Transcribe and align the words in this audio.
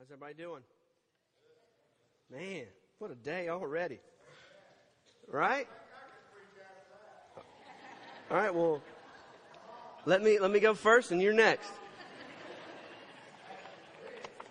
How's 0.00 0.10
everybody 0.10 0.32
doing? 0.32 0.62
Man, 2.32 2.64
what 3.00 3.10
a 3.10 3.14
day 3.14 3.50
already. 3.50 3.98
Right? 5.28 5.68
All 8.30 8.36
right, 8.38 8.54
well, 8.54 8.80
let 10.06 10.22
me, 10.22 10.38
let 10.38 10.50
me 10.50 10.58
go 10.58 10.72
first 10.72 11.10
and 11.10 11.20
you're 11.20 11.34
next. 11.34 11.70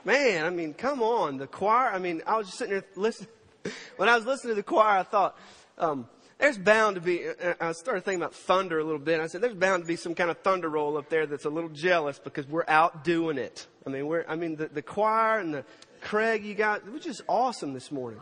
Man, 0.06 0.46
I 0.46 0.52
mean, 0.52 0.76
come 0.76 1.02
on. 1.02 1.38
The 1.38 1.48
choir, 1.48 1.90
I 1.92 1.98
mean, 1.98 2.22
I 2.28 2.38
was 2.38 2.46
just 2.46 2.60
sitting 2.60 2.74
there 2.74 2.86
listening. 2.96 3.32
When 3.98 4.08
I 4.08 4.16
was 4.18 4.28
listening 4.28 4.52
to 4.52 4.56
the 4.56 4.62
choir, 4.62 5.00
I 5.00 5.04
thought, 5.04 5.36
um, 5.80 6.08
there's 6.40 6.58
bound 6.58 6.96
to 6.96 7.02
be, 7.02 7.28
uh, 7.28 7.54
I 7.60 7.74
started 7.74 8.06
thinking 8.06 8.22
about 8.22 8.34
thunder 8.34 8.80
a 8.80 8.84
little 8.84 9.00
bit. 9.00 9.20
I 9.20 9.28
said, 9.28 9.42
there's 9.42 9.54
bound 9.54 9.84
to 9.84 9.88
be 9.88 9.98
some 9.98 10.16
kind 10.16 10.32
of 10.32 10.38
thunder 10.40 10.70
roll 10.70 10.98
up 10.98 11.10
there 11.10 11.26
that's 11.26 11.46
a 11.46 11.50
little 11.50 11.70
jealous 11.70 12.18
because 12.18 12.48
we're 12.48 12.64
out 12.68 13.04
doing 13.04 13.38
it. 13.38 13.68
I 13.86 13.90
mean, 13.90 14.08
we're, 14.08 14.26
I 14.28 14.36
mean, 14.36 14.56
the, 14.56 14.68
the 14.68 14.82
choir 14.82 15.40
and 15.40 15.54
the 15.54 15.66
Craig 16.02 16.46
you 16.46 16.56
got, 16.56 16.88
it 16.88 16.92
was 16.92 17.04
just 17.04 17.22
awesome 17.28 17.74
this 17.74 17.92
morning. 17.92 18.22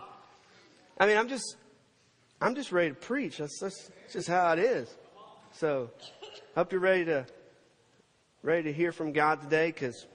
I 0.99 1.05
mean, 1.05 1.16
I'm 1.16 1.30
just, 1.30 1.57
I'm 2.41 2.55
just 2.55 2.71
ready 2.71 2.90
to 2.90 2.95
preach. 2.95 3.38
That's, 3.38 3.59
that's 3.59 3.91
just 4.12 4.27
how 4.27 4.52
it 4.54 4.59
is. 4.59 4.93
So, 5.54 5.91
hope 6.55 6.71
you're 6.71 6.81
ready 6.81 7.05
to, 7.05 7.26
ready 8.41 8.63
to 8.63 8.73
hear 8.73 8.91
from 8.91 9.12
God 9.12 9.41
today 9.41 9.68
because 9.68 10.07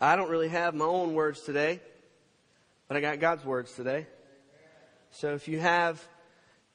I 0.00 0.16
don't 0.16 0.30
really 0.30 0.48
have 0.48 0.74
my 0.74 0.84
own 0.84 1.14
words 1.14 1.42
today, 1.42 1.80
but 2.88 2.96
I 2.96 3.00
got 3.00 3.20
God's 3.20 3.44
words 3.44 3.72
today. 3.72 4.06
So 5.12 5.34
if 5.34 5.46
you 5.46 5.60
have 5.60 6.02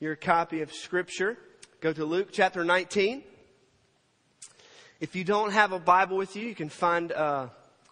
your 0.03 0.17
copy 0.17 0.61
of 0.61 0.73
Scripture, 0.73 1.37
go 1.79 1.93
to 1.93 2.03
Luke 2.03 2.27
chapter 2.29 2.65
19. 2.65 3.23
If 4.99 5.15
you 5.15 5.23
don't 5.23 5.53
have 5.53 5.71
a 5.71 5.79
Bible 5.79 6.17
with 6.17 6.35
you, 6.35 6.45
you 6.45 6.55
can 6.55 6.67
find 6.67 7.13
uh, 7.13 7.47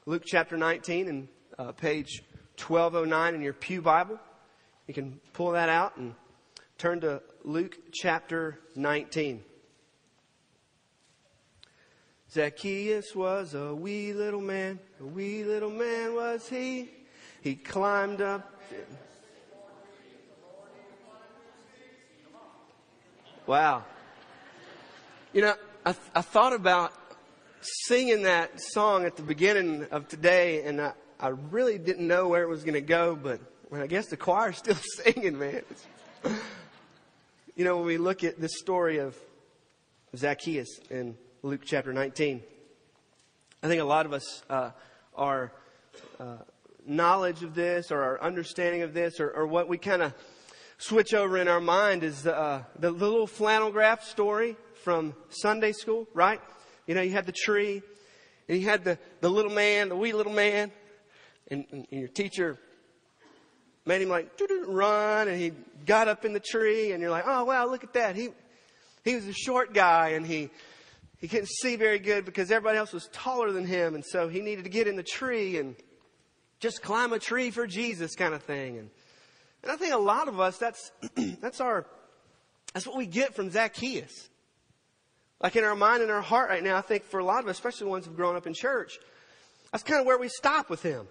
Luke 0.05 0.23
chapter 0.25 0.57
19 0.57 1.07
and 1.07 1.27
uh, 1.57 1.71
page 1.71 2.21
1209 2.57 3.35
in 3.35 3.41
your 3.41 3.53
Pew 3.53 3.81
Bible. 3.81 4.20
You 4.87 4.93
can 4.93 5.21
pull 5.31 5.51
that 5.51 5.70
out 5.70 5.95
and 5.95 6.13
turn 6.77 6.99
to 6.99 7.21
Luke 7.45 7.77
chapter 7.93 8.59
19. 8.75 9.41
Zacchaeus 12.29 13.15
was 13.15 13.53
a 13.53 13.73
wee 13.73 14.12
little 14.12 14.41
man, 14.41 14.79
a 14.99 15.05
wee 15.05 15.46
little 15.46 15.71
man 15.71 16.13
was 16.13 16.49
he. 16.49 16.90
He 17.40 17.55
climbed 17.55 18.20
up. 18.20 18.62
Wow. 23.52 23.84
You 25.34 25.41
know, 25.41 25.55
I, 25.85 25.94
I 26.16 26.21
thought 26.21 26.54
about 26.54 26.94
singing 27.60 28.24
that 28.24 28.62
song 28.62 29.04
at 29.04 29.18
the 29.18 29.24
beginning 29.24 29.88
of 29.91 30.08
today, 30.08 30.63
and 30.63 30.80
I, 30.80 30.93
I 31.20 31.27
really 31.49 31.77
didn't 31.77 32.08
know 32.08 32.30
where 32.30 32.43
it 32.43 32.48
was 32.48 32.63
going 32.63 32.76
to 32.76 32.80
go, 32.80 33.13
but 33.13 33.41
well, 33.70 33.82
I 33.82 33.88
guess 33.88 34.08
the 34.08 34.16
choir's 34.16 34.55
still 34.60 34.76
singing, 34.76 35.38
man. 35.38 35.63
you 37.58 37.66
know, 37.66 37.76
when 37.76 37.88
we 37.88 37.98
look 37.98 38.24
at 38.24 38.40
this 38.40 38.58
story 38.58 38.99
of 38.99 39.18
Zacchaeus 40.15 40.80
in 40.90 41.18
Luke 41.43 41.63
chapter 41.65 41.91
19, 41.91 42.41
I 43.63 43.68
think 43.68 43.82
a 43.82 43.84
lot 43.84 44.05
of 44.05 44.13
us, 44.13 44.43
uh, 44.49 44.71
our 45.13 45.52
uh, 46.21 46.38
knowledge 46.88 47.43
of 47.43 47.54
this 47.54 47.91
or 47.91 48.02
our 48.02 48.21
understanding 48.21 48.84
of 48.84 48.93
this 48.93 49.20
or, 49.20 49.30
or 49.30 49.46
what 49.46 49.68
we 49.68 49.77
kind 49.77 50.02
of 50.02 50.13
switch 50.82 51.13
over 51.13 51.37
in 51.37 51.48
our 51.48 51.60
mind 51.60 52.04
is 52.04 52.24
the, 52.24 52.35
uh, 52.35 52.63
the 52.79 52.90
little 52.90 53.27
flannel 53.27 53.71
graph 53.71 54.04
story 54.04 54.57
from 54.84 55.13
Sunday 55.29 55.74
school, 55.74 56.07
right? 56.13 56.41
You 56.87 56.96
know, 56.96 57.01
you 57.01 57.12
had 57.12 57.27
the 57.27 57.32
tree 57.32 57.84
and 58.49 58.60
you 58.60 58.68
had 58.68 58.84
the, 58.84 58.98
the 59.21 59.29
little 59.29 59.52
man, 59.52 59.90
the 59.90 59.96
wee 59.96 60.12
little 60.12 60.34
man, 60.34 60.71
and, 61.49 61.65
and 61.71 61.87
your 61.91 62.07
teacher 62.07 62.57
made 63.85 64.02
him 64.02 64.09
like 64.09 64.29
run 64.68 65.28
and 65.28 65.40
he 65.40 65.52
got 65.85 66.07
up 66.07 66.25
in 66.25 66.34
the 66.34 66.40
tree 66.40 66.91
and 66.91 67.02
you're 67.02 67.12
like, 67.12 67.25
oh 67.28 67.46
wow, 67.46 67.68
look 67.68 67.84
at 67.84 67.94
that. 67.94 68.16
He, 68.16 68.30
he 69.03 69.16
was 69.16 69.28
a 69.28 69.34
short 69.34 69.74
guy 69.74 70.09
and 70.09 70.25
he, 70.25 70.50
he 71.19 71.28
couldn't 71.28 71.50
see 71.50 71.75
very 71.75 72.00
good 72.00 72.25
because 72.25 72.50
everybody 72.50 72.80
else 72.80 72.92
was 72.92 73.08
taller 73.12 73.52
than 73.52 73.66
him. 73.66 73.94
And 73.94 74.03
so 74.03 74.28
he 74.28 74.42
needed 74.42 74.63
to 74.63 74.72
get 74.72 74.88
in 74.88 74.96
the 74.96 75.03
tree 75.03 75.58
and 75.58 75.75
just 76.59 76.81
climb 76.81 77.13
a 77.13 77.19
tree 77.19 77.52
for 77.52 77.68
Jesus 77.68 78.16
kind 78.16 78.34
of 78.34 78.42
thing. 78.42 78.80
And 78.80 78.90
and 79.64 79.72
I 79.72 79.76
think 79.76 79.94
a 79.94 79.98
lot 79.98 80.28
of 80.28 80.40
us, 80.40 80.58
that's, 80.58 80.92
that's 81.42 81.62
our, 81.62 81.86
that's 82.74 82.88
what 82.88 82.98
we 82.98 83.06
get 83.06 83.36
from 83.36 83.52
Zacchaeus. 83.52 84.30
Like 85.42 85.56
in 85.56 85.64
our 85.64 85.76
mind 85.76 86.04
and 86.04 86.12
our 86.12 86.22
heart 86.22 86.50
right 86.50 86.64
now, 86.64 86.78
I 86.78 86.82
think 86.82 87.04
for 87.04 87.20
a 87.20 87.26
lot 87.26 87.44
of 87.44 87.50
us, 87.50 87.58
especially 87.58 87.86
the 87.86 87.92
ones 87.92 88.06
who've 88.06 88.16
grown 88.16 88.36
up 88.36 88.48
in 88.48 88.54
church, 88.54 89.00
that's 89.72 89.84
kind 89.84 90.00
of 90.00 90.06
where 90.06 90.18
we 90.18 90.30
stop 90.30 90.70
with 90.70 90.84
him. 90.84 91.08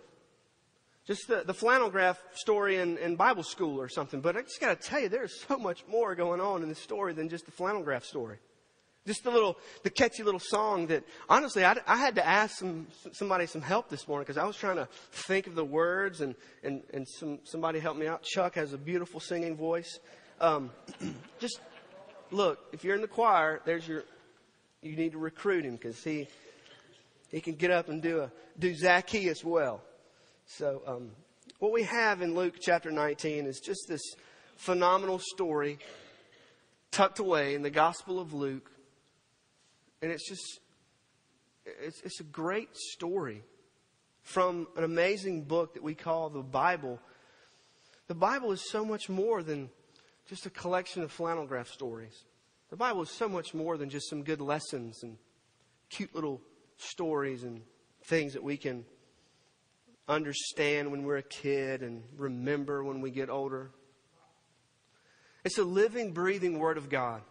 Just 1.06 1.27
the, 1.27 1.43
the 1.44 1.55
flannel 1.55 1.91
graph 1.91 2.21
story 2.34 2.77
in, 2.77 2.99
in 2.99 3.16
Bible 3.16 3.43
school 3.43 3.81
or 3.81 3.88
something. 3.88 4.21
But 4.21 4.37
I 4.37 4.43
just 4.43 4.61
got 4.61 4.81
to 4.81 4.88
tell 4.88 5.00
you, 5.00 5.09
there's 5.09 5.41
so 5.49 5.59
much 5.59 5.84
more 5.88 6.15
going 6.15 6.41
on 6.41 6.62
in 6.62 6.69
this 6.69 6.78
story 6.78 7.12
than 7.12 7.28
just 7.28 7.47
the 7.47 7.53
flannel 7.53 7.82
graph 7.82 8.05
story. 8.05 8.38
Just 9.10 9.25
the 9.25 9.31
little, 9.32 9.59
the 9.82 9.91
catchy 9.91 10.22
little 10.22 10.38
song 10.38 10.87
that, 10.87 11.03
honestly, 11.28 11.65
I, 11.65 11.75
I 11.84 11.97
had 11.97 12.15
to 12.15 12.25
ask 12.25 12.56
some, 12.56 12.87
somebody 13.10 13.47
some 13.47 13.60
help 13.60 13.88
this 13.88 14.06
morning 14.06 14.22
because 14.22 14.38
I 14.38 14.44
was 14.44 14.54
trying 14.54 14.76
to 14.76 14.87
think 15.10 15.48
of 15.48 15.56
the 15.56 15.65
words 15.65 16.21
and, 16.21 16.37
and, 16.62 16.84
and 16.94 17.09
some, 17.09 17.41
somebody 17.43 17.81
helped 17.81 17.99
me 17.99 18.06
out. 18.06 18.22
Chuck 18.22 18.54
has 18.54 18.72
a 18.72 18.78
beautiful 18.78 19.19
singing 19.19 19.56
voice. 19.56 19.99
Um, 20.41 20.70
just 21.41 21.59
look, 22.31 22.60
if 22.72 22.84
you're 22.84 22.94
in 22.94 23.00
the 23.00 23.09
choir, 23.09 23.60
there's 23.65 23.88
your, 23.88 24.04
you 24.81 24.94
need 24.94 25.10
to 25.10 25.19
recruit 25.19 25.65
him 25.65 25.75
because 25.75 26.00
he, 26.04 26.28
he 27.32 27.41
can 27.41 27.56
get 27.56 27.72
up 27.72 27.88
and 27.88 28.00
do 28.00 28.20
a, 28.20 28.31
do 28.60 28.72
Zacchaeus 28.76 29.43
well. 29.43 29.82
So, 30.47 30.82
um, 30.87 31.10
what 31.59 31.72
we 31.72 31.82
have 31.82 32.22
in 32.22 32.37
Luke 32.37 32.54
chapter 32.60 32.93
19 32.93 33.47
is 33.47 33.59
just 33.59 33.88
this 33.88 34.03
phenomenal 34.54 35.19
story 35.19 35.81
tucked 36.93 37.19
away 37.19 37.56
in 37.56 37.62
the 37.62 37.70
Gospel 37.70 38.20
of 38.20 38.32
Luke 38.32 38.69
and 40.03 40.11
it's 40.11 40.28
just, 40.28 40.61
it's, 41.65 42.00
it's 42.03 42.21
a 42.21 42.25
great 42.25 42.75
story 42.77 43.43
from 44.22 44.66
an 44.77 44.84
amazing 44.84 45.44
book 45.44 45.75
that 45.75 45.83
we 45.83 45.94
call 45.94 46.31
the 46.31 46.43
Bible. 46.43 46.99
The 48.06 48.15
Bible 48.15 48.53
is 48.53 48.71
so 48.71 48.84
much 48.84 49.09
more 49.09 49.43
than 49.43 49.71
just 50.28 50.47
a 50.47 50.50
collection 50.50 51.03
of 51.03 51.11
flannel 51.11 51.47
graph 51.47 51.69
stories. 51.69 52.25
The 52.71 52.77
Bible 52.77 53.03
is 53.03 53.11
so 53.11 53.28
much 53.28 53.53
more 53.53 53.77
than 53.77 53.91
just 53.91 54.09
some 54.09 54.22
good 54.22 54.41
lessons 54.41 55.03
and 55.03 55.16
cute 55.88 56.15
little 56.15 56.41
stories 56.77 57.43
and 57.43 57.62
things 58.05 58.32
that 58.32 58.43
we 58.43 58.56
can 58.56 58.84
understand 60.09 60.91
when 60.91 61.03
we're 61.03 61.19
a 61.19 61.22
kid 61.22 61.82
and 61.82 62.03
remember 62.17 62.84
when 62.84 63.00
we 63.00 63.11
get 63.11 63.28
older. 63.28 63.71
It's 65.44 65.59
a 65.59 65.65
living, 65.65 66.12
breathing 66.12 66.59
Word 66.59 66.77
of 66.77 66.88
God. 66.88 67.22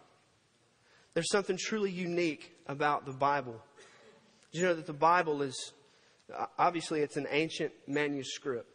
There's 1.14 1.30
something 1.30 1.56
truly 1.56 1.90
unique 1.90 2.54
about 2.66 3.04
the 3.04 3.12
Bible. 3.12 3.60
Did 4.52 4.60
you 4.60 4.66
know 4.66 4.74
that 4.74 4.86
the 4.86 4.92
Bible 4.92 5.42
is, 5.42 5.72
obviously, 6.58 7.00
it's 7.00 7.16
an 7.16 7.26
ancient 7.30 7.72
manuscript, 7.86 8.68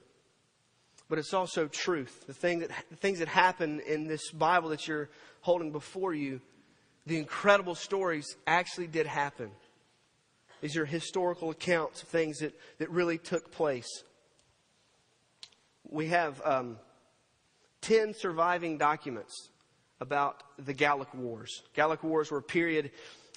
but 1.10 1.18
it's 1.18 1.34
also 1.34 1.68
truth. 1.68 2.26
The, 2.28 2.34
thing 2.34 2.60
that, 2.60 2.72
the 2.90 2.98
things 2.98 3.20
that 3.20 3.28
happen 3.30 3.82
in 3.88 4.08
this 4.08 4.32
Bible 4.32 4.70
that 4.70 4.88
you're 4.88 5.10
holding 5.42 5.72
before 5.72 6.14
you, 6.14 6.42
the 7.06 7.18
incredible 7.18 7.76
stories 7.76 8.36
actually 8.48 8.88
did 8.88 9.08
happen. 9.08 9.52
These 10.62 10.78
are 10.78 10.86
historical 10.86 11.52
accounts 11.52 12.02
of 12.02 12.10
things 12.10 12.40
that, 12.40 12.54
that 12.80 12.90
really 12.90 13.18
took 13.18 13.52
place. 13.52 14.04
We 15.90 16.08
have 16.08 16.42
um, 16.44 16.78
10 17.82 18.14
surviving 18.14 18.78
documents 18.78 19.50
about 20.00 20.44
the 20.58 20.74
Gallic 20.74 21.14
Wars. 21.14 21.64
Gallic 21.74 22.04
Wars 22.04 22.32
were 22.32 22.40
a 22.40 22.44
period 22.44 22.92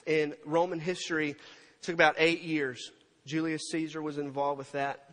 in 0.07 0.35
Roman 0.45 0.81
history. 0.81 1.37
Took 1.83 1.95
about 1.95 2.17
eight 2.19 2.43
years. 2.43 2.91
Julius 3.27 3.71
Caesar 3.71 4.03
was 4.03 4.19
involved 4.19 4.59
with 4.59 4.73
that. 4.73 5.09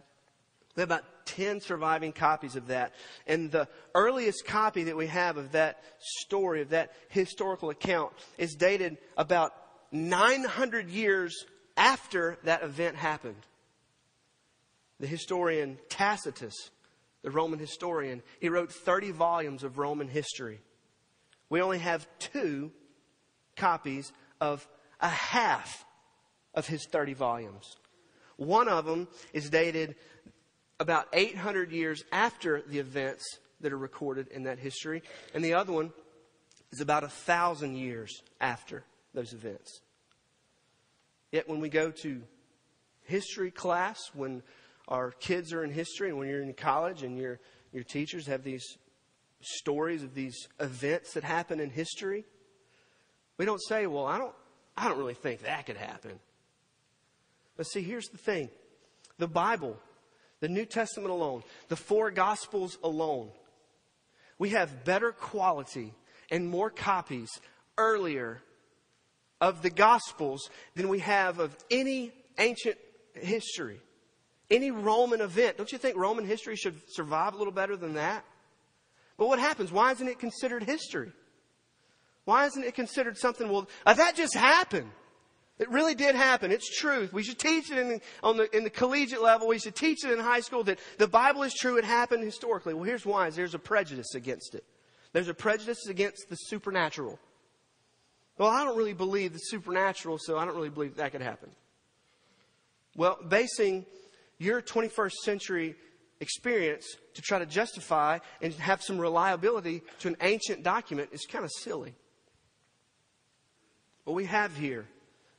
We 0.76 0.82
have 0.82 0.90
about 0.90 1.06
10 1.26 1.62
surviving 1.62 2.12
copies 2.12 2.56
of 2.56 2.68
that. 2.68 2.94
And 3.28 3.52
the 3.52 3.68
earliest 3.94 4.46
copy 4.46 4.86
that 4.86 4.98
we 4.98 5.08
have 5.08 5.38
of 5.38 5.54
that 5.54 5.82
story, 6.00 6.62
of 6.62 6.70
that 6.70 6.94
historical 7.10 7.70
account, 7.70 8.12
is 8.38 8.56
dated 8.56 8.98
about 9.18 9.54
900 9.92 10.90
years 10.90 11.46
after 11.78 12.38
that 12.44 12.64
event 12.64 12.96
happened. 12.96 13.42
The 15.00 15.08
historian 15.08 15.78
Tacitus, 15.90 16.70
the 17.22 17.32
Roman 17.32 17.60
historian, 17.60 18.22
he 18.40 18.50
wrote 18.50 18.72
30 18.72 19.12
volumes 19.12 19.64
of 19.64 19.78
Roman 19.78 20.08
history. 20.08 20.60
We 21.50 21.62
only 21.62 21.80
have 21.80 22.08
two 22.20 22.72
copies 23.56 24.12
of 24.42 24.68
a 25.00 25.10
half 25.10 25.86
of 26.54 26.68
his 26.68 26.86
30 26.86 27.14
volumes. 27.14 27.78
One 28.38 28.68
of 28.68 28.86
them 28.86 29.08
is 29.34 29.50
dated 29.50 29.96
about 30.80 31.08
800 31.14 31.72
years 31.72 32.04
after 32.12 32.62
the 32.62 32.80
events 32.80 33.24
that 33.62 33.72
are 33.72 33.78
recorded 33.78 34.28
in 34.30 34.44
that 34.44 34.60
history, 34.60 35.04
and 35.34 35.44
the 35.44 35.54
other 35.54 35.72
one 35.72 35.94
is 36.72 36.82
about 36.82 37.04
a 37.04 37.10
thousand 37.10 37.76
years 37.76 38.22
after 38.42 38.84
those 39.14 39.34
events. 39.34 39.82
Yet 41.32 41.48
when 41.48 41.60
we 41.60 41.70
go 41.70 41.92
to 41.92 42.22
history 43.04 43.52
class, 43.52 44.00
when 44.14 44.44
our 44.88 45.12
kids 45.12 45.54
are 45.54 45.64
in 45.64 45.72
history 45.72 46.10
and 46.10 46.18
when 46.18 46.28
you're 46.28 46.42
in 46.42 46.54
college 46.54 47.04
and 47.04 47.18
your, 47.18 47.40
your 47.72 47.84
teachers 47.84 48.28
have 48.28 48.44
these 48.44 48.78
stories 49.42 50.04
of 50.04 50.14
these 50.14 50.48
events 50.60 51.14
that 51.14 51.24
happen 51.24 51.60
in 51.60 51.70
history, 51.70 52.26
we 53.38 53.46
don't 53.46 53.62
say, 53.62 53.88
well, 53.88 54.06
I 54.06 54.18
don't, 54.18 54.34
I 54.78 54.88
don't 54.88 54.98
really 54.98 55.14
think 55.14 55.42
that 55.42 55.66
could 55.66 55.78
happen. 55.78 56.20
But 57.58 57.68
see, 57.68 57.82
here's 57.82 58.08
the 58.10 58.18
thing 58.18 58.50
the 59.18 59.28
Bible, 59.28 59.78
the 60.40 60.50
New 60.50 60.66
Testament 60.66 61.12
alone, 61.12 61.44
the 61.70 61.76
four 61.76 62.12
Gospels 62.12 62.78
alone, 62.84 63.30
we 64.38 64.50
have 64.50 64.84
better 64.84 65.12
quality 65.12 65.94
and 66.32 66.48
more 66.48 66.70
copies 66.70 67.30
earlier 67.78 68.42
of 69.40 69.62
the 69.62 69.70
Gospels 69.70 70.50
than 70.76 70.90
we 70.90 71.00
have 71.00 71.40
of 71.40 71.56
any 71.70 72.12
ancient 72.38 72.78
history, 73.14 73.80
any 74.50 74.72
Roman 74.72 75.22
event. 75.22 75.58
Don't 75.58 75.72
you 75.72 75.78
think 75.78 75.98
Roman 75.98 76.26
history 76.26 76.56
should 76.56 76.76
survive 76.90 77.34
a 77.34 77.38
little 77.38 77.54
better 77.54 77.76
than 77.76 77.94
that? 77.94 78.26
But 79.18 79.28
what 79.28 79.40
happens? 79.40 79.72
Why 79.72 79.92
isn't 79.92 80.08
it 80.08 80.20
considered 80.20 80.64
history? 80.64 81.12
Why 82.26 82.46
isn't 82.46 82.64
it 82.64 82.76
considered 82.76 83.18
something, 83.18 83.50
well, 83.50 83.70
uh, 83.86 83.94
that 83.94 84.16
just 84.16 84.36
happened? 84.36 84.90
It 85.58 85.70
really 85.70 85.96
did 85.96 86.16
happen. 86.16 86.52
It's 86.52 86.70
truth. 86.80 87.14
We 87.14 87.24
should 87.24 87.40
teach 87.40 87.72
it 87.72 87.78
in 87.78 87.88
the, 87.88 88.02
on 88.22 88.36
the, 88.36 88.56
in 88.56 88.66
the 88.66 88.70
collegiate 88.70 89.22
level. 89.22 89.48
We 89.48 89.60
should 89.60 89.76
teach 89.76 90.04
it 90.04 90.12
in 90.12 90.20
high 90.20 90.42
school 90.42 90.66
that 90.66 90.80
the 90.98 91.08
Bible 91.08 91.44
is 91.44 91.54
true. 91.54 91.78
It 91.78 91.86
happened 91.86 92.24
historically. 92.24 92.74
Well, 92.74 92.84
here's 92.84 93.06
why. 93.06 93.30
There's 93.30 93.54
a 93.54 93.60
prejudice 93.60 94.16
against 94.16 94.54
it. 94.54 94.66
There's 95.14 95.30
a 95.30 95.34
prejudice 95.34 95.88
against 95.88 96.30
the 96.30 96.36
supernatural. 96.36 97.20
Well, 98.38 98.50
I 98.50 98.66
don't 98.66 98.78
really 98.78 98.94
believe 98.94 99.32
the 99.32 99.40
supernatural, 99.40 100.18
so 100.20 100.38
I 100.38 100.44
don't 100.44 100.56
really 100.56 100.70
believe 100.70 100.98
that 100.98 101.14
could 101.14 101.22
happen. 101.22 101.52
Well, 102.98 103.18
basing 103.26 103.86
your 104.40 104.62
21st 104.62 105.14
century 105.24 105.76
experience 106.26 106.86
to 107.14 107.22
try 107.22 107.40
to 107.40 107.46
justify 107.46 108.18
and 108.42 108.54
have 108.56 108.82
some 108.82 108.98
reliability 108.98 109.84
to 110.00 110.08
an 110.08 110.18
ancient 110.22 110.64
document 110.64 111.10
is 111.12 111.26
kind 111.26 111.46
of 111.46 111.52
silly. 111.52 111.94
What 114.04 114.16
we 114.16 114.26
have 114.26 114.56
here 114.58 114.88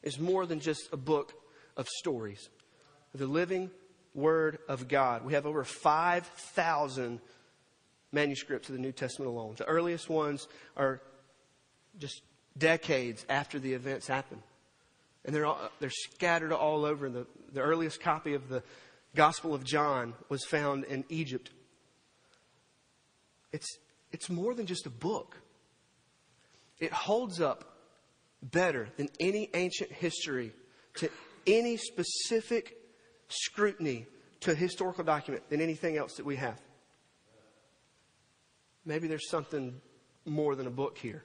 is 0.03 0.19
more 0.19 0.47
than 0.47 0.61
just 0.61 0.89
a 0.93 0.97
book 0.97 1.33
of 1.77 1.89
stories. 1.89 2.49
The 3.15 3.27
living 3.27 3.71
Word 4.15 4.59
of 4.69 4.89
God. 4.89 5.25
We 5.25 5.35
have 5.35 5.45
over 5.45 5.63
5,000 5.63 7.21
manuscripts 8.13 8.69
of 8.69 8.75
the 8.75 8.81
New 8.81 8.93
Testament 8.93 9.31
alone. 9.31 9.55
The 9.59 9.67
earliest 9.67 10.09
ones 10.09 10.49
are 10.77 11.03
just 11.99 12.23
decades 12.57 13.27
after 13.29 13.59
the 13.59 13.75
events 13.75 14.07
happened. 14.07 14.43
And 15.25 15.35
they're, 15.35 15.45
all, 15.45 15.59
they're 15.81 15.91
scattered 15.91 16.53
all 16.53 16.85
over. 16.85 17.11
The, 17.11 17.27
the 17.53 17.61
earliest 17.61 18.01
copy 18.01 18.35
of 18.35 18.49
the 18.49 18.63
Gospel 19.17 19.55
of 19.55 19.65
John 19.65 20.15
was 20.29 20.45
found 20.45 20.85
in 20.85 21.05
Egypt. 21.09 21.51
It's, 23.53 23.79
it's 24.13 24.31
more 24.31 24.55
than 24.55 24.67
just 24.67 24.87
a 24.87 24.91
book, 24.91 25.37
it 26.79 26.93
holds 26.93 27.41
up 27.41 27.73
better 28.43 28.89
than 28.97 29.09
any 29.19 29.49
ancient 29.55 29.91
history 29.91 30.53
to 30.99 31.09
any 31.47 31.79
specific 31.79 32.77
scrutiny 33.29 34.07
to 34.41 34.53
a 34.53 34.55
historical 34.55 35.03
document 35.03 35.49
than 35.49 35.61
anything 35.61 35.97
else 35.97 36.15
that 36.17 36.27
we 36.27 36.37
have. 36.37 36.61
Maybe 38.85 39.09
there's 39.09 39.29
something 39.29 39.81
more 40.27 40.55
than 40.55 40.67
a 40.67 40.71
book 40.71 40.99
here. 40.99 41.25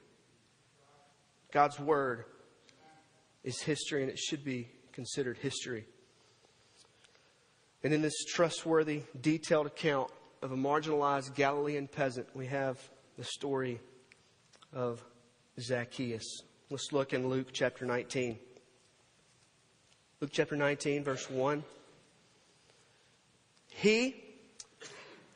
God's 1.52 1.78
Word 1.78 2.24
is 3.44 3.60
history 3.60 4.02
and 4.02 4.10
it 4.10 4.18
should 4.18 4.42
be 4.42 4.68
considered 4.92 5.36
history. 5.36 5.86
And 7.84 7.92
in 7.92 8.00
this 8.00 8.24
trustworthy, 8.24 9.02
detailed 9.20 9.66
account 9.66 10.10
of 10.40 10.52
a 10.52 10.56
marginalized 10.56 11.34
Galilean 11.34 11.88
peasant, 11.88 12.28
we 12.34 12.46
have 12.46 12.78
the 13.18 13.24
story 13.24 13.80
of 14.72 15.04
Zacchaeus. 15.60 16.42
Let's 16.70 16.92
look 16.92 17.12
in 17.12 17.28
Luke 17.28 17.48
chapter 17.52 17.84
19. 17.84 18.38
Luke 20.20 20.30
chapter 20.32 20.56
19, 20.56 21.02
verse 21.02 21.28
1. 21.28 21.64
He 23.68 24.21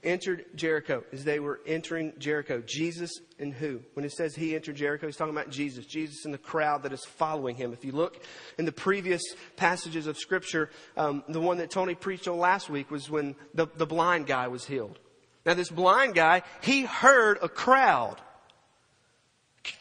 entered 0.06 0.46
Jericho, 0.54 1.04
as 1.12 1.24
they 1.24 1.40
were 1.40 1.60
entering 1.66 2.12
Jericho, 2.18 2.62
Jesus 2.64 3.10
and 3.38 3.52
who? 3.52 3.80
When 3.94 4.04
it 4.04 4.12
says 4.12 4.34
he 4.34 4.54
entered 4.54 4.76
Jericho, 4.76 5.06
he's 5.06 5.16
talking 5.16 5.34
about 5.34 5.50
Jesus. 5.50 5.84
Jesus 5.84 6.24
and 6.24 6.32
the 6.32 6.38
crowd 6.38 6.84
that 6.84 6.92
is 6.92 7.04
following 7.04 7.56
him. 7.56 7.72
If 7.72 7.84
you 7.84 7.92
look 7.92 8.22
in 8.56 8.64
the 8.64 8.72
previous 8.72 9.22
passages 9.56 10.06
of 10.06 10.16
Scripture, 10.16 10.70
um, 10.96 11.24
the 11.28 11.40
one 11.40 11.58
that 11.58 11.70
Tony 11.70 11.94
preached 11.94 12.28
on 12.28 12.38
last 12.38 12.70
week 12.70 12.90
was 12.90 13.10
when 13.10 13.34
the, 13.52 13.66
the 13.76 13.86
blind 13.86 14.26
guy 14.26 14.48
was 14.48 14.64
healed. 14.64 14.98
Now, 15.44 15.54
this 15.54 15.70
blind 15.70 16.14
guy, 16.14 16.42
he 16.62 16.82
heard 16.84 17.38
a 17.42 17.48
crowd 17.48 18.16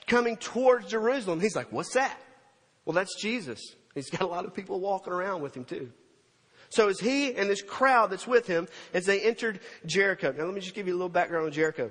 coming 0.07 0.37
towards 0.37 0.87
Jerusalem. 0.87 1.39
He's 1.39 1.55
like, 1.55 1.71
What's 1.71 1.93
that? 1.93 2.19
Well, 2.83 2.93
that's 2.93 3.19
Jesus. 3.19 3.61
He's 3.93 4.09
got 4.09 4.21
a 4.21 4.27
lot 4.27 4.45
of 4.45 4.53
people 4.53 4.79
walking 4.79 5.13
around 5.13 5.41
with 5.41 5.55
him, 5.55 5.65
too. 5.65 5.91
So 6.75 6.89
as 6.89 6.99
he 6.99 7.33
and 7.33 7.49
this 7.49 7.61
crowd 7.61 8.09
that's 8.09 8.27
with 8.27 8.47
him, 8.47 8.67
as 8.93 9.05
they 9.05 9.21
entered 9.21 9.61
Jericho. 9.85 10.33
Now 10.37 10.43
let 10.43 10.53
me 10.53 10.59
just 10.59 10.75
give 10.75 10.87
you 10.87 10.93
a 10.93 10.97
little 10.97 11.07
background 11.07 11.45
on 11.45 11.53
Jericho. 11.53 11.89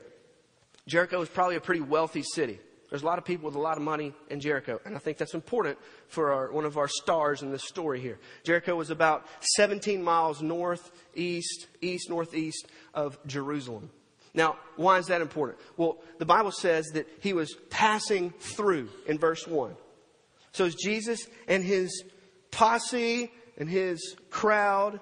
Jericho 0.86 1.22
is 1.22 1.28
probably 1.30 1.56
a 1.56 1.60
pretty 1.60 1.80
wealthy 1.80 2.22
city. 2.22 2.60
There's 2.90 3.02
a 3.02 3.06
lot 3.06 3.16
of 3.16 3.24
people 3.24 3.46
with 3.46 3.54
a 3.54 3.60
lot 3.60 3.78
of 3.78 3.82
money 3.82 4.12
in 4.28 4.40
Jericho, 4.40 4.78
and 4.84 4.94
I 4.94 4.98
think 4.98 5.16
that's 5.16 5.32
important 5.32 5.78
for 6.08 6.32
our, 6.32 6.52
one 6.52 6.66
of 6.66 6.76
our 6.76 6.86
stars 6.86 7.40
in 7.40 7.50
this 7.50 7.64
story 7.64 7.98
here. 7.98 8.18
Jericho 8.44 8.76
was 8.76 8.90
about 8.90 9.26
17 9.56 10.02
miles 10.02 10.42
northeast, 10.42 11.66
east, 11.80 12.10
northeast 12.10 12.66
of 12.92 13.18
Jerusalem. 13.26 13.88
Now, 14.34 14.58
why 14.76 14.98
is 14.98 15.06
that 15.06 15.22
important? 15.22 15.60
Well, 15.78 15.96
the 16.18 16.26
Bible 16.26 16.52
says 16.52 16.88
that 16.92 17.08
he 17.20 17.32
was 17.32 17.56
passing 17.70 18.32
through 18.38 18.90
in 19.06 19.18
verse 19.18 19.46
1. 19.46 19.74
So 20.52 20.66
as 20.66 20.74
Jesus 20.74 21.26
and 21.48 21.64
his 21.64 22.04
posse 22.50 23.32
and 23.58 23.68
his 23.68 24.16
crowd 24.30 25.00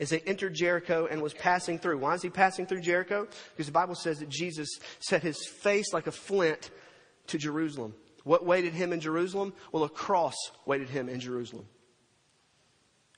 as 0.00 0.10
they 0.10 0.20
entered 0.20 0.54
Jericho 0.54 1.08
and 1.10 1.20
was 1.20 1.34
passing 1.34 1.78
through. 1.78 1.98
Why 1.98 2.14
is 2.14 2.22
he 2.22 2.30
passing 2.30 2.66
through 2.66 2.82
Jericho? 2.82 3.26
Because 3.50 3.66
the 3.66 3.72
Bible 3.72 3.94
says 3.94 4.20
that 4.20 4.28
Jesus 4.28 4.68
set 5.00 5.22
his 5.22 5.44
face 5.46 5.92
like 5.92 6.06
a 6.06 6.12
flint 6.12 6.70
to 7.28 7.38
Jerusalem. 7.38 7.94
What 8.24 8.44
waited 8.44 8.74
him 8.74 8.92
in 8.92 9.00
Jerusalem? 9.00 9.52
Well, 9.72 9.84
a 9.84 9.88
cross 9.88 10.36
waited 10.66 10.88
him 10.88 11.08
in 11.08 11.20
Jerusalem. 11.20 11.66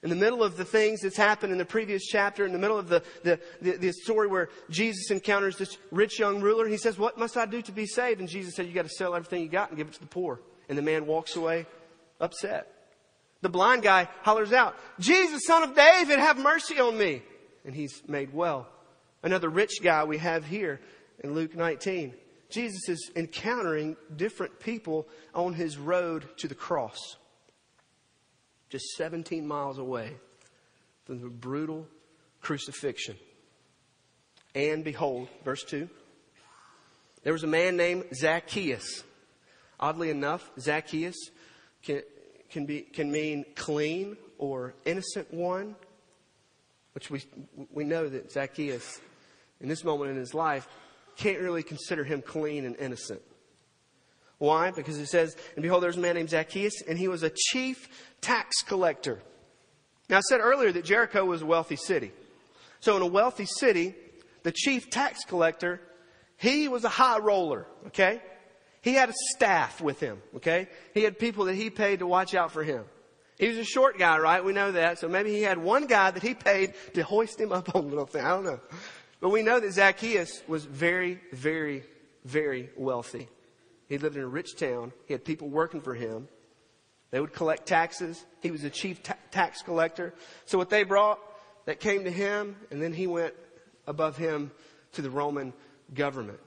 In 0.02 0.08
the 0.08 0.16
middle 0.16 0.42
of 0.42 0.56
the 0.56 0.64
things 0.64 1.02
that's 1.02 1.16
happened 1.16 1.52
in 1.52 1.58
the 1.58 1.64
previous 1.66 2.06
chapter, 2.06 2.46
in 2.46 2.52
the 2.52 2.58
middle 2.58 2.78
of 2.78 2.88
the, 2.88 3.02
the, 3.22 3.38
the, 3.60 3.72
the 3.72 3.92
story 3.92 4.28
where 4.28 4.48
Jesus 4.70 5.10
encounters 5.10 5.58
this 5.58 5.76
rich 5.90 6.18
young 6.18 6.40
ruler, 6.40 6.66
he 6.66 6.78
says, 6.78 6.98
What 6.98 7.18
must 7.18 7.36
I 7.36 7.44
do 7.44 7.60
to 7.60 7.72
be 7.72 7.86
saved? 7.86 8.20
And 8.20 8.28
Jesus 8.28 8.54
said, 8.54 8.66
You 8.66 8.72
got 8.72 8.86
to 8.86 8.88
sell 8.88 9.14
everything 9.14 9.42
you 9.42 9.50
got 9.50 9.68
and 9.68 9.76
give 9.76 9.88
it 9.88 9.94
to 9.94 10.00
the 10.00 10.06
poor. 10.06 10.40
And 10.70 10.78
the 10.78 10.82
man 10.82 11.06
walks 11.06 11.36
away 11.36 11.66
upset. 12.18 12.79
The 13.42 13.48
blind 13.48 13.82
guy 13.82 14.08
hollers 14.22 14.52
out, 14.52 14.76
Jesus, 14.98 15.46
son 15.46 15.62
of 15.62 15.74
David, 15.74 16.18
have 16.18 16.38
mercy 16.38 16.78
on 16.78 16.98
me. 16.98 17.22
And 17.64 17.74
he's 17.74 18.02
made 18.06 18.32
well. 18.32 18.68
Another 19.22 19.48
rich 19.48 19.82
guy 19.82 20.04
we 20.04 20.18
have 20.18 20.44
here 20.44 20.80
in 21.22 21.34
Luke 21.34 21.54
19. 21.54 22.14
Jesus 22.50 22.88
is 22.88 23.10
encountering 23.14 23.96
different 24.16 24.58
people 24.60 25.06
on 25.34 25.54
his 25.54 25.78
road 25.78 26.24
to 26.38 26.48
the 26.48 26.54
cross. 26.54 27.16
Just 28.68 28.84
17 28.96 29.46
miles 29.46 29.78
away 29.78 30.16
from 31.04 31.20
the 31.20 31.28
brutal 31.28 31.86
crucifixion. 32.40 33.16
And 34.54 34.82
behold, 34.84 35.28
verse 35.44 35.62
2, 35.64 35.88
there 37.22 37.32
was 37.32 37.44
a 37.44 37.48
man 37.48 37.76
named 37.76 38.04
Zacchaeus. 38.14 39.04
Oddly 39.78 40.10
enough, 40.10 40.50
Zacchaeus 40.58 41.16
can, 42.50 42.66
be, 42.66 42.82
can 42.82 43.10
mean 43.10 43.44
clean 43.54 44.16
or 44.38 44.74
innocent 44.84 45.32
one, 45.32 45.76
which 46.92 47.10
we, 47.10 47.22
we 47.72 47.84
know 47.84 48.08
that 48.08 48.32
Zacchaeus, 48.32 49.00
in 49.60 49.68
this 49.68 49.84
moment 49.84 50.10
in 50.10 50.16
his 50.16 50.34
life, 50.34 50.66
can't 51.16 51.40
really 51.40 51.62
consider 51.62 52.04
him 52.04 52.22
clean 52.22 52.64
and 52.64 52.76
innocent. 52.76 53.20
Why? 54.38 54.70
Because 54.70 54.98
it 54.98 55.06
says, 55.06 55.36
and 55.54 55.62
behold, 55.62 55.82
there's 55.82 55.98
a 55.98 56.00
man 56.00 56.14
named 56.14 56.30
Zacchaeus, 56.30 56.82
and 56.88 56.98
he 56.98 57.08
was 57.08 57.22
a 57.22 57.30
chief 57.30 57.88
tax 58.22 58.62
collector. 58.62 59.20
Now, 60.08 60.16
I 60.16 60.20
said 60.20 60.40
earlier 60.40 60.72
that 60.72 60.84
Jericho 60.84 61.26
was 61.26 61.42
a 61.42 61.46
wealthy 61.46 61.76
city. 61.76 62.10
So, 62.80 62.96
in 62.96 63.02
a 63.02 63.06
wealthy 63.06 63.44
city, 63.44 63.94
the 64.42 64.50
chief 64.50 64.88
tax 64.88 65.24
collector, 65.24 65.82
he 66.38 66.68
was 66.68 66.84
a 66.84 66.88
high 66.88 67.18
roller, 67.18 67.66
okay? 67.88 68.22
He 68.82 68.94
had 68.94 69.10
a 69.10 69.14
staff 69.34 69.80
with 69.80 70.00
him, 70.00 70.22
okay? 70.36 70.68
He 70.94 71.02
had 71.02 71.18
people 71.18 71.46
that 71.46 71.54
he 71.54 71.68
paid 71.70 71.98
to 71.98 72.06
watch 72.06 72.34
out 72.34 72.52
for 72.52 72.62
him. 72.62 72.84
He 73.38 73.48
was 73.48 73.58
a 73.58 73.64
short 73.64 73.98
guy, 73.98 74.18
right? 74.18 74.44
We 74.44 74.52
know 74.52 74.72
that. 74.72 74.98
So 74.98 75.08
maybe 75.08 75.32
he 75.32 75.42
had 75.42 75.58
one 75.58 75.86
guy 75.86 76.10
that 76.10 76.22
he 76.22 76.34
paid 76.34 76.74
to 76.94 77.02
hoist 77.02 77.40
him 77.40 77.52
up 77.52 77.74
on 77.74 77.84
a 77.84 77.86
little 77.86 78.06
thing. 78.06 78.24
I 78.24 78.30
don't 78.30 78.44
know. 78.44 78.60
But 79.20 79.30
we 79.30 79.42
know 79.42 79.60
that 79.60 79.72
Zacchaeus 79.72 80.42
was 80.46 80.64
very, 80.64 81.20
very, 81.32 81.84
very 82.24 82.70
wealthy. 82.76 83.28
He 83.88 83.98
lived 83.98 84.16
in 84.16 84.22
a 84.22 84.28
rich 84.28 84.56
town. 84.56 84.92
He 85.06 85.14
had 85.14 85.24
people 85.24 85.48
working 85.48 85.80
for 85.80 85.94
him. 85.94 86.28
They 87.10 87.20
would 87.20 87.32
collect 87.32 87.66
taxes. 87.66 88.24
He 88.40 88.50
was 88.50 88.62
a 88.64 88.70
chief 88.70 89.02
ta- 89.02 89.16
tax 89.30 89.62
collector. 89.62 90.14
So 90.46 90.58
what 90.58 90.70
they 90.70 90.84
brought, 90.84 91.18
that 91.66 91.80
came 91.80 92.04
to 92.04 92.10
him, 92.10 92.56
and 92.70 92.82
then 92.82 92.92
he 92.92 93.06
went 93.06 93.34
above 93.86 94.16
him 94.16 94.50
to 94.92 95.02
the 95.02 95.10
Roman 95.10 95.52
government. 95.92 96.38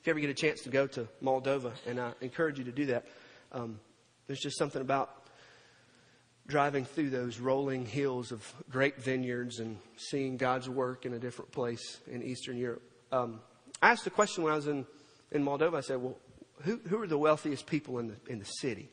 If 0.00 0.06
you 0.06 0.12
ever 0.12 0.20
get 0.20 0.30
a 0.30 0.34
chance 0.34 0.62
to 0.62 0.70
go 0.70 0.86
to 0.86 1.06
Moldova, 1.22 1.72
and 1.86 2.00
I 2.00 2.14
encourage 2.22 2.56
you 2.56 2.64
to 2.64 2.72
do 2.72 2.86
that, 2.86 3.04
um, 3.52 3.78
there's 4.26 4.40
just 4.40 4.56
something 4.56 4.80
about 4.80 5.10
driving 6.46 6.86
through 6.86 7.10
those 7.10 7.38
rolling 7.38 7.84
hills 7.84 8.32
of 8.32 8.50
great 8.70 8.96
vineyards 8.96 9.60
and 9.60 9.76
seeing 9.98 10.38
God's 10.38 10.70
work 10.70 11.04
in 11.04 11.12
a 11.12 11.18
different 11.18 11.52
place 11.52 12.00
in 12.10 12.22
Eastern 12.22 12.56
Europe. 12.56 12.82
Um, 13.12 13.40
I 13.82 13.90
asked 13.90 14.06
a 14.06 14.10
question 14.10 14.42
when 14.42 14.54
I 14.54 14.56
was 14.56 14.68
in, 14.68 14.86
in 15.32 15.44
Moldova. 15.44 15.76
I 15.76 15.80
said, 15.80 15.98
Well, 15.98 16.16
who, 16.62 16.80
who 16.88 17.02
are 17.02 17.06
the 17.06 17.18
wealthiest 17.18 17.66
people 17.66 17.98
in 17.98 18.08
the, 18.08 18.16
in 18.26 18.38
the 18.38 18.46
city? 18.46 18.88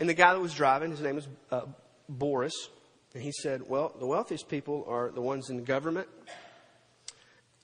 And 0.00 0.08
the 0.08 0.14
guy 0.14 0.34
that 0.34 0.40
was 0.40 0.54
driving, 0.54 0.90
his 0.90 1.00
name 1.02 1.14
was 1.14 1.28
uh, 1.52 1.66
Boris, 2.08 2.68
and 3.14 3.22
he 3.22 3.30
said, 3.30 3.62
Well, 3.64 3.94
the 3.96 4.06
wealthiest 4.06 4.48
people 4.48 4.84
are 4.88 5.12
the 5.12 5.22
ones 5.22 5.50
in 5.50 5.56
the 5.56 5.62
government. 5.62 6.08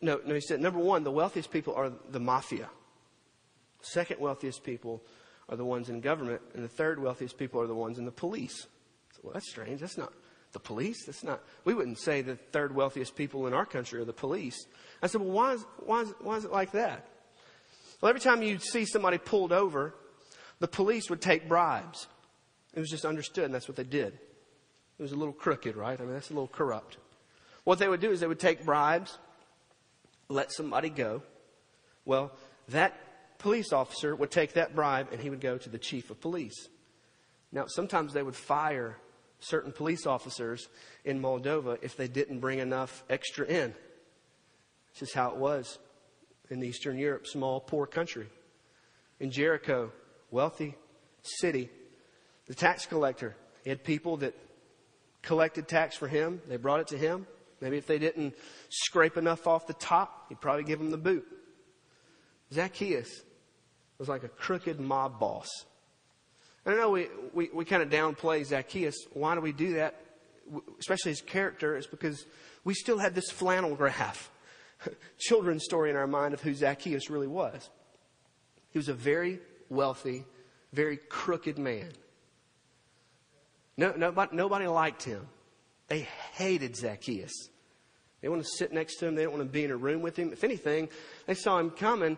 No, 0.02 0.20
no, 0.26 0.34
he 0.34 0.40
said, 0.40 0.60
Number 0.60 0.80
one, 0.80 1.04
the 1.04 1.12
wealthiest 1.12 1.50
people 1.50 1.74
are 1.74 1.90
the 2.10 2.20
mafia. 2.20 2.68
Second 3.80 4.20
wealthiest 4.20 4.62
people 4.64 5.02
are 5.48 5.56
the 5.56 5.64
ones 5.64 5.88
in 5.88 6.00
government, 6.00 6.42
and 6.54 6.62
the 6.62 6.68
third 6.68 7.00
wealthiest 7.00 7.38
people 7.38 7.60
are 7.60 7.66
the 7.66 7.74
ones 7.74 7.98
in 7.98 8.04
the 8.04 8.12
police. 8.12 8.66
well, 9.22 9.32
that's 9.32 9.48
strange. 9.48 9.80
That's 9.80 9.98
not 9.98 10.12
the 10.52 10.58
police. 10.58 11.06
That's 11.06 11.24
not. 11.24 11.42
We 11.64 11.74
wouldn't 11.74 11.98
say 11.98 12.20
the 12.20 12.36
third 12.36 12.74
wealthiest 12.74 13.16
people 13.16 13.46
in 13.46 13.54
our 13.54 13.64
country 13.64 14.00
are 14.00 14.04
the 14.04 14.12
police. 14.12 14.66
I 15.02 15.06
said, 15.06 15.20
well, 15.20 15.30
why 15.30 15.52
is, 15.52 15.64
why 15.78 16.00
is, 16.02 16.14
why 16.20 16.36
is 16.36 16.44
it 16.44 16.52
like 16.52 16.72
that? 16.72 17.08
Well, 18.00 18.10
every 18.10 18.20
time 18.20 18.42
you 18.42 18.58
see 18.58 18.84
somebody 18.84 19.18
pulled 19.18 19.52
over, 19.52 19.94
the 20.58 20.68
police 20.68 21.08
would 21.10 21.20
take 21.20 21.48
bribes. 21.48 22.08
It 22.74 22.80
was 22.80 22.90
just 22.90 23.04
understood, 23.04 23.44
and 23.44 23.54
that's 23.54 23.68
what 23.68 23.76
they 23.76 23.84
did. 23.84 24.14
It 24.98 25.02
was 25.02 25.12
a 25.12 25.16
little 25.16 25.32
crooked, 25.32 25.76
right? 25.76 25.98
I 25.98 26.02
mean, 26.02 26.12
that's 26.12 26.30
a 26.30 26.34
little 26.34 26.48
corrupt. 26.48 26.98
What 27.64 27.78
they 27.78 27.88
would 27.88 28.00
do 28.00 28.10
is 28.10 28.20
they 28.20 28.26
would 28.26 28.40
take 28.40 28.64
bribes, 28.64 29.18
let 30.28 30.52
somebody 30.52 30.88
go. 30.88 31.22
Well, 32.04 32.32
that 32.68 33.38
police 33.38 33.72
officer 33.72 34.14
would 34.14 34.30
take 34.30 34.54
that 34.54 34.74
bribe 34.74 35.08
and 35.12 35.20
he 35.20 35.30
would 35.30 35.40
go 35.40 35.58
to 35.58 35.68
the 35.68 35.78
chief 35.78 36.10
of 36.10 36.20
police. 36.20 36.68
Now, 37.50 37.66
sometimes 37.66 38.12
they 38.12 38.22
would 38.22 38.36
fire 38.36 38.96
certain 39.40 39.72
police 39.72 40.06
officers 40.06 40.68
in 41.04 41.20
Moldova 41.20 41.78
if 41.82 41.96
they 41.96 42.08
didn't 42.08 42.40
bring 42.40 42.60
enough 42.60 43.04
extra 43.10 43.46
in. 43.46 43.74
This 44.94 45.08
is 45.08 45.14
how 45.14 45.30
it 45.30 45.36
was 45.36 45.78
in 46.50 46.62
Eastern 46.62 46.98
Europe, 46.98 47.26
small, 47.26 47.60
poor 47.60 47.86
country. 47.86 48.28
In 49.20 49.30
Jericho, 49.30 49.92
wealthy 50.30 50.76
city, 51.22 51.70
the 52.46 52.54
tax 52.54 52.86
collector, 52.86 53.36
he 53.64 53.70
had 53.70 53.84
people 53.84 54.18
that 54.18 54.34
collected 55.22 55.68
tax 55.68 55.96
for 55.96 56.08
him. 56.08 56.40
They 56.48 56.56
brought 56.56 56.80
it 56.80 56.88
to 56.88 56.98
him. 56.98 57.26
Maybe 57.62 57.76
if 57.76 57.86
they 57.86 58.00
didn't 58.00 58.34
scrape 58.68 59.16
enough 59.16 59.46
off 59.46 59.68
the 59.68 59.72
top, 59.74 60.26
he'd 60.28 60.40
probably 60.40 60.64
give 60.64 60.80
them 60.80 60.90
the 60.90 60.98
boot. 60.98 61.24
Zacchaeus 62.52 63.22
was 63.98 64.08
like 64.08 64.24
a 64.24 64.28
crooked 64.28 64.80
mob 64.80 65.20
boss. 65.20 65.48
I 66.66 66.70
don't 66.70 66.78
know 66.80 66.90
we, 66.90 67.06
we, 67.32 67.50
we 67.54 67.64
kind 67.64 67.80
of 67.82 67.88
downplay 67.88 68.44
Zacchaeus. 68.44 68.96
Why 69.12 69.36
do 69.36 69.40
we 69.40 69.52
do 69.52 69.74
that? 69.74 69.94
Especially 70.80 71.12
his 71.12 71.20
character 71.20 71.76
is 71.76 71.86
because 71.86 72.26
we 72.64 72.74
still 72.74 72.98
had 72.98 73.14
this 73.14 73.30
flannel 73.30 73.76
graph, 73.76 74.30
children's 75.18 75.64
story 75.64 75.88
in 75.88 75.96
our 75.96 76.08
mind 76.08 76.34
of 76.34 76.40
who 76.40 76.54
Zacchaeus 76.54 77.10
really 77.10 77.28
was. 77.28 77.70
He 78.70 78.78
was 78.78 78.88
a 78.88 78.94
very 78.94 79.38
wealthy, 79.68 80.24
very 80.72 80.96
crooked 80.96 81.58
man. 81.58 81.92
No, 83.76 83.94
nobody, 83.96 84.36
nobody 84.36 84.66
liked 84.66 85.04
him. 85.04 85.28
They 85.86 86.08
hated 86.32 86.74
Zacchaeus. 86.74 87.50
They 88.22 88.28
want 88.28 88.42
to 88.42 88.48
sit 88.48 88.72
next 88.72 88.96
to 88.96 89.06
him. 89.06 89.16
They 89.16 89.24
don't 89.24 89.32
want 89.32 89.44
to 89.44 89.52
be 89.52 89.64
in 89.64 89.70
a 89.70 89.76
room 89.76 90.00
with 90.00 90.16
him. 90.16 90.32
If 90.32 90.44
anything, 90.44 90.88
they 91.26 91.34
saw 91.34 91.58
him 91.58 91.70
coming 91.70 92.16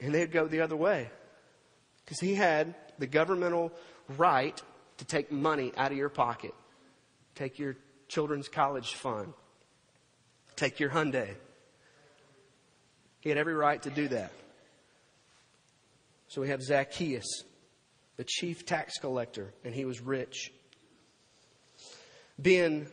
and 0.00 0.14
they'd 0.14 0.32
go 0.32 0.48
the 0.48 0.62
other 0.62 0.76
way. 0.76 1.10
Because 2.04 2.18
he 2.18 2.34
had 2.34 2.74
the 2.98 3.06
governmental 3.06 3.72
right 4.16 4.60
to 4.98 5.04
take 5.04 5.30
money 5.30 5.72
out 5.76 5.92
of 5.92 5.98
your 5.98 6.08
pocket, 6.08 6.54
take 7.34 7.58
your 7.58 7.76
children's 8.08 8.48
college 8.48 8.94
fund, 8.94 9.32
take 10.56 10.80
your 10.80 10.90
Hyundai. 10.90 11.34
He 13.20 13.28
had 13.28 13.38
every 13.38 13.54
right 13.54 13.80
to 13.82 13.90
do 13.90 14.08
that. 14.08 14.32
So 16.28 16.40
we 16.40 16.48
have 16.48 16.62
Zacchaeus, 16.62 17.44
the 18.16 18.24
chief 18.24 18.66
tax 18.66 18.98
collector, 18.98 19.52
and 19.64 19.74
he 19.74 19.84
was 19.84 20.00
rich 20.00 20.52
being 22.40 22.86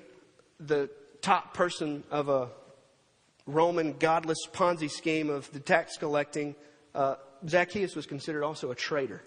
the 0.59 0.89
top 1.21 1.53
person 1.53 2.03
of 2.11 2.29
a 2.29 2.49
Roman 3.45 3.93
godless 3.97 4.39
Ponzi 4.51 4.89
scheme 4.89 5.29
of 5.29 5.51
the 5.51 5.59
tax 5.59 5.97
collecting, 5.97 6.55
uh, 6.93 7.15
Zacchaeus 7.47 7.95
was 7.95 8.05
considered 8.05 8.43
also 8.43 8.71
a 8.71 8.75
traitor. 8.75 9.21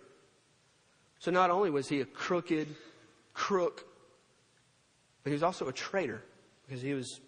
So 1.19 1.31
not 1.31 1.51
only 1.51 1.71
was 1.71 1.89
he 1.89 2.01
a 2.01 2.05
crooked 2.05 2.69
crook, 3.33 3.87
but 5.23 5.31
he 5.31 5.35
was 5.35 5.43
also 5.43 5.69
a 5.69 5.73
traitor 5.73 6.23
because 6.67 6.83
he 6.83 6.93
was, 6.93 7.21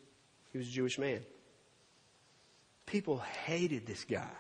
he 0.53 0.59
was 0.59 0.69
a 0.69 0.71
Jewish 0.71 0.99
man. 0.99 1.21
People 2.85 3.19
hated 3.19 3.87
this 3.87 4.05
guy. 4.05 4.31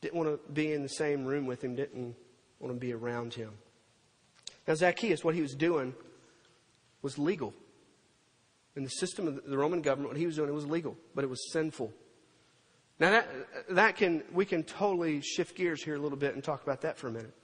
Didn't 0.00 0.14
want 0.14 0.28
to 0.30 0.52
be 0.52 0.72
in 0.72 0.82
the 0.82 0.88
same 0.88 1.24
room 1.24 1.46
with 1.46 1.62
him, 1.62 1.76
didn't 1.76 2.16
want 2.58 2.74
to 2.74 2.80
be 2.80 2.92
around 2.92 3.34
him. 3.34 3.52
Now, 4.66 4.74
Zacchaeus, 4.74 5.22
what 5.22 5.34
he 5.34 5.42
was 5.42 5.54
doing 5.54 5.94
was 7.02 7.18
legal. 7.18 7.54
In 8.76 8.84
the 8.84 8.90
system 8.90 9.26
of 9.26 9.44
the 9.44 9.58
Roman 9.58 9.82
government, 9.82 10.10
what 10.10 10.18
he 10.18 10.26
was 10.26 10.36
doing, 10.36 10.48
it 10.48 10.54
was 10.54 10.66
legal, 10.66 10.96
but 11.14 11.24
it 11.24 11.30
was 11.30 11.52
sinful. 11.52 11.92
Now 13.00 13.10
that, 13.10 13.28
that 13.70 13.96
can, 13.96 14.22
we 14.32 14.44
can 14.44 14.62
totally 14.62 15.22
shift 15.22 15.56
gears 15.56 15.82
here 15.82 15.94
a 15.94 15.98
little 15.98 16.18
bit 16.18 16.34
and 16.34 16.44
talk 16.44 16.62
about 16.62 16.82
that 16.82 16.98
for 16.98 17.08
a 17.08 17.10
minute. 17.10 17.34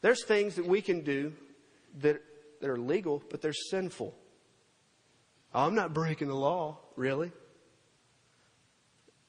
There's 0.00 0.24
things 0.24 0.54
that 0.54 0.66
we 0.66 0.80
can 0.80 1.02
do 1.02 1.32
that, 1.98 2.22
that 2.60 2.70
are 2.70 2.78
legal, 2.78 3.22
but 3.30 3.42
they're 3.42 3.52
sinful. 3.52 4.14
Oh, 5.54 5.66
I'm 5.66 5.74
not 5.74 5.92
breaking 5.92 6.28
the 6.28 6.36
law, 6.36 6.78
really. 6.96 7.32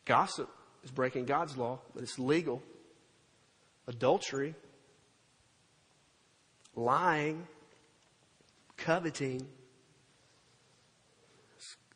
Gossip 0.05 0.49
is 0.83 0.91
breaking 0.91 1.25
God's 1.25 1.57
law, 1.57 1.79
but 1.93 2.03
it's 2.03 2.19
legal. 2.19 2.61
Adultery, 3.87 4.55
lying, 6.75 7.47
coveting. 8.77 9.47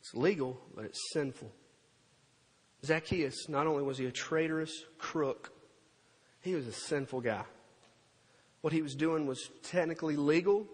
It's 0.06 0.14
legal, 0.14 0.56
but 0.76 0.84
it's 0.84 1.00
sinful. 1.12 1.50
Zacchaeus, 2.84 3.48
not 3.48 3.66
only 3.66 3.82
was 3.82 3.98
he 3.98 4.06
a 4.06 4.12
traitorous 4.12 4.84
crook, 4.98 5.52
he 6.42 6.54
was 6.54 6.68
a 6.68 6.72
sinful 6.72 7.22
guy. 7.22 7.42
What 8.60 8.72
he 8.72 8.82
was 8.82 8.94
doing 8.94 9.26
was 9.26 9.50
technically 9.64 10.14
legal, 10.14 10.68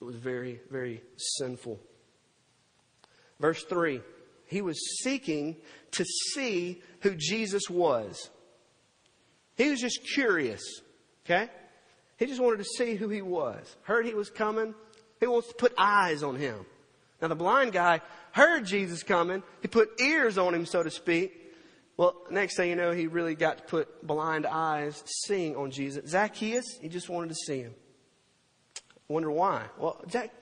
it 0.00 0.04
was 0.04 0.16
very, 0.16 0.62
very 0.70 1.02
sinful. 1.38 1.78
Verse 3.38 3.64
3 3.64 4.00
He 4.46 4.62
was 4.62 5.02
seeking 5.02 5.56
to 5.90 6.04
see 6.32 6.80
who 7.00 7.14
Jesus 7.18 7.68
was. 7.68 8.30
He 9.56 9.68
was 9.68 9.78
just 9.78 10.00
curious, 10.14 10.62
okay? 11.26 11.50
He 12.16 12.24
just 12.24 12.40
wanted 12.40 12.60
to 12.60 12.64
see 12.78 12.94
who 12.94 13.10
he 13.10 13.20
was. 13.20 13.76
Heard 13.82 14.06
he 14.06 14.14
was 14.14 14.30
coming. 14.30 14.74
He 15.18 15.26
wants 15.26 15.48
to 15.48 15.54
put 15.54 15.74
eyes 15.76 16.22
on 16.22 16.36
him. 16.36 16.64
Now 17.20 17.28
the 17.28 17.34
blind 17.34 17.72
guy 17.72 18.00
heard 18.32 18.64
Jesus 18.64 19.02
coming. 19.02 19.42
He 19.62 19.68
put 19.68 20.00
ears 20.00 20.38
on 20.38 20.54
him, 20.54 20.66
so 20.66 20.82
to 20.82 20.90
speak. 20.90 21.36
Well, 21.96 22.16
next 22.30 22.56
thing 22.56 22.70
you 22.70 22.76
know, 22.76 22.92
he 22.92 23.06
really 23.06 23.34
got 23.34 23.58
to 23.58 23.64
put 23.64 24.06
blind 24.06 24.46
eyes 24.46 25.02
seeing 25.26 25.54
on 25.54 25.70
Jesus. 25.70 26.10
Zacchaeus, 26.10 26.78
he 26.80 26.88
just 26.88 27.10
wanted 27.10 27.28
to 27.28 27.34
see 27.34 27.60
him. 27.60 27.74
Wonder 29.06 29.30
why? 29.30 29.64
Well, 29.76 30.02
Zac- 30.10 30.32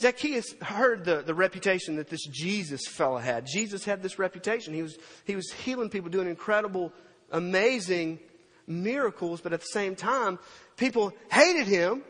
Zacchaeus 0.00 0.54
heard 0.62 1.04
the, 1.04 1.22
the 1.22 1.34
reputation 1.34 1.96
that 1.96 2.08
this 2.08 2.24
Jesus 2.26 2.86
fella 2.86 3.20
had. 3.20 3.46
Jesus 3.46 3.84
had 3.84 4.02
this 4.02 4.18
reputation. 4.18 4.72
He 4.72 4.82
was, 4.82 4.96
he 5.24 5.36
was 5.36 5.50
healing 5.50 5.90
people, 5.90 6.10
doing 6.10 6.28
incredible, 6.28 6.92
amazing 7.30 8.18
miracles, 8.66 9.40
but 9.40 9.52
at 9.52 9.60
the 9.60 9.66
same 9.66 9.96
time, 9.96 10.38
people 10.76 11.12
hated 11.30 11.66
him 11.66 12.02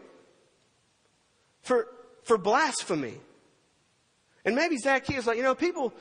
for, 1.63 1.89
for 2.23 2.39
blasphemy. 2.39 3.19
And 4.45 4.55
maybe 4.55 4.77
Zacchaeus 4.77 5.27
like, 5.27 5.37
you 5.37 5.43
know, 5.43 5.55
people, 5.55 5.93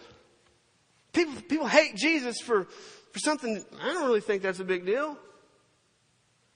people, 1.14 1.34
people 1.48 1.68
hate 1.68 1.96
Jesus 1.96 2.40
for, 2.42 2.66
for 3.12 3.20
something, 3.20 3.64
I 3.82 3.94
don't 3.94 4.06
really 4.06 4.22
think 4.22 4.42
that's 4.42 4.60
a 4.60 4.66
big 4.66 4.86
deal. 4.86 5.18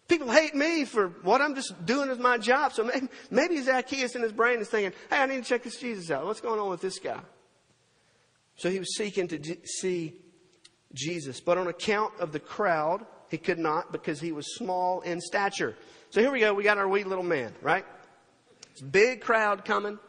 People 0.08 0.32
hate 0.32 0.56
me 0.56 0.86
for 0.86 1.10
what 1.22 1.41
I'm 1.41 1.53
just 1.53 1.86
doing 1.86 2.10
as 2.10 2.17
my 2.17 2.38
job. 2.38 2.72
So 2.74 2.84
maybe, 2.86 3.08
maybe 3.29 3.62
Zacchaeus 3.62 4.15
in 4.15 4.22
his 4.22 4.32
brain 4.32 4.60
is 4.60 4.70
thinking, 4.70 4.94
hey, 5.10 5.17
I 5.17 5.25
need 5.25 5.44
to 5.44 5.50
check 5.50 5.63
this 5.63 5.77
Jesus 5.77 6.10
out. 6.12 6.25
What's 6.25 6.39
going 6.39 6.60
on 6.60 6.70
with 6.70 6.82
this 6.82 7.00
guy? 7.00 7.20
So 8.56 8.70
he 8.70 8.79
was 8.79 8.96
seeking 8.96 9.27
to 9.27 9.58
see 9.65 10.13
Jesus. 10.94 11.41
But 11.41 11.58
on 11.58 11.67
account 11.67 12.13
of 12.20 12.32
the 12.32 12.39
crowd, 12.39 13.06
he 13.29 13.38
could 13.38 13.60
not 13.60 13.91
because 13.91 14.22
he 14.22 14.32
was 14.32 14.56
small 14.56 15.01
in 15.01 15.20
stature. 15.20 15.75
So 16.10 16.22
here 16.22 16.32
we 16.32 16.39
go. 16.39 16.53
We 16.53 16.63
got 16.63 16.77
our 16.77 16.88
wee 16.88 17.03
little 17.03 17.24
man, 17.24 17.53
right? 17.62 17.86
It's 18.72 18.82
big 18.82 19.22
crowd 19.22 19.65
coming. 19.65 20.00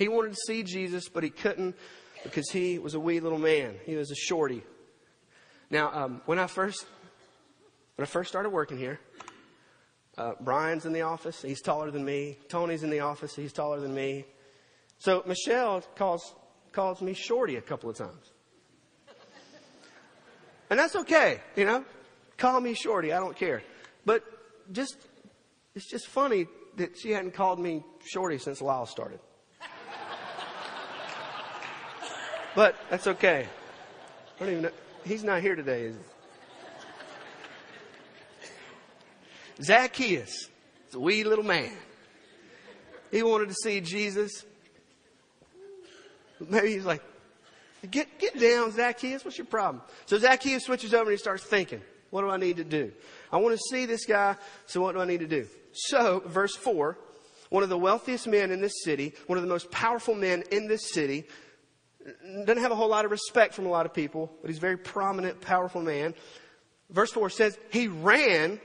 He 0.00 0.08
wanted 0.08 0.30
to 0.30 0.38
see 0.46 0.62
Jesus, 0.62 1.10
but 1.10 1.22
he 1.22 1.28
couldn't 1.28 1.76
because 2.24 2.48
he 2.48 2.78
was 2.78 2.94
a 2.94 3.00
wee 3.00 3.20
little 3.20 3.38
man. 3.38 3.74
He 3.84 3.96
was 3.96 4.10
a 4.10 4.14
shorty. 4.14 4.62
Now, 5.68 5.92
um, 5.92 6.22
when 6.24 6.38
I 6.38 6.46
first 6.46 6.86
when 7.96 8.04
I 8.04 8.06
first 8.06 8.30
started 8.30 8.48
working 8.48 8.78
here, 8.78 8.98
uh, 10.16 10.32
Brian's 10.40 10.86
in 10.86 10.94
the 10.94 11.02
office. 11.02 11.42
He's 11.42 11.60
taller 11.60 11.90
than 11.90 12.02
me. 12.02 12.38
Tony's 12.48 12.82
in 12.82 12.88
the 12.88 13.00
office. 13.00 13.36
He's 13.36 13.52
taller 13.52 13.78
than 13.78 13.94
me. 13.94 14.24
So 14.96 15.22
Michelle 15.26 15.82
calls 15.96 16.34
calls 16.72 17.02
me 17.02 17.12
Shorty 17.12 17.56
a 17.56 17.60
couple 17.60 17.90
of 17.90 17.98
times, 17.98 18.32
and 20.70 20.78
that's 20.78 20.96
okay. 20.96 21.42
You 21.56 21.66
know, 21.66 21.84
call 22.38 22.58
me 22.62 22.72
Shorty. 22.72 23.12
I 23.12 23.20
don't 23.20 23.36
care. 23.36 23.62
But 24.06 24.24
just 24.72 24.96
it's 25.74 25.90
just 25.90 26.06
funny 26.06 26.46
that 26.78 26.98
she 26.98 27.10
hadn't 27.10 27.34
called 27.34 27.60
me 27.60 27.84
Shorty 28.10 28.38
since 28.38 28.62
Lyle 28.62 28.86
started. 28.86 29.20
But 32.54 32.76
that's 32.88 33.06
okay. 33.06 33.46
I 34.36 34.38
don't 34.38 34.50
even 34.50 34.62
know. 34.62 34.70
He's 35.04 35.24
not 35.24 35.40
here 35.40 35.54
today, 35.54 35.84
is 35.84 35.96
he? 35.96 36.02
Zacchaeus, 39.62 40.48
it's 40.86 40.94
a 40.94 41.00
wee 41.00 41.24
little 41.24 41.44
man. 41.44 41.72
He 43.10 43.22
wanted 43.22 43.48
to 43.48 43.54
see 43.54 43.80
Jesus. 43.80 44.44
Maybe 46.48 46.72
he's 46.72 46.84
like, 46.84 47.02
get, 47.90 48.18
get 48.18 48.38
down, 48.38 48.72
Zacchaeus. 48.72 49.24
What's 49.24 49.36
your 49.36 49.46
problem? 49.46 49.82
So 50.06 50.18
Zacchaeus 50.18 50.64
switches 50.64 50.94
over 50.94 51.10
and 51.10 51.12
he 51.12 51.16
starts 51.18 51.44
thinking, 51.44 51.82
what 52.10 52.22
do 52.22 52.30
I 52.30 52.36
need 52.36 52.56
to 52.56 52.64
do? 52.64 52.92
I 53.30 53.36
want 53.36 53.56
to 53.56 53.62
see 53.70 53.86
this 53.86 54.04
guy, 54.06 54.36
so 54.66 54.80
what 54.80 54.94
do 54.94 55.00
I 55.00 55.04
need 55.04 55.20
to 55.20 55.28
do? 55.28 55.46
So, 55.72 56.22
verse 56.26 56.56
4, 56.56 56.98
one 57.50 57.62
of 57.62 57.68
the 57.68 57.78
wealthiest 57.78 58.26
men 58.26 58.50
in 58.50 58.60
this 58.60 58.82
city, 58.82 59.14
one 59.26 59.38
of 59.38 59.44
the 59.44 59.50
most 59.50 59.70
powerful 59.70 60.14
men 60.14 60.42
in 60.50 60.66
this 60.66 60.92
city, 60.92 61.26
doesn't 62.44 62.62
have 62.62 62.72
a 62.72 62.76
whole 62.76 62.88
lot 62.88 63.04
of 63.04 63.10
respect 63.10 63.54
from 63.54 63.66
a 63.66 63.70
lot 63.70 63.86
of 63.86 63.94
people, 63.94 64.30
but 64.40 64.48
he's 64.48 64.58
a 64.58 64.60
very 64.60 64.76
prominent, 64.76 65.40
powerful 65.40 65.82
man. 65.82 66.14
Verse 66.90 67.12
4 67.12 67.30
says, 67.30 67.58
he 67.70 67.88
ran 67.88 68.60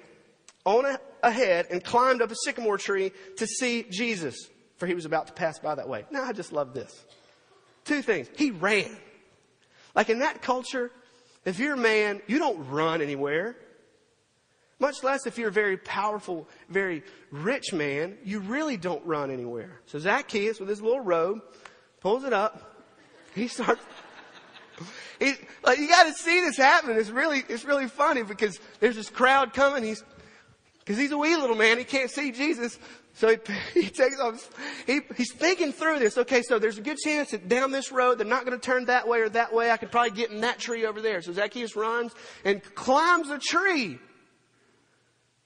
on 0.65 0.97
ahead 1.21 1.67
and 1.69 1.83
climbed 1.83 2.21
up 2.21 2.31
a 2.31 2.35
sycamore 2.35 2.77
tree 2.77 3.11
to 3.37 3.47
see 3.47 3.85
Jesus, 3.89 4.49
for 4.77 4.87
he 4.87 4.93
was 4.93 5.05
about 5.05 5.27
to 5.27 5.33
pass 5.33 5.59
by 5.59 5.75
that 5.75 5.87
way. 5.87 6.05
Now, 6.11 6.23
I 6.23 6.33
just 6.33 6.51
love 6.51 6.73
this. 6.73 7.05
Two 7.83 8.01
things. 8.01 8.27
He 8.35 8.51
ran. 8.51 8.97
Like 9.93 10.09
in 10.09 10.19
that 10.19 10.41
culture, 10.41 10.91
if 11.45 11.59
you're 11.59 11.75
a 11.75 11.77
man, 11.77 12.21
you 12.27 12.39
don't 12.39 12.67
run 12.69 13.01
anywhere. 13.01 13.55
Much 14.79 15.03
less 15.03 15.25
if 15.25 15.37
you're 15.37 15.49
a 15.49 15.53
very 15.53 15.77
powerful, 15.77 16.49
very 16.67 17.03
rich 17.31 17.71
man, 17.71 18.17
you 18.23 18.39
really 18.39 18.75
don't 18.75 19.05
run 19.05 19.31
anywhere. 19.31 19.79
So 19.85 19.99
Zacchaeus, 19.99 20.59
with 20.59 20.67
his 20.67 20.81
little 20.81 20.99
robe, 20.99 21.39
pulls 22.01 22.23
it 22.25 22.33
up. 22.33 22.74
He 23.41 23.47
starts. 23.49 23.81
Like 25.63 25.79
you 25.79 25.87
got 25.87 26.03
to 26.03 26.13
see 26.13 26.41
this 26.41 26.57
happening. 26.57 26.97
It's 26.97 27.09
really, 27.09 27.43
it's 27.49 27.65
really 27.65 27.87
funny 27.87 28.23
because 28.23 28.59
there's 28.79 28.95
this 28.95 29.09
crowd 29.09 29.53
coming. 29.53 29.83
He's 29.83 30.03
because 30.79 30.97
he's 30.97 31.11
a 31.11 31.17
wee 31.17 31.35
little 31.35 31.55
man. 31.55 31.77
He 31.77 31.83
can't 31.83 32.11
see 32.11 32.31
Jesus. 32.31 32.77
So 33.13 33.29
he, 33.29 33.37
he 33.81 33.89
takes 33.89 34.19
off. 34.19 34.49
He, 34.85 35.01
he's 35.17 35.33
thinking 35.33 35.71
through 35.71 35.99
this. 35.99 36.17
Okay, 36.17 36.41
so 36.43 36.59
there's 36.59 36.77
a 36.77 36.81
good 36.81 36.97
chance 36.97 37.31
that 37.31 37.49
down 37.49 37.71
this 37.71 37.91
road, 37.91 38.19
they're 38.19 38.27
not 38.27 38.45
going 38.45 38.57
to 38.57 38.63
turn 38.63 38.85
that 38.85 39.07
way 39.07 39.21
or 39.21 39.29
that 39.29 39.53
way. 39.53 39.71
I 39.71 39.77
could 39.77 39.91
probably 39.91 40.11
get 40.11 40.31
in 40.31 40.41
that 40.41 40.59
tree 40.59 40.85
over 40.85 41.01
there. 41.01 41.21
So 41.21 41.31
Zacchaeus 41.33 41.75
runs 41.75 42.13
and 42.43 42.63
climbs 42.75 43.29
a 43.29 43.39
tree. 43.39 43.97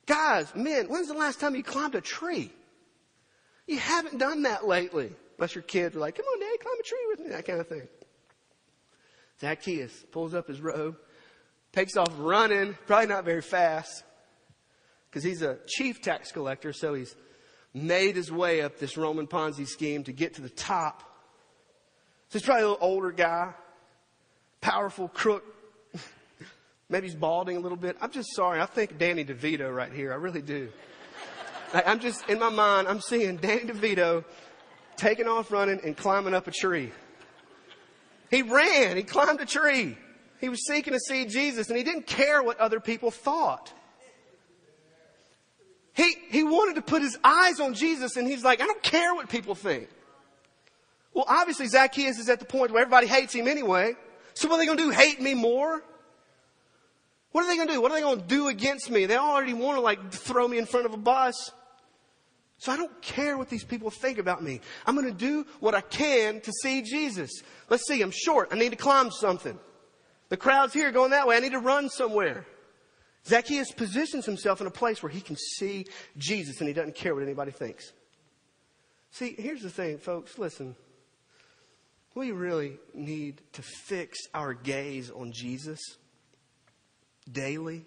Guys, 0.06 0.54
men, 0.56 0.88
when's 0.88 1.08
the 1.08 1.14
last 1.14 1.40
time 1.40 1.56
you 1.56 1.64
climbed 1.64 1.96
a 1.96 2.02
tree? 2.02 2.52
You 3.68 3.78
haven't 3.78 4.18
done 4.18 4.42
that 4.42 4.68
lately. 4.68 5.14
Unless 5.40 5.56
your 5.56 5.62
kids 5.62 5.96
are 5.96 6.00
like, 6.00 6.18
come 6.18 6.26
on, 6.26 6.40
Daddy, 6.42 6.58
climb 6.58 6.76
a 6.78 6.84
tree 6.84 7.06
with 7.10 7.20
me, 7.22 7.30
that 7.30 7.46
kind 7.46 7.62
of 7.62 7.68
thing. 7.70 7.88
Zacchaeus 9.40 10.04
pulls 10.12 10.34
up 10.34 10.50
his 10.50 10.60
robe, 10.60 10.98
takes 11.72 11.96
off 11.96 12.14
running, 12.18 12.78
probably 12.88 13.08
not 13.08 13.24
very 13.24 13.42
fast 13.42 14.04
because 15.10 15.24
he's 15.24 15.42
a 15.42 15.58
chief 15.66 16.02
tax 16.02 16.34
collector, 16.34 16.74
so 16.74 16.94
he's 16.94 17.16
made 17.74 18.18
his 18.18 18.30
way 18.30 18.62
up 18.62 18.80
this 18.80 18.98
Roman 18.98 19.28
Ponzi 19.28 19.66
scheme 19.66 20.04
to 20.04 20.12
get 20.12 20.34
to 20.34 20.42
the 20.42 20.50
top. 20.50 21.04
So 22.28 22.40
he's 22.40 22.46
probably 22.46 22.64
a 22.64 22.70
little 22.72 22.86
older 22.86 23.14
guy, 23.14 23.54
powerful 24.60 25.08
crook. 25.08 25.46
Maybe 26.90 27.08
he's 27.08 27.16
balding 27.16 27.56
a 27.56 27.62
little 27.62 27.78
bit. 27.78 27.96
I'm 28.02 28.12
just 28.12 28.36
sorry. 28.36 28.60
I 28.60 28.66
think 28.66 28.98
Danny 28.98 29.24
DeVito 29.24 29.74
right 29.74 29.94
here. 29.94 30.12
I 30.12 30.16
really 30.18 30.42
do. 30.42 30.68
I'm 31.74 32.02
just, 32.02 32.28
in 32.28 32.40
my 32.40 32.50
mind, 32.50 32.90
I'm 32.90 33.00
seeing 33.00 33.38
Danny 33.38 33.62
DeVito 33.62 34.26
taking 35.00 35.28
off 35.28 35.52
running 35.52 35.80
and 35.84 35.96
climbing 35.98 36.34
up 36.34 36.48
a 36.48 36.52
tree. 36.52 36.92
He 38.30 38.44
ran. 38.44 38.98
He 38.98 39.04
climbed 39.04 39.40
a 39.42 39.46
tree. 39.46 39.98
He 40.40 40.50
was 40.50 40.66
seeking 40.68 40.94
to 40.94 41.00
see 41.00 41.26
Jesus 41.26 41.70
and 41.70 41.78
he 41.78 41.84
didn't 41.84 42.06
care 42.06 42.44
what 42.44 42.60
other 42.60 42.80
people 42.80 43.12
thought. 43.12 43.74
He, 45.94 46.16
he 46.30 46.44
wanted 46.44 46.76
to 46.76 46.82
put 46.82 47.02
his 47.02 47.18
eyes 47.24 47.60
on 47.60 47.74
Jesus 47.74 48.16
and 48.16 48.28
he's 48.28 48.44
like, 48.44 48.62
I 48.62 48.66
don't 48.66 48.84
care 48.84 49.14
what 49.14 49.30
people 49.30 49.56
think. 49.56 49.90
Well, 51.14 51.26
obviously 51.28 51.68
Zacchaeus 51.68 52.20
is 52.20 52.30
at 52.30 52.40
the 52.40 52.46
point 52.46 52.72
where 52.72 52.82
everybody 52.82 53.08
hates 53.08 53.34
him 53.34 53.48
anyway. 53.48 53.96
So 54.34 54.48
what 54.48 54.56
are 54.56 54.60
they 54.60 54.66
going 54.66 54.78
to 54.78 54.84
do? 54.86 54.90
Hate 54.92 55.20
me 55.20 55.34
more? 55.34 55.84
What 57.32 57.44
are 57.44 57.48
they 57.48 57.56
going 57.56 57.68
to 57.68 57.74
do? 57.74 57.82
What 57.82 57.92
are 57.92 57.96
they 57.96 58.02
going 58.02 58.22
to 58.22 58.28
do 58.28 58.48
against 58.48 58.90
me? 58.90 59.06
They 59.06 59.18
already 59.18 59.54
want 59.54 59.78
to 59.78 59.82
like 59.82 60.12
throw 60.12 60.48
me 60.48 60.58
in 60.58 60.66
front 60.66 60.86
of 60.86 60.94
a 60.94 60.98
bus. 60.98 61.52
So 62.60 62.72
I 62.74 62.78
don't 62.78 63.02
care 63.02 63.38
what 63.38 63.50
these 63.50 63.64
people 63.64 63.90
think 63.90 64.18
about 64.18 64.44
me. 64.44 64.60
I'm 64.86 64.96
going 64.96 65.08
to 65.08 65.14
do 65.14 65.46
what 65.62 65.74
I 65.74 65.82
can 65.82 66.42
to 66.42 66.52
see 66.62 66.82
Jesus. 66.82 67.32
Let's 67.70 67.88
see, 67.88 68.02
I'm 68.02 68.12
short. 68.12 68.50
I 68.52 68.56
need 68.56 68.72
to 68.72 68.76
climb 68.76 69.12
something. 69.12 69.58
The 70.28 70.38
crowd's 70.38 70.74
here 70.74 70.92
going 70.92 71.12
that 71.12 71.26
way. 71.26 71.38
I 71.38 71.40
need 71.40 71.54
to 71.54 71.60
run 71.60 71.90
somewhere. 71.90 72.46
Zacchaeus 73.26 73.72
positions 73.72 74.26
himself 74.26 74.60
in 74.62 74.68
a 74.68 74.72
place 74.72 75.02
where 75.02 75.10
he 75.10 75.22
can 75.22 75.38
see 75.38 75.86
Jesus 76.18 76.60
and 76.60 76.68
he 76.68 76.74
doesn't 76.74 76.96
care 76.96 77.16
what 77.16 77.24
anybody 77.24 77.52
thinks. 77.52 77.92
See, 79.12 79.36
here's 79.38 79.62
the 79.62 79.70
thing, 79.70 79.98
folks. 79.98 80.38
Listen. 80.38 80.76
We 82.16 82.32
really 82.32 82.78
need 82.94 83.42
to 83.54 83.62
fix 83.62 84.20
our 84.34 84.54
gaze 84.54 85.10
on 85.10 85.32
Jesus 85.32 85.80
daily. 87.32 87.86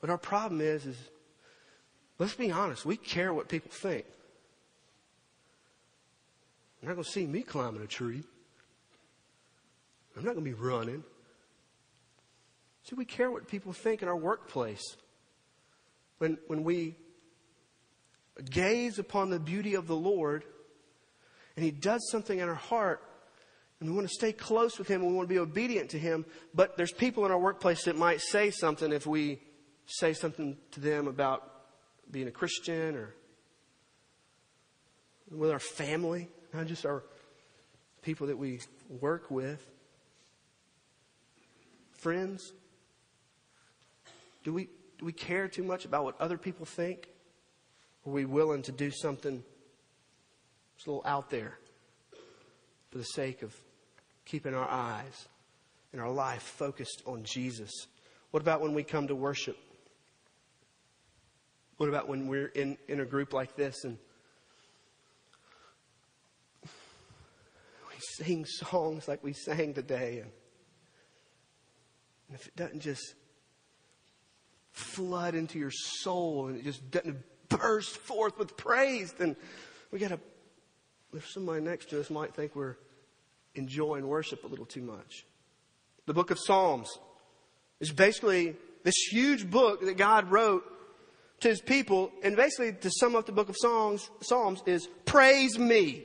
But 0.00 0.08
our 0.08 0.18
problem 0.18 0.60
is, 0.60 0.86
is 0.86 0.96
let's 2.18 2.34
be 2.34 2.50
honest, 2.50 2.84
we 2.84 2.96
care 2.96 3.32
what 3.32 3.48
people 3.48 3.70
think. 3.70 4.04
They're 6.80 6.90
not 6.90 6.94
going 6.94 7.04
to 7.04 7.10
see 7.10 7.26
me 7.26 7.42
climbing 7.42 7.82
a 7.82 7.86
tree. 7.86 8.22
I'm 10.16 10.24
not 10.24 10.34
going 10.34 10.44
to 10.44 10.50
be 10.50 10.54
running. 10.54 11.04
See, 12.84 12.94
we 12.94 13.04
care 13.04 13.30
what 13.30 13.48
people 13.48 13.72
think 13.72 14.02
in 14.02 14.08
our 14.08 14.16
workplace. 14.16 14.96
When, 16.18 16.38
when 16.46 16.64
we 16.64 16.94
gaze 18.50 18.98
upon 18.98 19.30
the 19.30 19.40
beauty 19.40 19.74
of 19.74 19.86
the 19.86 19.96
Lord 19.96 20.44
and 21.56 21.64
He 21.64 21.70
does 21.70 22.08
something 22.10 22.38
in 22.38 22.48
our 22.48 22.54
heart, 22.54 23.02
and 23.80 23.90
we 23.90 23.94
want 23.94 24.08
to 24.08 24.14
stay 24.14 24.32
close 24.32 24.78
with 24.78 24.88
Him 24.88 25.02
and 25.02 25.10
we 25.10 25.16
want 25.16 25.28
to 25.28 25.34
be 25.34 25.38
obedient 25.38 25.90
to 25.90 25.98
Him, 25.98 26.24
but 26.54 26.76
there's 26.76 26.92
people 26.92 27.26
in 27.26 27.32
our 27.32 27.38
workplace 27.38 27.84
that 27.84 27.96
might 27.96 28.20
say 28.20 28.50
something 28.50 28.92
if 28.92 29.06
we 29.06 29.40
say 29.86 30.12
something 30.12 30.56
to 30.70 30.80
them 30.80 31.08
about 31.08 31.55
being 32.10 32.28
a 32.28 32.32
Christian 32.32 32.96
or 32.96 33.14
with 35.30 35.50
our 35.50 35.58
family, 35.58 36.28
not 36.52 36.66
just 36.66 36.86
our 36.86 37.02
people 38.02 38.28
that 38.28 38.38
we 38.38 38.60
work 38.88 39.30
with, 39.30 39.66
friends. 41.98 42.52
Do 44.44 44.52
we, 44.52 44.68
do 44.98 45.04
we 45.04 45.12
care 45.12 45.48
too 45.48 45.64
much 45.64 45.84
about 45.84 46.04
what 46.04 46.20
other 46.20 46.38
people 46.38 46.64
think? 46.64 47.08
Or 48.04 48.12
are 48.12 48.14
we 48.14 48.24
willing 48.24 48.62
to 48.62 48.72
do 48.72 48.90
something 48.90 49.42
that's 50.76 50.86
a 50.86 50.90
little 50.90 51.02
out 51.04 51.30
there 51.30 51.58
for 52.90 52.98
the 52.98 53.04
sake 53.04 53.42
of 53.42 53.54
keeping 54.24 54.54
our 54.54 54.68
eyes 54.68 55.26
and 55.92 56.00
our 56.00 56.10
life 56.10 56.42
focused 56.42 57.02
on 57.06 57.24
Jesus? 57.24 57.72
What 58.30 58.42
about 58.42 58.60
when 58.60 58.74
we 58.74 58.84
come 58.84 59.08
to 59.08 59.16
worship? 59.16 59.58
What 61.76 61.88
about 61.88 62.08
when 62.08 62.26
we're 62.26 62.46
in, 62.46 62.78
in 62.88 63.00
a 63.00 63.04
group 63.04 63.32
like 63.34 63.54
this 63.54 63.84
and 63.84 63.98
we 66.64 67.98
sing 67.98 68.46
songs 68.46 69.06
like 69.06 69.22
we 69.22 69.34
sang 69.34 69.74
today 69.74 70.20
and, 70.20 70.30
and 72.28 72.38
if 72.38 72.46
it 72.46 72.56
doesn't 72.56 72.80
just 72.80 73.14
flood 74.72 75.34
into 75.34 75.58
your 75.58 75.70
soul 75.70 76.48
and 76.48 76.56
it 76.56 76.64
just 76.64 76.90
doesn't 76.90 77.18
burst 77.48 77.96
forth 77.98 78.38
with 78.38 78.56
praise, 78.56 79.12
then 79.12 79.36
we 79.90 79.98
got 79.98 80.08
to, 80.08 80.20
if 81.14 81.28
somebody 81.28 81.60
next 81.60 81.90
to 81.90 82.00
us 82.00 82.10
might 82.10 82.34
think 82.34 82.56
we're 82.56 82.76
enjoying 83.54 84.06
worship 84.06 84.44
a 84.44 84.46
little 84.46 84.66
too 84.66 84.82
much. 84.82 85.26
The 86.06 86.14
book 86.14 86.30
of 86.30 86.38
Psalms 86.38 86.88
is 87.80 87.92
basically 87.92 88.56
this 88.82 88.96
huge 89.10 89.50
book 89.50 89.84
that 89.84 89.96
God 89.96 90.30
wrote 90.30 90.64
to 91.40 91.48
his 91.48 91.60
people. 91.60 92.10
And 92.22 92.36
basically, 92.36 92.72
to 92.72 92.90
sum 92.90 93.16
up 93.16 93.26
the 93.26 93.32
book 93.32 93.48
of 93.48 93.56
Psalms, 93.58 94.10
Psalms 94.20 94.62
is 94.66 94.88
praise 95.04 95.58
me. 95.58 96.04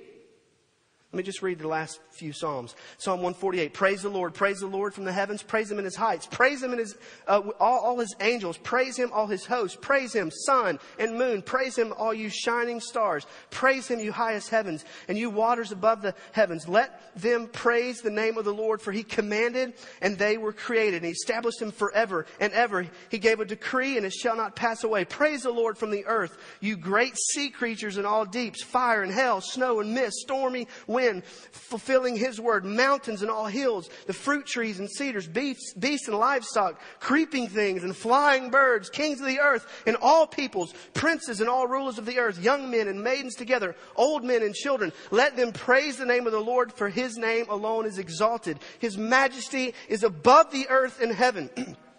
Let 1.13 1.17
me 1.17 1.23
just 1.23 1.41
read 1.41 1.59
the 1.59 1.67
last 1.67 1.99
few 2.11 2.31
Psalms. 2.31 2.73
Psalm 2.97 3.17
148. 3.17 3.73
Praise 3.73 4.01
the 4.01 4.07
Lord. 4.07 4.33
Praise 4.33 4.61
the 4.61 4.67
Lord 4.67 4.93
from 4.93 5.03
the 5.03 5.11
heavens. 5.11 5.43
Praise 5.43 5.69
him 5.69 5.77
in 5.77 5.83
his 5.83 5.97
heights. 5.97 6.25
Praise 6.25 6.63
him 6.63 6.71
in 6.71 6.79
his, 6.79 6.95
uh, 7.27 7.41
all, 7.59 7.79
all 7.79 7.99
his 7.99 8.15
angels. 8.21 8.57
Praise 8.57 8.95
him, 8.95 9.11
all 9.11 9.27
his 9.27 9.45
hosts. 9.45 9.77
Praise 9.81 10.13
him, 10.13 10.31
sun 10.31 10.79
and 10.97 11.17
moon. 11.17 11.41
Praise 11.41 11.77
him, 11.77 11.93
all 11.97 12.13
you 12.13 12.29
shining 12.29 12.79
stars. 12.79 13.25
Praise 13.49 13.89
him, 13.89 13.99
you 13.99 14.13
highest 14.13 14.51
heavens 14.51 14.85
and 15.09 15.17
you 15.17 15.29
waters 15.29 15.73
above 15.73 16.01
the 16.01 16.15
heavens. 16.31 16.65
Let 16.69 17.01
them 17.19 17.47
praise 17.47 17.99
the 17.99 18.09
name 18.09 18.37
of 18.37 18.45
the 18.45 18.53
Lord 18.53 18.81
for 18.81 18.93
he 18.93 19.03
commanded 19.03 19.73
and 20.01 20.17
they 20.17 20.37
were 20.37 20.53
created 20.53 21.03
and 21.03 21.05
he 21.05 21.11
established 21.11 21.59
them 21.59 21.71
forever 21.71 22.25
and 22.39 22.53
ever. 22.53 22.87
He 23.09 23.19
gave 23.19 23.41
a 23.41 23.45
decree 23.45 23.97
and 23.97 24.05
it 24.05 24.13
shall 24.13 24.37
not 24.37 24.55
pass 24.55 24.85
away. 24.85 25.03
Praise 25.03 25.43
the 25.43 25.51
Lord 25.51 25.77
from 25.77 25.91
the 25.91 26.05
earth, 26.05 26.37
you 26.61 26.77
great 26.77 27.17
sea 27.17 27.49
creatures 27.49 27.97
in 27.97 28.05
all 28.05 28.23
deeps, 28.23 28.63
fire 28.63 29.03
and 29.03 29.11
hell, 29.11 29.41
snow 29.41 29.81
and 29.81 29.93
mist, 29.93 30.15
stormy 30.15 30.69
wind 30.87 31.00
wind, 31.01 31.23
fulfilling 31.25 32.15
his 32.15 32.39
word, 32.39 32.63
mountains 32.65 33.21
and 33.21 33.31
all 33.31 33.45
hills, 33.45 33.89
the 34.07 34.13
fruit 34.13 34.45
trees 34.45 34.79
and 34.79 34.89
cedars, 34.89 35.27
beasts, 35.27 35.73
beasts 35.73 36.07
and 36.07 36.17
livestock, 36.17 36.79
creeping 36.99 37.47
things 37.47 37.83
and 37.83 37.95
flying 37.95 38.49
birds, 38.49 38.89
kings 38.89 39.19
of 39.19 39.27
the 39.27 39.39
earth 39.39 39.65
and 39.85 39.97
all 40.01 40.27
peoples, 40.27 40.73
princes 40.93 41.41
and 41.41 41.49
all 41.49 41.67
rulers 41.67 41.97
of 41.97 42.05
the 42.05 42.19
earth, 42.19 42.43
young 42.43 42.69
men 42.69 42.87
and 42.87 43.03
maidens 43.03 43.35
together, 43.35 43.75
old 43.95 44.23
men 44.23 44.43
and 44.43 44.53
children. 44.53 44.91
Let 45.09 45.35
them 45.35 45.51
praise 45.51 45.97
the 45.97 46.05
name 46.05 46.25
of 46.27 46.33
the 46.33 46.39
Lord, 46.39 46.71
for 46.71 46.89
his 46.89 47.17
name 47.17 47.45
alone 47.49 47.85
is 47.85 47.97
exalted. 47.97 48.59
His 48.79 48.97
majesty 48.97 49.73
is 49.89 50.03
above 50.03 50.51
the 50.51 50.67
earth 50.69 51.01
and 51.01 51.11
heaven. 51.11 51.49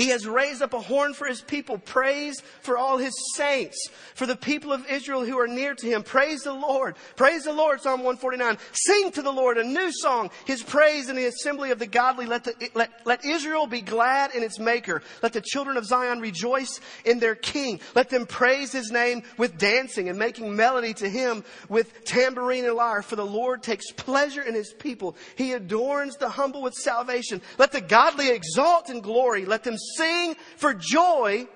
He 0.00 0.08
has 0.08 0.26
raised 0.26 0.62
up 0.62 0.72
a 0.72 0.80
horn 0.80 1.12
for 1.12 1.26
his 1.26 1.42
people. 1.42 1.76
Praise 1.76 2.40
for 2.62 2.78
all 2.78 2.96
his 2.96 3.12
saints, 3.34 3.90
for 4.14 4.24
the 4.24 4.34
people 4.34 4.72
of 4.72 4.88
Israel 4.88 5.26
who 5.26 5.38
are 5.38 5.46
near 5.46 5.74
to 5.74 5.86
him. 5.86 6.02
Praise 6.02 6.40
the 6.40 6.54
Lord. 6.54 6.96
Praise 7.16 7.44
the 7.44 7.52
Lord, 7.52 7.82
Psalm 7.82 8.00
149. 8.00 8.56
Sing 8.72 9.10
to 9.10 9.20
the 9.20 9.30
Lord 9.30 9.58
a 9.58 9.62
new 9.62 9.92
song, 9.92 10.30
his 10.46 10.62
praise 10.62 11.10
in 11.10 11.16
the 11.16 11.26
assembly 11.26 11.70
of 11.70 11.78
the 11.78 11.86
godly. 11.86 12.24
Let, 12.24 12.44
the, 12.44 12.70
let, 12.74 12.90
let 13.04 13.26
Israel 13.26 13.66
be 13.66 13.82
glad 13.82 14.34
in 14.34 14.42
its 14.42 14.58
maker. 14.58 15.02
Let 15.22 15.34
the 15.34 15.42
children 15.42 15.76
of 15.76 15.84
Zion 15.84 16.20
rejoice 16.20 16.80
in 17.04 17.18
their 17.18 17.34
king. 17.34 17.78
Let 17.94 18.08
them 18.08 18.24
praise 18.24 18.72
his 18.72 18.90
name 18.90 19.22
with 19.36 19.58
dancing 19.58 20.08
and 20.08 20.18
making 20.18 20.56
melody 20.56 20.94
to 20.94 21.10
him 21.10 21.44
with 21.68 22.06
tambourine 22.06 22.64
and 22.64 22.74
lyre. 22.74 23.02
For 23.02 23.16
the 23.16 23.26
Lord 23.26 23.62
takes 23.62 23.92
pleasure 23.92 24.40
in 24.40 24.54
his 24.54 24.72
people. 24.72 25.14
He 25.36 25.52
adorns 25.52 26.16
the 26.16 26.30
humble 26.30 26.62
with 26.62 26.72
salvation. 26.72 27.42
Let 27.58 27.70
the 27.70 27.82
godly 27.82 28.30
exalt 28.30 28.88
in 28.88 29.02
glory. 29.02 29.44
Let 29.44 29.62
them 29.62 29.76
sing 29.96 30.36
for 30.56 30.74
joy 30.74 31.46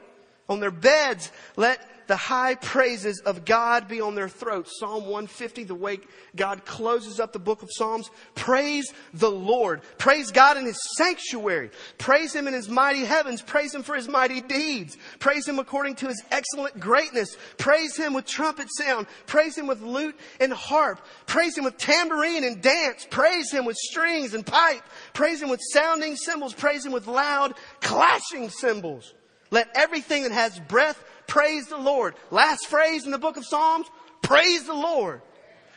on 0.49 0.61
their 0.61 0.71
beds. 0.71 1.31
Let 1.57 1.81
the 2.07 2.17
high 2.17 2.55
praises 2.55 3.21
of 3.21 3.45
God 3.45 3.89
be 3.89 4.01
on 4.01 4.15
their 4.15 4.29
throats. 4.29 4.79
Psalm 4.79 5.05
150, 5.05 5.65
the 5.65 5.75
way 5.75 6.01
God 6.37 6.65
closes 6.65 7.21
up 7.21 7.33
the 7.33 7.39
book 7.39 7.63
of 7.63 7.71
Psalms. 7.73 8.11
Praise 8.35 8.93
the 9.15 9.31
Lord. 9.31 9.83
Praise 9.99 10.31
God 10.31 10.57
in 10.57 10.67
His 10.67 10.79
sanctuary. 10.97 11.71
Praise 11.99 12.35
Him 12.35 12.47
in 12.47 12.55
His 12.55 12.69
mighty 12.69 13.05
heavens. 13.05 13.43
Praise 13.43 13.75
Him 13.75 13.83
for 13.83 13.95
His 13.95 14.09
mighty 14.09 14.41
deeds. 14.41 14.97
Praise 15.19 15.47
Him 15.49 15.59
according 15.59 15.95
to 15.97 16.09
His 16.09 16.23
excellent 16.31 16.79
greatness. 16.79 17.37
Praise 17.59 17.97
Him 17.97 18.15
with 18.15 18.27
trumpet 18.27 18.69
sound. 18.71 19.07
Praise 19.27 19.57
Him 19.57 19.67
with 19.67 19.81
lute 19.81 20.19
and 20.41 20.53
harp. 20.53 21.01
Praise 21.27 21.57
Him 21.57 21.65
with 21.65 21.79
tambourine 21.79 22.45
and 22.45 22.61
dance. 22.61 23.07
Praise 23.11 23.51
Him 23.51 23.65
with 23.65 23.77
strings 23.77 24.35
and 24.35 24.45
pipe. 24.45 24.83
Praise 25.13 25.43
Him 25.43 25.49
with 25.49 25.61
sounding 25.73 26.17
cymbals. 26.17 26.55
Praise 26.55 26.85
Him 26.85 26.93
with 26.93 27.07
loud 27.07 27.55
clashing 27.81 28.51
cymbals. 28.51 29.15
Let 29.55 29.69
everything 29.77 30.25
that 30.25 30.33
has 30.33 30.59
breath 30.59 31.01
praise 31.29 31.69
the 31.69 31.77
Lord. 31.77 32.17
Last 32.33 32.67
phrase 32.67 33.05
in 33.05 33.13
the 33.13 33.21
book 33.21 33.37
of 33.37 33.47
Psalms, 33.47 33.87
praise 34.21 34.67
the 34.67 34.75
Lord. 34.75 35.23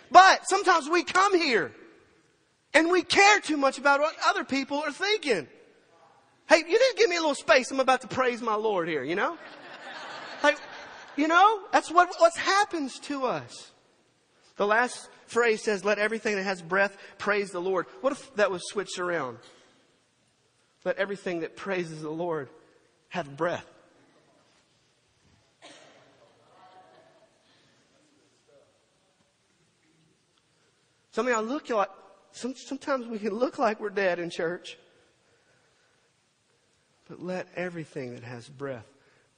But 0.10 0.50
sometimes 0.50 0.90
we 0.90 1.04
come 1.04 1.38
here 1.38 1.72
and 2.74 2.90
we 2.90 3.04
care 3.04 3.40
too 3.40 3.56
much 3.56 3.78
about 3.78 4.00
what 4.00 4.16
other 4.26 4.44
people 4.44 4.80
are 4.80 4.92
thinking. 4.92 5.48
Hey, 6.50 6.58
you 6.58 6.80
didn't 6.80 6.98
give 6.98 7.08
me 7.08 7.18
a 7.18 7.20
little 7.20 7.36
space. 7.36 7.70
I'm 7.70 7.80
about 7.80 8.02
to 8.02 8.08
praise 8.08 8.42
my 8.42 8.56
Lord 8.56 8.88
here, 8.88 9.04
you 9.04 9.16
know? 9.16 9.38
Like, 10.44 10.58
you 11.16 11.28
know, 11.28 11.62
that's 11.72 11.92
what, 11.92 12.10
what 12.18 12.36
happens 12.36 12.98
to 13.02 13.26
us. 13.26 13.72
The 14.56 14.66
last 14.66 15.10
phrase 15.28 15.64
says, 15.64 15.86
let 15.86 16.00
everything 16.00 16.36
that 16.36 16.44
has 16.44 16.64
breath 16.64 16.98
praise 17.20 17.52
the 17.52 17.62
Lord. 17.62 17.86
What 18.02 18.14
if 18.14 18.34
that 18.36 18.50
was 18.50 18.64
switched 18.70 18.98
around? 18.98 19.38
Let 20.84 20.98
everything 20.98 21.42
that 21.42 21.56
praises 21.56 22.02
the 22.02 22.10
Lord 22.10 22.50
have 23.10 23.36
breath. 23.38 23.66
Some 31.12 31.26
of 31.26 31.34
y'all 31.34 31.42
look 31.42 31.68
like, 31.70 31.90
some, 32.32 32.54
sometimes 32.56 33.08
we 33.08 33.18
can 33.18 33.34
look 33.34 33.58
like 33.58 33.80
we're 33.80 33.90
dead 33.90 34.20
in 34.20 34.30
church. 34.30 34.78
But 37.10 37.24
let 37.24 37.48
everything 37.56 38.14
that 38.14 38.24
has 38.24 38.48
breath 38.48 38.86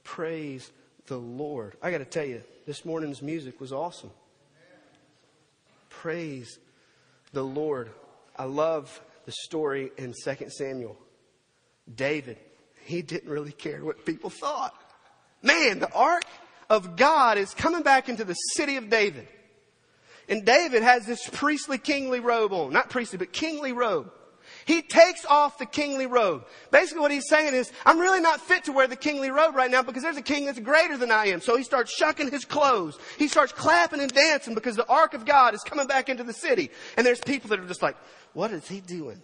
praise 0.04 0.70
the 1.06 1.16
Lord. 1.16 1.76
I 1.82 1.90
got 1.90 1.98
to 1.98 2.04
tell 2.04 2.26
you, 2.26 2.42
this 2.66 2.84
morning's 2.84 3.22
music 3.22 3.60
was 3.60 3.72
awesome. 3.72 4.10
Praise 5.88 6.58
the 7.32 7.42
Lord. 7.42 7.90
I 8.36 8.44
love 8.44 9.00
the 9.24 9.32
story 9.32 9.90
in 9.96 10.12
2 10.12 10.50
Samuel. 10.50 10.98
David, 11.94 12.38
he 12.90 13.02
didn't 13.02 13.30
really 13.30 13.52
care 13.52 13.84
what 13.84 14.04
people 14.04 14.30
thought. 14.30 14.74
Man, 15.42 15.78
the 15.78 15.92
ark 15.92 16.24
of 16.68 16.96
God 16.96 17.38
is 17.38 17.54
coming 17.54 17.82
back 17.82 18.08
into 18.08 18.24
the 18.24 18.34
city 18.34 18.76
of 18.76 18.90
David. 18.90 19.26
And 20.28 20.44
David 20.44 20.82
has 20.82 21.06
this 21.06 21.28
priestly 21.32 21.78
kingly 21.78 22.20
robe 22.20 22.52
on. 22.52 22.72
Not 22.72 22.90
priestly, 22.90 23.18
but 23.18 23.32
kingly 23.32 23.72
robe. 23.72 24.12
He 24.64 24.82
takes 24.82 25.24
off 25.26 25.58
the 25.58 25.66
kingly 25.66 26.06
robe. 26.06 26.44
Basically 26.70 27.00
what 27.00 27.10
he's 27.10 27.28
saying 27.28 27.54
is, 27.54 27.72
I'm 27.86 27.98
really 27.98 28.20
not 28.20 28.40
fit 28.40 28.64
to 28.64 28.72
wear 28.72 28.86
the 28.86 28.96
kingly 28.96 29.30
robe 29.30 29.54
right 29.54 29.70
now 29.70 29.82
because 29.82 30.02
there's 30.02 30.16
a 30.16 30.22
king 30.22 30.46
that's 30.46 30.60
greater 30.60 30.96
than 30.96 31.10
I 31.10 31.26
am. 31.26 31.40
So 31.40 31.56
he 31.56 31.64
starts 31.64 31.92
shucking 31.92 32.30
his 32.30 32.44
clothes. 32.44 32.98
He 33.18 33.28
starts 33.28 33.52
clapping 33.52 34.00
and 34.00 34.12
dancing 34.12 34.54
because 34.54 34.76
the 34.76 34.86
ark 34.86 35.14
of 35.14 35.24
God 35.24 35.54
is 35.54 35.62
coming 35.62 35.86
back 35.86 36.08
into 36.08 36.24
the 36.24 36.32
city. 36.32 36.70
And 36.96 37.06
there's 37.06 37.20
people 37.20 37.50
that 37.50 37.60
are 37.60 37.66
just 37.66 37.82
like, 37.82 37.96
what 38.32 38.50
is 38.50 38.68
he 38.68 38.80
doing? 38.80 39.22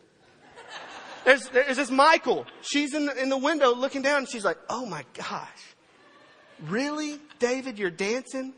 There's, 1.26 1.48
there's 1.48 1.76
this 1.76 1.90
Michal. 1.90 2.46
She's 2.62 2.94
in 2.94 3.06
the, 3.06 3.20
in 3.20 3.28
the 3.28 3.36
window 3.36 3.74
looking 3.74 4.00
down 4.00 4.18
and 4.18 4.28
she's 4.28 4.44
like, 4.44 4.58
oh 4.70 4.86
my 4.86 5.04
gosh. 5.12 5.74
Really? 6.68 7.18
David, 7.40 7.80
you're 7.80 7.90
dancing? 7.90 8.54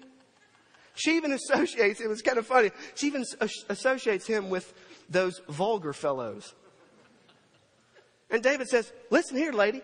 She 0.95 1.17
even 1.17 1.33
associates, 1.33 2.03
it 2.03 2.09
was 2.09 2.21
kind 2.21 2.37
of 2.37 2.47
funny, 2.47 2.71
she 2.95 3.07
even 3.07 3.25
associates 3.71 4.27
him 4.27 4.51
with 4.51 4.75
those 5.09 5.41
vulgar 5.49 5.95
fellows. 5.95 6.53
And 8.31 8.43
David 8.43 8.69
says, 8.69 8.93
Listen 9.09 9.39
here, 9.39 9.53
lady. 9.53 9.81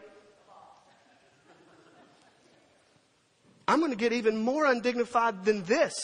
I'm 3.67 3.79
going 3.79 3.93
to 3.93 3.97
get 3.97 4.13
even 4.13 4.37
more 4.37 4.67
undignified 4.67 5.47
than 5.47 5.65
this. 5.65 5.95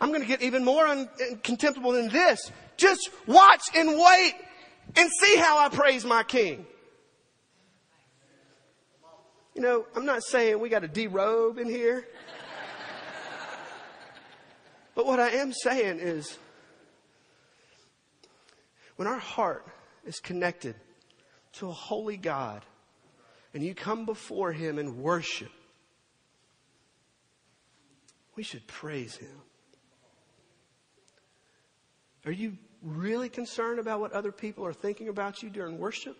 I'm 0.00 0.10
going 0.10 0.20
to 0.20 0.28
get 0.28 0.40
even 0.40 0.64
more 0.64 0.86
un- 0.86 1.08
contemptible 1.42 1.90
than 1.90 2.10
this. 2.10 2.52
Just 2.76 3.10
watch 3.26 3.62
and 3.74 3.98
wait 3.98 4.34
and 4.96 5.10
see 5.20 5.36
how 5.36 5.58
I 5.58 5.68
praise 5.68 6.04
my 6.04 6.22
king. 6.22 6.66
You 9.54 9.62
know, 9.62 9.86
I'm 9.96 10.06
not 10.06 10.22
saying 10.22 10.60
we 10.60 10.68
got 10.68 10.82
to 10.82 10.88
derobe 10.88 11.58
in 11.58 11.68
here. 11.68 12.06
But 14.94 15.06
what 15.06 15.20
I 15.20 15.30
am 15.30 15.52
saying 15.52 16.00
is, 16.00 16.38
when 18.96 19.06
our 19.06 19.18
heart 19.18 19.64
is 20.04 20.18
connected 20.18 20.74
to 21.52 21.68
a 21.68 21.72
holy 21.72 22.16
God 22.16 22.64
and 23.54 23.62
you 23.62 23.74
come 23.74 24.06
before 24.06 24.52
Him 24.52 24.78
and 24.78 24.98
worship, 24.98 25.52
we 28.34 28.42
should 28.42 28.66
praise 28.66 29.16
Him. 29.16 29.42
Are 32.26 32.32
you 32.32 32.58
really 32.82 33.28
concerned 33.28 33.78
about 33.78 34.00
what 34.00 34.12
other 34.12 34.32
people 34.32 34.64
are 34.66 34.72
thinking 34.72 35.08
about 35.08 35.42
you 35.42 35.50
during 35.50 35.78
worship? 35.78 36.16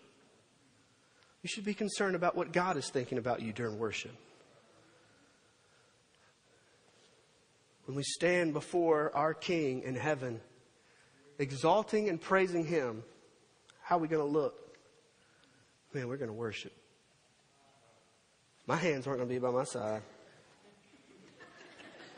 You 1.41 1.47
should 1.47 1.65
be 1.65 1.73
concerned 1.73 2.15
about 2.15 2.35
what 2.35 2.51
God 2.51 2.75
is 2.77 2.89
thinking 2.89 3.17
about 3.17 3.41
you 3.41 3.53
during 3.53 3.79
worship. 3.79 4.11
when 7.89 7.95
we 7.95 8.03
stand 8.03 8.53
before 8.53 9.11
our 9.15 9.33
King 9.33 9.81
in 9.81 9.95
heaven, 9.95 10.39
exalting 11.39 12.07
and 12.07 12.21
praising 12.21 12.63
Him, 12.63 13.01
how 13.81 13.97
are 13.97 13.99
we 13.99 14.07
going 14.07 14.21
to 14.21 14.31
look? 14.31 14.53
Man, 15.91 16.07
we're 16.07 16.17
going 16.17 16.29
to 16.29 16.37
worship. 16.37 16.71
My 18.67 18.75
hands 18.75 19.07
aren't 19.07 19.17
going 19.17 19.27
to 19.27 19.33
be 19.33 19.39
by 19.39 19.49
my 19.49 19.63
side. 19.63 20.03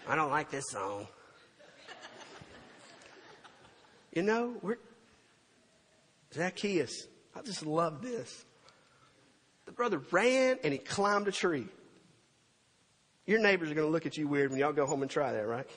I 0.09 0.15
don't 0.17 0.29
like 0.29 0.51
this 0.51 0.65
song. 0.71 1.07
You 4.11 4.23
know, 4.23 4.55
we're 4.61 4.77
Zacchaeus. 6.33 7.07
I 7.35 7.41
just 7.41 7.65
love 7.65 8.01
this. 8.01 8.45
The 9.65 9.71
brother 9.71 10.01
ran 10.11 10.57
and 10.63 10.73
he 10.73 10.79
climbed 10.79 11.27
a 11.27 11.31
tree. 11.31 11.67
Your 13.25 13.39
neighbors 13.39 13.71
are 13.71 13.73
going 13.75 13.87
to 13.87 13.91
look 13.91 14.05
at 14.05 14.17
you 14.17 14.27
weird 14.27 14.51
when 14.51 14.59
y'all 14.59 14.73
go 14.73 14.85
home 14.85 15.01
and 15.01 15.11
try 15.11 15.31
that, 15.31 15.47
right? 15.47 15.67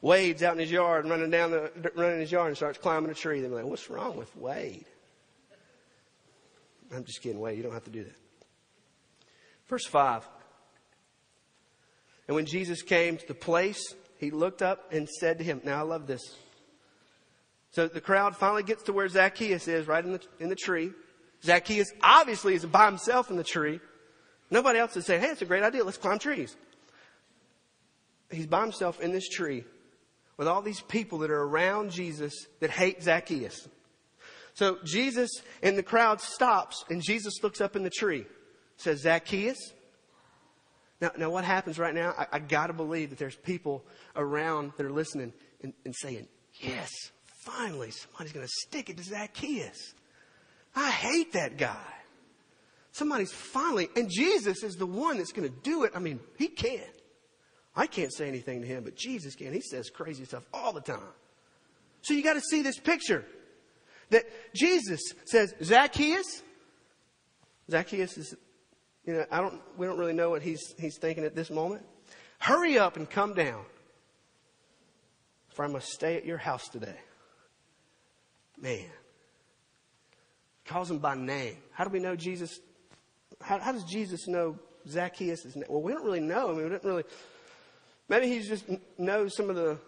Wade's 0.00 0.42
out 0.42 0.54
in 0.54 0.60
his 0.60 0.70
yard, 0.70 1.06
running 1.06 1.30
down 1.30 1.50
the, 1.50 1.92
running 1.94 2.20
his 2.20 2.32
yard 2.32 2.48
and 2.48 2.56
starts 2.56 2.78
climbing 2.78 3.10
a 3.10 3.14
tree. 3.14 3.40
They're 3.40 3.50
like, 3.50 3.66
what's 3.66 3.90
wrong 3.90 4.16
with 4.16 4.34
Wade? 4.36 4.86
I'm 6.94 7.04
just 7.04 7.22
kidding, 7.22 7.38
Wade. 7.38 7.56
You 7.58 7.62
don't 7.62 7.74
have 7.74 7.84
to 7.84 7.90
do 7.90 8.04
that. 8.04 8.16
Verse 9.68 9.86
5. 9.86 10.26
And 12.26 12.34
when 12.34 12.46
Jesus 12.46 12.82
came 12.82 13.16
to 13.18 13.26
the 13.26 13.34
place, 13.34 13.94
he 14.18 14.30
looked 14.30 14.62
up 14.62 14.92
and 14.92 15.08
said 15.08 15.38
to 15.38 15.44
him, 15.44 15.60
Now 15.64 15.78
I 15.78 15.82
love 15.82 16.06
this. 16.06 16.22
So 17.70 17.86
the 17.86 18.00
crowd 18.00 18.36
finally 18.36 18.62
gets 18.62 18.82
to 18.84 18.92
where 18.92 19.08
Zacchaeus 19.08 19.68
is, 19.68 19.86
right 19.86 20.04
in 20.04 20.12
the, 20.12 20.20
in 20.40 20.48
the 20.48 20.56
tree. 20.56 20.92
Zacchaeus 21.42 21.92
obviously 22.02 22.54
is 22.54 22.66
by 22.66 22.86
himself 22.86 23.30
in 23.30 23.36
the 23.36 23.44
tree. 23.44 23.80
Nobody 24.50 24.78
else 24.78 24.96
is 24.96 25.06
saying, 25.06 25.22
Hey, 25.22 25.28
it's 25.28 25.42
a 25.42 25.46
great 25.46 25.62
idea. 25.62 25.84
Let's 25.84 25.96
climb 25.96 26.18
trees. 26.18 26.56
He's 28.30 28.46
by 28.46 28.62
himself 28.62 29.00
in 29.00 29.12
this 29.12 29.28
tree 29.28 29.64
with 30.36 30.48
all 30.48 30.62
these 30.62 30.80
people 30.80 31.18
that 31.18 31.30
are 31.30 31.42
around 31.42 31.90
Jesus 31.90 32.46
that 32.60 32.70
hate 32.70 33.02
Zacchaeus. 33.02 33.68
So 34.54 34.78
Jesus 34.84 35.30
and 35.62 35.76
the 35.76 35.82
crowd 35.82 36.20
stops 36.20 36.84
and 36.90 37.02
Jesus 37.02 37.42
looks 37.42 37.60
up 37.60 37.76
in 37.76 37.82
the 37.82 37.90
tree, 37.90 38.26
says, 38.76 39.02
Zacchaeus. 39.02 39.58
Now, 41.00 41.12
now 41.16 41.30
what 41.30 41.44
happens 41.44 41.78
right 41.78 41.94
now? 41.94 42.14
I, 42.18 42.26
I 42.32 42.38
gotta 42.40 42.72
believe 42.72 43.10
that 43.10 43.18
there's 43.18 43.36
people 43.36 43.84
around 44.16 44.72
that 44.76 44.86
are 44.86 44.92
listening 44.92 45.32
and, 45.62 45.72
and 45.84 45.94
saying, 45.94 46.26
yes, 46.60 46.90
finally 47.44 47.90
somebody's 47.90 48.32
gonna 48.32 48.46
stick 48.48 48.90
it 48.90 48.96
to 48.96 49.02
Zacchaeus. 49.02 49.94
I 50.74 50.90
hate 50.90 51.32
that 51.32 51.56
guy. 51.56 51.76
Somebody's 52.92 53.32
finally, 53.32 53.88
and 53.96 54.10
Jesus 54.10 54.62
is 54.62 54.76
the 54.76 54.86
one 54.86 55.18
that's 55.18 55.32
gonna 55.32 55.48
do 55.48 55.84
it. 55.84 55.92
I 55.94 55.98
mean, 56.00 56.20
he 56.36 56.48
can. 56.48 56.80
I 57.76 57.86
can't 57.86 58.12
say 58.12 58.28
anything 58.28 58.62
to 58.62 58.66
him, 58.66 58.84
but 58.84 58.96
Jesus 58.96 59.34
can. 59.34 59.52
He 59.52 59.60
says 59.60 59.90
crazy 59.90 60.24
stuff 60.24 60.44
all 60.52 60.72
the 60.72 60.80
time. 60.80 61.00
So 62.02 62.14
you 62.14 62.22
gotta 62.22 62.40
see 62.40 62.62
this 62.62 62.78
picture 62.78 63.24
that 64.10 64.24
Jesus 64.54 65.00
says, 65.24 65.54
Zacchaeus, 65.62 66.42
Zacchaeus 67.70 68.18
is, 68.18 68.34
you 69.04 69.14
know, 69.14 69.24
I 69.30 69.40
don't, 69.40 69.60
we 69.76 69.86
don't 69.86 69.98
really 69.98 70.12
know 70.12 70.30
what 70.30 70.42
he's, 70.42 70.74
he's 70.78 70.98
thinking 70.98 71.24
at 71.24 71.34
this 71.34 71.50
moment. 71.50 71.84
Hurry 72.38 72.78
up 72.78 72.96
and 72.96 73.08
come 73.08 73.34
down, 73.34 73.64
for 75.54 75.64
I 75.64 75.68
must 75.68 75.88
stay 75.88 76.16
at 76.16 76.24
your 76.24 76.38
house 76.38 76.68
today. 76.68 76.96
Man. 78.60 78.86
Calls 80.64 80.90
him 80.90 80.98
by 80.98 81.14
name. 81.14 81.56
How 81.72 81.84
do 81.84 81.90
we 81.90 81.98
know 81.98 82.14
Jesus? 82.14 82.60
How, 83.40 83.58
how 83.58 83.72
does 83.72 83.84
Jesus 83.84 84.28
know 84.28 84.58
Zacchaeus' 84.88 85.56
name? 85.56 85.64
Well, 85.68 85.82
we 85.82 85.92
don't 85.92 86.04
really 86.04 86.20
know. 86.20 86.50
I 86.50 86.52
mean, 86.52 86.64
we 86.64 86.68
don't 86.70 86.84
really. 86.84 87.04
Maybe 88.08 88.28
he 88.28 88.40
just 88.40 88.64
knows 88.98 89.36
some 89.36 89.50
of 89.50 89.56
the 89.56 89.78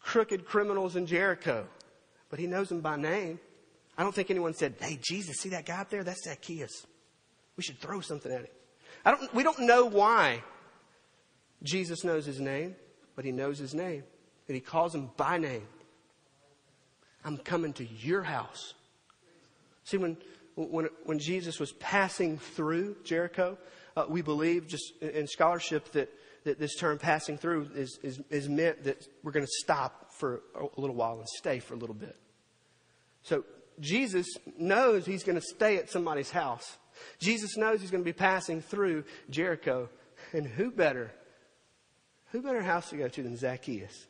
crooked 0.00 0.44
criminals 0.44 0.96
in 0.96 1.06
Jericho 1.06 1.66
but 2.34 2.40
he 2.40 2.48
knows 2.48 2.68
them 2.68 2.80
by 2.80 2.96
name. 2.96 3.38
I 3.96 4.02
don't 4.02 4.12
think 4.12 4.28
anyone 4.28 4.54
said, 4.54 4.74
Hey, 4.80 4.98
Jesus, 5.00 5.36
see 5.36 5.50
that 5.50 5.66
guy 5.66 5.80
up 5.80 5.88
there? 5.88 6.02
That's 6.02 6.24
Zacchaeus. 6.24 6.84
We 7.56 7.62
should 7.62 7.78
throw 7.78 8.00
something 8.00 8.32
at 8.32 8.40
him. 8.40 8.46
I 9.04 9.12
don't, 9.12 9.32
we 9.32 9.44
don't 9.44 9.60
know 9.60 9.84
why 9.84 10.42
Jesus 11.62 12.02
knows 12.02 12.26
his 12.26 12.40
name, 12.40 12.74
but 13.14 13.24
he 13.24 13.30
knows 13.30 13.56
his 13.56 13.72
name. 13.72 14.02
And 14.48 14.56
he 14.56 14.60
calls 14.60 14.92
him 14.92 15.12
by 15.16 15.38
name. 15.38 15.68
I'm 17.24 17.38
coming 17.38 17.72
to 17.74 17.84
your 17.84 18.22
house. 18.22 18.74
See, 19.84 19.96
when, 19.96 20.16
when, 20.56 20.88
when 21.04 21.18
Jesus 21.18 21.58
was 21.58 21.72
passing 21.72 22.38
through 22.38 22.96
Jericho, 23.04 23.58
uh, 23.96 24.04
we 24.08 24.22
believe 24.22 24.66
just 24.66 24.92
in 25.00 25.26
scholarship 25.26 25.90
that, 25.92 26.10
that 26.44 26.58
this 26.58 26.76
term 26.76 26.98
passing 26.98 27.38
through 27.38 27.70
is, 27.74 27.98
is, 28.02 28.20
is 28.30 28.48
meant 28.48 28.84
that 28.84 29.06
we're 29.22 29.32
going 29.32 29.46
to 29.46 29.52
stop 29.62 30.12
for 30.12 30.42
a 30.54 30.80
little 30.80 30.96
while 30.96 31.18
and 31.18 31.28
stay 31.28 31.58
for 31.58 31.74
a 31.74 31.76
little 31.76 31.94
bit. 31.94 32.16
So 33.22 33.44
Jesus 33.80 34.26
knows 34.58 35.06
he's 35.06 35.24
going 35.24 35.40
to 35.40 35.46
stay 35.54 35.76
at 35.78 35.90
somebody's 35.90 36.30
house. 36.30 36.76
Jesus 37.18 37.56
knows 37.56 37.80
he's 37.80 37.90
going 37.90 38.04
to 38.04 38.08
be 38.08 38.12
passing 38.12 38.60
through 38.60 39.04
Jericho. 39.30 39.88
And 40.32 40.46
who 40.46 40.70
better, 40.70 41.12
who 42.30 42.42
better 42.42 42.62
house 42.62 42.90
to 42.90 42.96
go 42.96 43.08
to 43.08 43.22
than 43.22 43.36
Zacchaeus? 43.36 44.06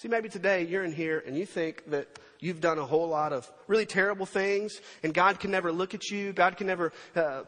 See, 0.00 0.08
maybe 0.08 0.30
today 0.30 0.62
you're 0.62 0.82
in 0.82 0.94
here 0.94 1.22
and 1.26 1.36
you 1.36 1.44
think 1.44 1.90
that 1.90 2.08
you've 2.38 2.62
done 2.62 2.78
a 2.78 2.86
whole 2.86 3.06
lot 3.08 3.34
of 3.34 3.52
really 3.66 3.84
terrible 3.84 4.24
things 4.24 4.80
and 5.02 5.12
God 5.12 5.38
can 5.38 5.50
never 5.50 5.70
look 5.70 5.92
at 5.92 6.08
you. 6.08 6.32
God 6.32 6.56
can 6.56 6.68
never 6.68 6.94
uh, 7.14 7.42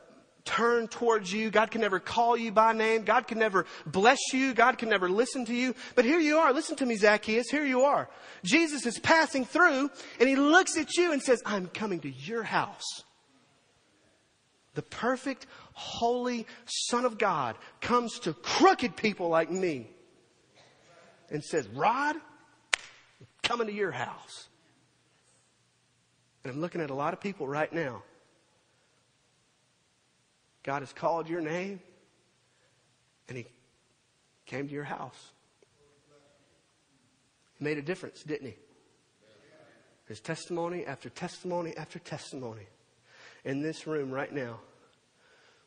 turn 0.44 0.86
towards 0.86 1.32
you. 1.32 1.50
God 1.50 1.70
can 1.70 1.80
never 1.80 1.98
call 1.98 2.36
you 2.36 2.52
by 2.52 2.74
name. 2.74 3.04
God 3.04 3.26
can 3.26 3.38
never 3.38 3.64
bless 3.86 4.18
you. 4.34 4.52
God 4.52 4.76
can 4.76 4.90
never 4.90 5.08
listen 5.08 5.46
to 5.46 5.54
you. 5.54 5.74
But 5.94 6.04
here 6.04 6.18
you 6.18 6.40
are. 6.40 6.52
Listen 6.52 6.76
to 6.76 6.84
me, 6.84 6.96
Zacchaeus. 6.96 7.48
Here 7.48 7.64
you 7.64 7.84
are. 7.84 8.10
Jesus 8.44 8.84
is 8.84 8.98
passing 8.98 9.46
through 9.46 9.90
and 10.20 10.28
he 10.28 10.36
looks 10.36 10.76
at 10.76 10.94
you 10.98 11.14
and 11.14 11.22
says, 11.22 11.40
I'm 11.46 11.68
coming 11.68 12.00
to 12.00 12.10
your 12.10 12.42
house. 12.42 13.02
The 14.74 14.82
perfect, 14.82 15.46
holy 15.72 16.46
Son 16.66 17.06
of 17.06 17.16
God 17.16 17.56
comes 17.80 18.18
to 18.18 18.34
crooked 18.34 18.94
people 18.94 19.30
like 19.30 19.50
me 19.50 19.88
and 21.30 21.42
says, 21.42 21.66
Rod, 21.68 22.16
coming 23.42 23.66
to 23.66 23.72
your 23.72 23.90
house. 23.90 24.48
And 26.44 26.52
I'm 26.52 26.60
looking 26.60 26.80
at 26.80 26.90
a 26.90 26.94
lot 26.94 27.12
of 27.12 27.20
people 27.20 27.46
right 27.46 27.72
now 27.72 28.02
God 30.62 30.80
has 30.80 30.92
called 30.92 31.28
your 31.28 31.40
name 31.40 31.80
and 33.28 33.36
He 33.36 33.46
came 34.46 34.68
to 34.68 34.72
your 34.72 34.84
house. 34.84 35.32
He 37.58 37.64
made 37.64 37.78
a 37.78 37.82
difference, 37.82 38.22
didn't 38.22 38.48
He? 38.48 38.54
There's 40.06 40.20
testimony 40.20 40.84
after 40.84 41.08
testimony 41.08 41.76
after 41.76 41.98
testimony 41.98 42.66
in 43.44 43.62
this 43.62 43.86
room 43.86 44.10
right 44.10 44.32
now 44.32 44.60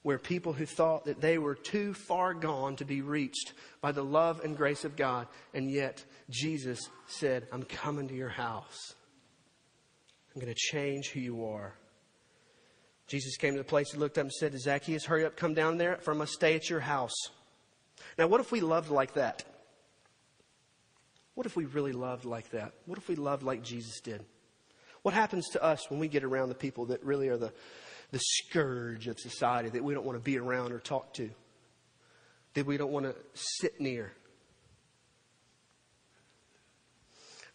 where 0.05 0.19
people 0.19 0.53
who 0.53 0.67
thought 0.67 1.05
that 1.05 1.19
they 1.19 1.39
were 1.39 1.55
too 1.55 1.91
far 1.91 2.35
gone 2.35 2.75
to 2.75 2.85
be 2.85 3.01
reached 3.01 3.53
by 3.81 3.91
the 3.91 4.03
love 4.03 4.39
and 4.43 4.55
grace 4.55 4.85
of 4.85 4.95
God, 4.95 5.27
and 5.51 5.71
yet 5.71 6.05
Jesus 6.29 6.79
said, 7.07 7.47
I'm 7.51 7.63
coming 7.63 8.07
to 8.09 8.13
your 8.13 8.29
house. 8.29 8.93
I'm 10.35 10.39
going 10.39 10.53
to 10.53 10.59
change 10.59 11.09
who 11.09 11.19
you 11.19 11.47
are. 11.47 11.73
Jesus 13.07 13.35
came 13.35 13.53
to 13.53 13.57
the 13.57 13.63
place, 13.63 13.93
he 13.93 13.97
looked 13.97 14.19
up 14.19 14.25
and 14.25 14.31
said 14.31 14.55
Zacchaeus, 14.59 15.05
Hurry 15.05 15.25
up, 15.25 15.37
come 15.37 15.55
down 15.55 15.79
there, 15.79 15.95
for 15.95 16.13
I 16.13 16.17
must 16.17 16.33
stay 16.33 16.53
at 16.53 16.69
your 16.69 16.81
house. 16.81 17.15
Now, 18.15 18.27
what 18.27 18.39
if 18.41 18.51
we 18.51 18.61
loved 18.61 18.91
like 18.91 19.13
that? 19.13 19.43
What 21.33 21.47
if 21.47 21.55
we 21.55 21.65
really 21.65 21.93
loved 21.93 22.25
like 22.25 22.51
that? 22.51 22.73
What 22.85 22.99
if 22.99 23.07
we 23.07 23.15
loved 23.15 23.41
like 23.41 23.63
Jesus 23.63 24.01
did? 24.01 24.23
What 25.01 25.15
happens 25.15 25.49
to 25.49 25.63
us 25.63 25.89
when 25.89 25.99
we 25.99 26.07
get 26.07 26.23
around 26.23 26.49
the 26.49 26.55
people 26.55 26.85
that 26.87 27.03
really 27.03 27.27
are 27.29 27.37
the, 27.37 27.53
the 28.15 28.21
scourge 28.21 29.07
of 29.07 29.19
society 29.19 29.67
that 29.67 29.83
we 29.83 29.93
don't 29.93 30.05
want 30.05 30.17
to 30.17 30.23
be 30.23 30.39
around 30.39 30.71
or 30.71 30.79
talk 30.79 31.13
to? 31.15 31.29
That 32.53 32.65
we 32.65 32.77
don't 32.77 32.93
want 32.93 33.05
to 33.07 33.15
sit 33.33 33.81
near? 33.81 34.13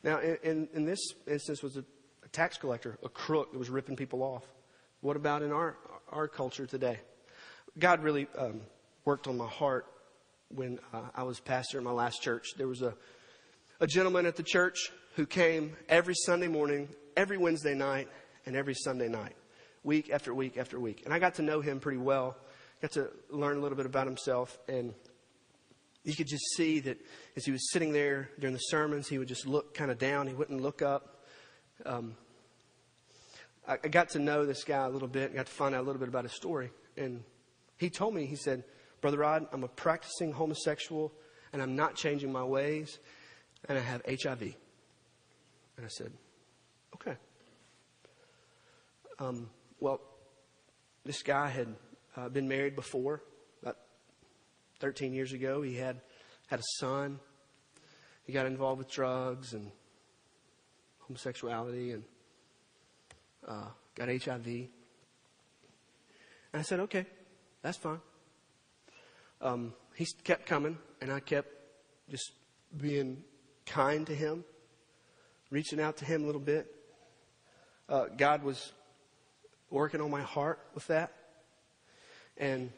Now, 0.02 0.18
in, 0.20 0.36
in, 0.42 0.68
in 0.74 0.84
this 0.84 1.00
instance, 1.26 1.62
was 1.62 1.78
a, 1.78 1.84
a 2.22 2.28
tax 2.28 2.58
collector, 2.58 2.98
a 3.02 3.08
crook 3.08 3.52
that 3.52 3.58
was 3.58 3.70
ripping 3.70 3.96
people 3.96 4.22
off. 4.22 4.44
What 5.00 5.16
about 5.16 5.40
in 5.40 5.50
our, 5.50 5.78
our 6.10 6.28
culture 6.28 6.66
today? 6.66 6.98
God 7.78 8.02
really 8.02 8.26
um, 8.36 8.60
worked 9.06 9.28
on 9.28 9.38
my 9.38 9.48
heart 9.48 9.86
when 10.54 10.78
uh, 10.92 11.04
I 11.16 11.22
was 11.22 11.40
pastor 11.40 11.78
in 11.78 11.84
my 11.84 11.90
last 11.90 12.20
church. 12.20 12.48
There 12.58 12.68
was 12.68 12.82
a, 12.82 12.92
a 13.80 13.86
gentleman 13.86 14.26
at 14.26 14.36
the 14.36 14.42
church 14.42 14.92
who 15.16 15.24
came 15.24 15.74
every 15.88 16.14
Sunday 16.14 16.48
morning, 16.48 16.90
every 17.16 17.38
Wednesday 17.38 17.74
night, 17.74 18.08
and 18.44 18.54
every 18.54 18.74
Sunday 18.74 19.08
night, 19.08 19.36
week 19.82 20.10
after 20.10 20.34
week 20.34 20.56
after 20.56 20.78
week. 20.78 21.02
And 21.04 21.14
I 21.14 21.18
got 21.18 21.34
to 21.36 21.42
know 21.42 21.60
him 21.60 21.80
pretty 21.80 21.98
well, 21.98 22.36
got 22.82 22.92
to 22.92 23.10
learn 23.30 23.56
a 23.56 23.60
little 23.60 23.76
bit 23.76 23.86
about 23.86 24.06
himself, 24.06 24.58
and 24.68 24.94
you 26.04 26.14
could 26.14 26.28
just 26.28 26.44
see 26.56 26.80
that 26.80 26.98
as 27.36 27.44
he 27.44 27.52
was 27.52 27.70
sitting 27.72 27.92
there 27.92 28.30
during 28.38 28.54
the 28.54 28.60
sermons, 28.60 29.08
he 29.08 29.18
would 29.18 29.28
just 29.28 29.46
look 29.46 29.74
kind 29.74 29.90
of 29.90 29.98
down. 29.98 30.26
He 30.26 30.34
wouldn't 30.34 30.60
look 30.60 30.80
up. 30.80 31.24
Um, 31.84 32.16
I, 33.68 33.78
I 33.84 33.88
got 33.88 34.10
to 34.10 34.18
know 34.18 34.46
this 34.46 34.64
guy 34.64 34.84
a 34.84 34.88
little 34.88 35.08
bit 35.08 35.34
got 35.34 35.46
to 35.46 35.52
find 35.52 35.74
out 35.74 35.82
a 35.82 35.86
little 35.86 36.00
bit 36.00 36.08
about 36.08 36.24
his 36.24 36.32
story. 36.32 36.70
And 36.96 37.22
he 37.76 37.90
told 37.90 38.14
me, 38.14 38.26
he 38.26 38.36
said, 38.36 38.64
Brother 39.00 39.18
Rod, 39.18 39.46
I'm 39.52 39.64
a 39.64 39.68
practicing 39.68 40.32
homosexual 40.32 41.12
and 41.52 41.62
I'm 41.62 41.76
not 41.76 41.96
changing 41.96 42.32
my 42.32 42.44
ways 42.44 42.98
and 43.68 43.78
I 43.78 43.80
have 43.82 44.02
HIV. 44.06 44.42
And 44.42 45.84
I 45.84 45.88
said, 45.88 46.12
okay. 46.94 47.16
Um, 49.18 49.50
well, 49.80 50.00
this 51.04 51.22
guy 51.22 51.48
had 51.48 51.74
uh, 52.16 52.28
been 52.28 52.46
married 52.46 52.76
before, 52.76 53.22
about 53.62 53.76
13 54.80 55.12
years 55.12 55.32
ago. 55.32 55.62
He 55.62 55.76
had 55.76 56.00
had 56.48 56.60
a 56.60 56.64
son. 56.78 57.18
He 58.24 58.32
got 58.32 58.46
involved 58.46 58.78
with 58.78 58.90
drugs 58.90 59.54
and 59.54 59.70
homosexuality 61.00 61.92
and 61.92 62.04
uh, 63.46 63.68
got 63.94 64.08
HIV. 64.08 64.46
And 64.46 64.68
I 66.52 66.62
said, 66.62 66.80
okay, 66.80 67.06
that's 67.62 67.78
fine. 67.78 68.00
Um, 69.40 69.72
he 69.94 70.06
kept 70.24 70.46
coming, 70.46 70.76
and 71.00 71.10
I 71.10 71.20
kept 71.20 71.48
just 72.10 72.32
being 72.76 73.22
kind 73.64 74.06
to 74.06 74.14
him, 74.14 74.44
reaching 75.50 75.80
out 75.80 75.96
to 75.98 76.04
him 76.04 76.22
a 76.22 76.26
little 76.26 76.40
bit. 76.40 76.74
Uh, 77.88 78.06
God 78.16 78.42
was 78.42 78.72
working 79.70 80.00
on 80.00 80.10
my 80.10 80.22
heart 80.22 80.58
with 80.74 80.86
that. 80.88 81.12
And 82.36 82.72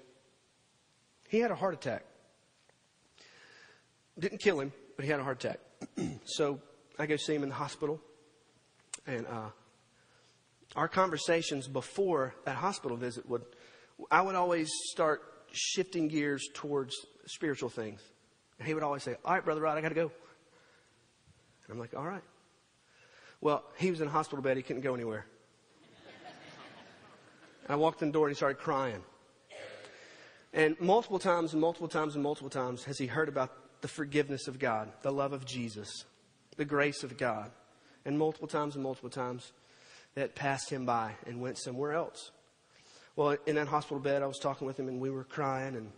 he 1.28 1.38
had 1.38 1.50
a 1.50 1.54
heart 1.54 1.74
attack. 1.74 2.04
Didn't 4.18 4.38
kill 4.38 4.60
him, 4.60 4.72
but 4.96 5.04
he 5.04 5.10
had 5.10 5.20
a 5.20 5.24
heart 5.24 5.42
attack. 5.44 5.60
so 6.24 6.60
I 6.98 7.06
go 7.06 7.16
see 7.16 7.34
him 7.34 7.42
in 7.42 7.48
the 7.48 7.54
hospital. 7.54 8.00
And 9.06 9.26
uh, 9.26 9.48
our 10.76 10.88
conversations 10.88 11.68
before 11.68 12.34
that 12.44 12.56
hospital 12.56 12.96
visit 12.96 13.28
would, 13.28 13.42
I 14.10 14.20
would 14.20 14.34
always 14.34 14.70
start 14.90 15.22
shifting 15.52 16.08
gears 16.08 16.48
towards 16.54 16.94
spiritual 17.26 17.68
things. 17.68 18.02
And 18.58 18.68
he 18.68 18.74
would 18.74 18.82
always 18.82 19.02
say, 19.02 19.16
All 19.24 19.34
right, 19.34 19.44
Brother 19.44 19.60
Rod, 19.60 19.78
I 19.78 19.80
got 19.80 19.88
to 19.88 19.94
go. 19.94 20.12
And 21.64 21.72
I'm 21.72 21.78
like, 21.78 21.94
All 21.94 22.06
right. 22.06 22.22
Well, 23.40 23.64
he 23.76 23.90
was 23.90 24.00
in 24.00 24.06
a 24.06 24.10
hospital 24.10 24.42
bed. 24.42 24.56
He 24.56 24.62
couldn't 24.62 24.82
go 24.82 24.94
anywhere. 24.94 25.26
I 27.68 27.76
walked 27.76 28.02
in 28.02 28.08
the 28.08 28.12
door 28.12 28.26
and 28.26 28.34
he 28.34 28.36
started 28.36 28.58
crying. 28.58 29.02
And 30.52 30.78
multiple 30.80 31.18
times 31.18 31.52
and 31.52 31.60
multiple 31.60 31.88
times 31.88 32.14
and 32.14 32.22
multiple 32.22 32.50
times 32.50 32.84
has 32.84 32.98
he 32.98 33.06
heard 33.06 33.28
about 33.28 33.52
the 33.80 33.88
forgiveness 33.88 34.48
of 34.48 34.58
God, 34.58 34.92
the 35.02 35.12
love 35.12 35.32
of 35.32 35.46
Jesus, 35.46 36.04
the 36.56 36.64
grace 36.64 37.02
of 37.02 37.16
God. 37.16 37.50
And 38.04 38.18
multiple 38.18 38.48
times 38.48 38.74
and 38.74 38.82
multiple 38.82 39.10
times 39.10 39.52
that 40.14 40.34
passed 40.34 40.68
him 40.70 40.84
by 40.84 41.14
and 41.26 41.40
went 41.40 41.58
somewhere 41.58 41.92
else. 41.92 42.32
Well, 43.16 43.36
in 43.46 43.56
that 43.56 43.68
hospital 43.68 43.98
bed, 43.98 44.22
I 44.22 44.26
was 44.26 44.38
talking 44.38 44.66
with 44.66 44.78
him 44.78 44.88
and 44.88 45.00
we 45.00 45.10
were 45.10 45.24
crying 45.24 45.76
and 45.76 45.90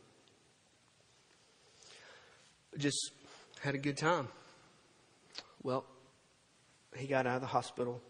just 2.78 3.12
had 3.60 3.74
a 3.74 3.78
good 3.78 3.96
time. 3.96 4.28
Well, 5.62 5.84
he 6.96 7.06
got 7.06 7.26
out 7.26 7.36
of 7.36 7.40
the 7.40 7.46
hospital. 7.46 8.00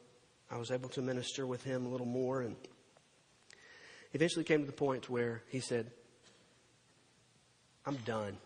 I 0.51 0.59
was 0.59 0.71
able 0.71 0.88
to 0.90 1.03
minister 1.03 1.47
with 1.47 1.62
him 1.62 1.87
a 1.87 1.88
little 1.88 2.07
more 2.07 2.43
and 2.43 2.57
eventually 4.14 4.44
came 4.44 4.61
to 4.61 4.66
the 4.66 4.72
point 4.72 5.11
where 5.11 5.42
he 5.50 5.61
said, 5.61 5.90
I'm 7.85 7.96
done. 7.96 8.38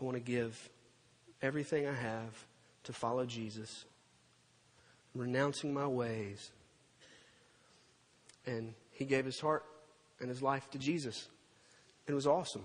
I 0.00 0.04
want 0.04 0.16
to 0.16 0.22
give 0.22 0.70
everything 1.42 1.86
I 1.86 1.92
have 1.92 2.46
to 2.84 2.92
follow 2.92 3.26
Jesus, 3.26 3.84
renouncing 5.14 5.74
my 5.74 5.86
ways. 5.86 6.50
And 8.46 8.74
he 8.92 9.04
gave 9.04 9.24
his 9.24 9.40
heart 9.40 9.64
and 10.20 10.28
his 10.28 10.40
life 10.40 10.70
to 10.70 10.78
Jesus. 10.78 11.28
It 12.06 12.14
was 12.14 12.26
awesome. 12.26 12.64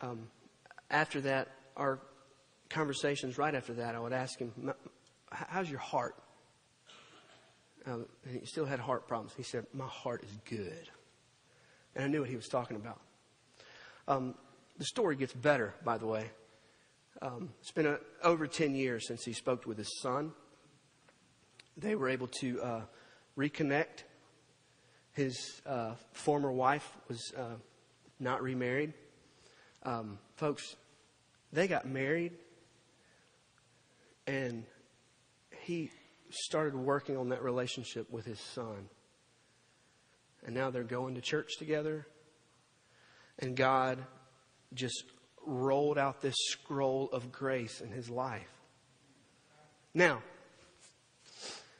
Um, 0.00 0.28
after 0.90 1.20
that, 1.22 1.48
our 1.76 2.00
conversations 2.70 3.38
right 3.38 3.54
after 3.54 3.74
that, 3.74 3.94
I 3.94 4.00
would 4.00 4.12
ask 4.12 4.38
him, 4.38 4.52
How's 5.30 5.68
your 5.68 5.80
heart? 5.80 6.14
Uh, 7.86 7.98
he 8.28 8.44
still 8.44 8.64
had 8.64 8.80
heart 8.80 9.06
problems. 9.06 9.32
He 9.36 9.42
said, 9.42 9.66
My 9.72 9.86
heart 9.86 10.24
is 10.24 10.36
good. 10.48 10.90
And 11.94 12.04
I 12.04 12.08
knew 12.08 12.20
what 12.20 12.28
he 12.28 12.36
was 12.36 12.48
talking 12.48 12.76
about. 12.76 13.00
Um, 14.08 14.34
the 14.76 14.84
story 14.84 15.16
gets 15.16 15.32
better, 15.32 15.74
by 15.84 15.96
the 15.98 16.06
way. 16.06 16.30
Um, 17.22 17.50
it's 17.60 17.70
been 17.70 17.86
a, 17.86 17.98
over 18.22 18.46
10 18.46 18.74
years 18.74 19.06
since 19.06 19.24
he 19.24 19.32
spoke 19.32 19.66
with 19.66 19.78
his 19.78 20.00
son. 20.00 20.32
They 21.76 21.94
were 21.94 22.08
able 22.08 22.26
to 22.40 22.60
uh, 22.60 22.80
reconnect. 23.38 24.02
His 25.12 25.62
uh, 25.64 25.92
former 26.12 26.52
wife 26.52 26.90
was 27.08 27.32
uh, 27.36 27.54
not 28.20 28.42
remarried. 28.42 28.92
Um, 29.84 30.18
folks, 30.36 30.76
they 31.52 31.68
got 31.68 31.86
married, 31.86 32.32
and 34.26 34.64
he 35.60 35.90
started 36.30 36.74
working 36.74 37.16
on 37.16 37.30
that 37.30 37.42
relationship 37.42 38.10
with 38.10 38.24
his 38.24 38.40
son. 38.40 38.88
And 40.44 40.54
now 40.54 40.70
they're 40.70 40.84
going 40.84 41.14
to 41.16 41.20
church 41.20 41.56
together. 41.58 42.06
And 43.38 43.56
God 43.56 43.98
just 44.74 45.04
rolled 45.44 45.98
out 45.98 46.20
this 46.20 46.36
scroll 46.50 47.08
of 47.12 47.32
grace 47.32 47.80
in 47.80 47.90
his 47.90 48.10
life. 48.10 48.52
Now, 49.94 50.22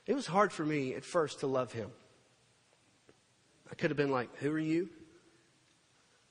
it 0.07 0.15
was 0.15 0.27
hard 0.27 0.53
for 0.53 0.65
me 0.65 0.95
at 0.95 1.05
first 1.05 1.41
to 1.41 1.47
love 1.47 1.73
him. 1.73 1.91
I 3.71 3.75
could 3.75 3.91
have 3.91 3.97
been 3.97 4.11
like, 4.11 4.35
Who 4.39 4.53
are 4.53 4.59
you? 4.59 4.89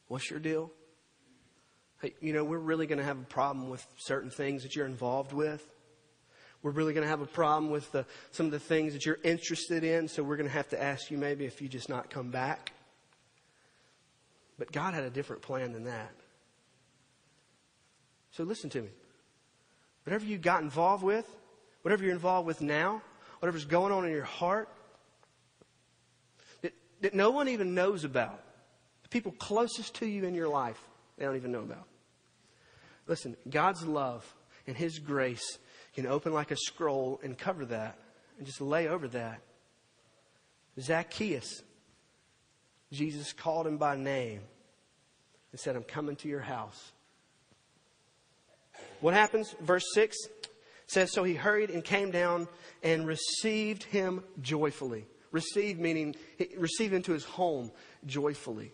What's 0.07 0.29
your 0.29 0.39
deal? 0.39 0.71
Hey, 2.01 2.13
you 2.21 2.33
know, 2.33 2.43
we're 2.43 2.57
really 2.57 2.87
going 2.87 2.99
to 2.99 3.03
have 3.03 3.19
a 3.19 3.23
problem 3.23 3.69
with 3.69 3.85
certain 3.97 4.29
things 4.29 4.63
that 4.63 4.75
you're 4.75 4.85
involved 4.85 5.33
with. 5.33 5.65
We're 6.65 6.71
really 6.71 6.93
going 6.93 7.03
to 7.03 7.09
have 7.09 7.21
a 7.21 7.27
problem 7.27 7.69
with 7.69 7.91
the, 7.91 8.07
some 8.31 8.47
of 8.47 8.51
the 8.51 8.57
things 8.57 8.93
that 8.93 9.05
you're 9.05 9.19
interested 9.23 9.83
in, 9.83 10.07
so 10.07 10.23
we're 10.23 10.35
going 10.35 10.49
to 10.49 10.55
have 10.55 10.69
to 10.69 10.81
ask 10.81 11.11
you 11.11 11.17
maybe 11.19 11.45
if 11.45 11.61
you 11.61 11.69
just 11.69 11.89
not 11.89 12.09
come 12.09 12.31
back. 12.31 12.71
But 14.57 14.71
God 14.71 14.95
had 14.95 15.03
a 15.03 15.11
different 15.11 15.43
plan 15.43 15.73
than 15.73 15.83
that. 15.83 16.09
So 18.31 18.43
listen 18.43 18.71
to 18.71 18.81
me. 18.81 18.89
Whatever 20.05 20.25
you 20.25 20.39
got 20.39 20.63
involved 20.63 21.03
with, 21.03 21.29
whatever 21.83 22.03
you're 22.03 22.13
involved 22.13 22.47
with 22.47 22.61
now, 22.61 23.03
whatever's 23.41 23.65
going 23.65 23.93
on 23.93 24.03
in 24.03 24.11
your 24.11 24.23
heart, 24.23 24.67
that, 26.63 26.73
that 27.01 27.13
no 27.13 27.29
one 27.29 27.47
even 27.47 27.75
knows 27.75 28.05
about, 28.05 28.41
the 29.03 29.09
people 29.09 29.33
closest 29.33 29.93
to 29.97 30.07
you 30.07 30.25
in 30.25 30.33
your 30.33 30.49
life, 30.49 30.81
they 31.19 31.25
don't 31.25 31.35
even 31.35 31.51
know 31.51 31.61
about. 31.61 31.85
Listen, 33.05 33.37
God's 33.47 33.85
love 33.85 34.25
and 34.65 34.75
His 34.75 34.97
grace 34.97 35.59
can 35.95 36.05
open 36.05 36.33
like 36.33 36.51
a 36.51 36.57
scroll 36.57 37.19
and 37.23 37.37
cover 37.37 37.65
that 37.65 37.97
and 38.37 38.45
just 38.45 38.61
lay 38.61 38.87
over 38.87 39.07
that. 39.09 39.41
Zacchaeus, 40.79 41.63
Jesus 42.91 43.31
called 43.33 43.65
him 43.65 43.77
by 43.77 43.95
name 43.95 44.41
and 45.51 45.59
said, 45.59 45.75
I'm 45.75 45.83
coming 45.83 46.17
to 46.17 46.27
your 46.27 46.41
house. 46.41 46.91
What 48.99 49.13
happens? 49.13 49.55
Verse 49.61 49.85
6 49.93 50.17
says, 50.87 51.13
So 51.13 51.23
he 51.23 51.33
hurried 51.33 51.69
and 51.69 51.83
came 51.83 52.11
down 52.11 52.47
and 52.83 53.07
received 53.07 53.83
him 53.83 54.23
joyfully. 54.41 55.05
Received 55.31 55.79
meaning 55.79 56.15
received 56.57 56.93
into 56.93 57.11
his 57.11 57.25
home 57.25 57.71
joyfully. 58.05 58.71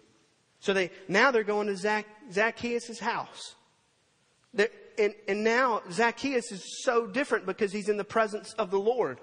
So 0.60 0.74
they 0.74 0.92
now 1.08 1.32
they're 1.32 1.44
going 1.44 1.68
to 1.68 1.76
Zac, 1.76 2.06
Zacchaeus' 2.32 3.00
house. 3.00 3.56
And, 4.97 5.13
and 5.27 5.43
now 5.43 5.82
Zacchaeus 5.91 6.51
is 6.51 6.84
so 6.84 7.08
different 7.08 7.45
because 7.45 7.71
he's 7.71 7.89
in 7.89 7.97
the 7.97 8.04
presence 8.04 8.54
of 8.54 8.71
the 8.71 8.80
Lord. 8.80 9.19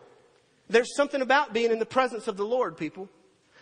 There's 0.69 0.95
something 0.95 1.23
about 1.23 1.53
being 1.53 1.71
in 1.71 1.79
the 1.79 1.87
presence 1.87 2.29
of 2.29 2.37
the 2.37 2.45
Lord, 2.45 2.77
people. 2.77 3.09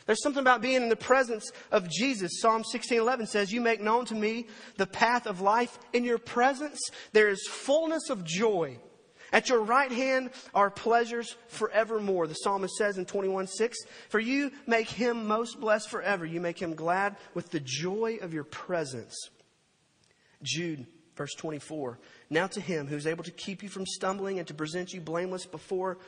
There's 0.07 0.23
something 0.23 0.41
about 0.41 0.63
being 0.63 0.83
in 0.83 0.89
the 0.89 0.97
presence 0.97 1.51
of 1.73 1.91
Jesus. 1.91 2.41
Psalm 2.41 2.63
16:11 2.63 3.27
says, 3.27 3.53
"You 3.53 3.61
make 3.61 3.81
known 3.81 4.05
to 4.07 4.15
me 4.15 4.47
the 4.77 4.87
path 4.87 5.27
of 5.27 5.41
life. 5.41 5.79
In 5.93 6.05
your 6.05 6.19
presence 6.19 6.81
there 7.13 7.29
is 7.29 7.47
fullness 7.47 8.09
of 8.09 8.25
joy. 8.25 8.79
At 9.33 9.49
your 9.49 9.63
right 9.63 9.91
hand 9.91 10.31
are 10.55 10.71
pleasures 10.71 11.37
forevermore." 11.49 12.29
The 12.29 12.35
psalmist 12.35 12.77
says 12.77 12.99
in 12.99 13.05
21:6, 13.05 13.79
"For 14.09 14.21
you 14.21 14.53
make 14.67 14.89
him 14.89 15.27
most 15.27 15.59
blessed 15.59 15.91
forever. 15.91 16.25
You 16.25 16.41
make 16.41 16.63
him 16.63 16.75
glad 16.75 17.17
with 17.35 17.51
the 17.51 17.61
joy 17.61 18.19
of 18.21 18.33
your 18.33 18.45
presence." 18.45 19.31
Jude 20.43 20.87
verse 21.17 21.35
24, 21.35 21.99
"Now 22.31 22.47
to 22.47 22.61
him 22.61 22.87
who 22.87 22.97
is 22.97 23.07
able 23.07 23.25
to 23.25 23.31
keep 23.31 23.63
you 23.63 23.69
from 23.69 23.87
stumbling 23.87 24.39
and 24.39 24.47
to 24.49 24.55
present 24.55 24.93
you 24.93 25.01
blameless 25.01 25.47
before 25.47 25.99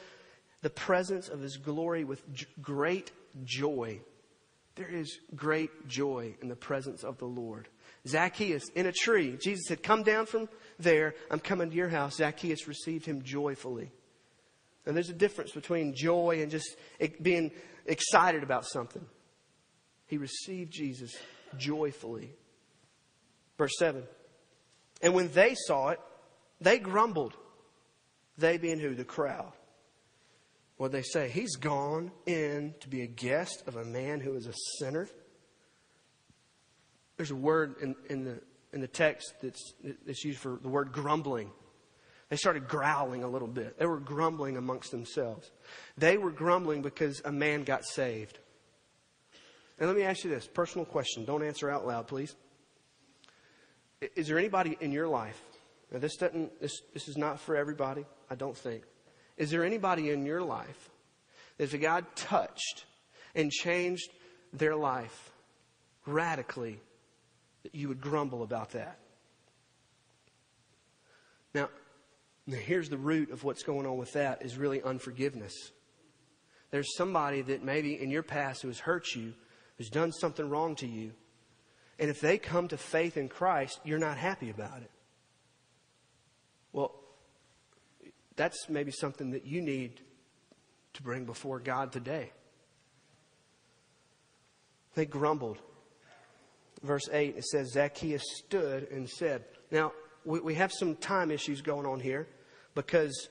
the 0.62 0.70
presence 0.70 1.28
of 1.28 1.40
his 1.40 1.56
glory 1.56 2.04
with 2.04 2.22
great 2.60 3.12
joy. 3.44 4.00
There 4.74 4.88
is 4.88 5.18
great 5.34 5.88
joy 5.88 6.34
in 6.40 6.48
the 6.48 6.56
presence 6.56 7.04
of 7.04 7.18
the 7.18 7.26
Lord. 7.26 7.68
Zacchaeus 8.06 8.68
in 8.74 8.86
a 8.86 8.92
tree. 8.92 9.36
Jesus 9.40 9.66
said, 9.66 9.82
Come 9.82 10.02
down 10.02 10.26
from 10.26 10.48
there. 10.78 11.14
I'm 11.30 11.40
coming 11.40 11.70
to 11.70 11.76
your 11.76 11.88
house. 11.88 12.16
Zacchaeus 12.16 12.68
received 12.68 13.04
him 13.04 13.22
joyfully. 13.22 13.90
And 14.86 14.96
there's 14.96 15.10
a 15.10 15.14
difference 15.14 15.50
between 15.52 15.94
joy 15.94 16.40
and 16.40 16.50
just 16.50 16.76
being 17.20 17.50
excited 17.86 18.42
about 18.42 18.64
something. 18.64 19.04
He 20.06 20.16
received 20.16 20.72
Jesus 20.72 21.14
joyfully. 21.56 22.32
Verse 23.58 23.76
7. 23.78 24.04
And 25.00 25.14
when 25.14 25.30
they 25.32 25.54
saw 25.54 25.88
it, 25.90 26.00
they 26.60 26.78
grumbled. 26.78 27.34
They 28.36 28.58
being 28.58 28.78
who? 28.78 28.94
The 28.94 29.04
crowd 29.04 29.52
what 30.78 30.92
they 30.92 31.02
say? 31.02 31.28
He's 31.28 31.56
gone 31.56 32.12
in 32.24 32.74
to 32.80 32.88
be 32.88 33.02
a 33.02 33.06
guest 33.06 33.64
of 33.66 33.76
a 33.76 33.84
man 33.84 34.20
who 34.20 34.34
is 34.34 34.46
a 34.46 34.54
sinner. 34.78 35.08
There's 37.16 37.32
a 37.32 37.36
word 37.36 37.74
in, 37.82 37.96
in, 38.08 38.24
the, 38.24 38.40
in 38.72 38.80
the 38.80 38.88
text 38.88 39.34
that's, 39.42 39.74
that's 40.06 40.24
used 40.24 40.38
for 40.38 40.58
the 40.62 40.68
word 40.68 40.92
grumbling. 40.92 41.50
They 42.28 42.36
started 42.36 42.68
growling 42.68 43.24
a 43.24 43.28
little 43.28 43.48
bit. 43.48 43.78
They 43.78 43.86
were 43.86 43.98
grumbling 43.98 44.56
amongst 44.56 44.92
themselves. 44.92 45.50
They 45.96 46.16
were 46.16 46.30
grumbling 46.30 46.82
because 46.82 47.20
a 47.24 47.32
man 47.32 47.64
got 47.64 47.84
saved. 47.84 48.38
And 49.80 49.88
let 49.88 49.96
me 49.96 50.04
ask 50.04 50.22
you 50.22 50.30
this 50.30 50.46
personal 50.46 50.84
question. 50.84 51.24
Don't 51.24 51.42
answer 51.42 51.68
out 51.68 51.86
loud, 51.86 52.06
please. 52.06 52.36
Is 54.00 54.28
there 54.28 54.38
anybody 54.38 54.76
in 54.80 54.92
your 54.92 55.08
life 55.08 55.40
Now, 55.92 55.98
this 55.98 56.16
doesn't, 56.16 56.60
this, 56.60 56.80
this 56.94 57.08
is 57.08 57.16
not 57.16 57.40
for 57.40 57.56
everybody, 57.56 58.04
I 58.30 58.34
don't 58.34 58.56
think. 58.56 58.84
Is 59.36 59.50
there 59.50 59.64
anybody 59.64 60.10
in 60.10 60.26
your 60.26 60.42
life 60.42 60.90
that 61.56 61.72
if 61.72 61.80
God 61.80 62.04
touched 62.14 62.84
and 63.34 63.50
changed 63.50 64.10
their 64.52 64.76
life 64.76 65.30
radically, 66.06 66.80
that 67.62 67.74
you 67.74 67.88
would 67.88 68.00
grumble 68.00 68.42
about 68.42 68.70
that? 68.70 68.98
Now, 71.54 71.68
now, 72.46 72.56
here's 72.56 72.88
the 72.88 72.96
root 72.96 73.30
of 73.30 73.44
what's 73.44 73.62
going 73.62 73.86
on 73.86 73.98
with 73.98 74.14
that 74.14 74.40
is 74.40 74.56
really 74.56 74.82
unforgiveness. 74.82 75.52
There's 76.70 76.96
somebody 76.96 77.42
that 77.42 77.62
maybe 77.62 78.00
in 78.00 78.10
your 78.10 78.22
past 78.22 78.62
who 78.62 78.68
has 78.68 78.78
hurt 78.78 79.14
you, 79.14 79.34
who's 79.76 79.90
done 79.90 80.12
something 80.12 80.48
wrong 80.48 80.74
to 80.76 80.86
you, 80.86 81.12
and 81.98 82.10
if 82.10 82.20
they 82.20 82.38
come 82.38 82.68
to 82.68 82.76
faith 82.76 83.16
in 83.16 83.28
Christ, 83.28 83.80
you're 83.84 83.98
not 83.98 84.16
happy 84.16 84.50
about 84.50 84.82
it. 84.82 84.90
Well, 86.72 86.94
that's 88.36 88.68
maybe 88.68 88.92
something 88.92 89.32
that 89.32 89.44
you 89.44 89.60
need 89.60 90.00
to 90.94 91.02
bring 91.02 91.24
before 91.24 91.58
God 91.58 91.92
today. 91.92 92.32
They 94.94 95.06
grumbled. 95.06 95.58
Verse 96.82 97.08
8, 97.12 97.36
it 97.36 97.44
says, 97.44 97.72
Zacchaeus 97.72 98.22
stood 98.36 98.88
and 98.90 99.08
said, 99.08 99.44
Now, 99.70 99.92
we, 100.24 100.38
we 100.40 100.54
have 100.54 100.72
some 100.72 100.94
time 100.94 101.32
issues 101.32 101.60
going 101.60 101.86
on 101.86 101.98
here 101.98 102.28
because 102.76 103.28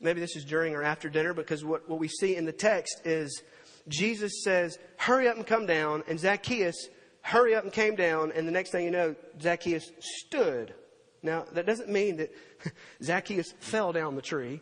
maybe 0.00 0.20
this 0.20 0.36
is 0.36 0.44
during 0.44 0.74
or 0.74 0.84
after 0.84 1.08
dinner, 1.08 1.34
because 1.34 1.64
what, 1.64 1.88
what 1.88 1.98
we 1.98 2.06
see 2.06 2.36
in 2.36 2.44
the 2.44 2.52
text 2.52 3.00
is 3.04 3.42
Jesus 3.88 4.44
says, 4.44 4.78
Hurry 4.96 5.26
up 5.26 5.36
and 5.36 5.46
come 5.46 5.66
down, 5.66 6.04
and 6.06 6.20
Zacchaeus 6.20 6.88
hurry 7.22 7.54
up 7.54 7.64
and 7.64 7.72
came 7.72 7.96
down, 7.96 8.32
and 8.32 8.46
the 8.46 8.52
next 8.52 8.70
thing 8.70 8.84
you 8.84 8.90
know, 8.90 9.14
Zacchaeus 9.40 9.90
stood. 10.00 10.74
Now, 11.22 11.44
that 11.52 11.66
doesn't 11.66 11.88
mean 11.88 12.16
that 12.16 12.32
Zacchaeus 13.02 13.52
fell 13.60 13.92
down 13.92 14.16
the 14.16 14.22
tree, 14.22 14.60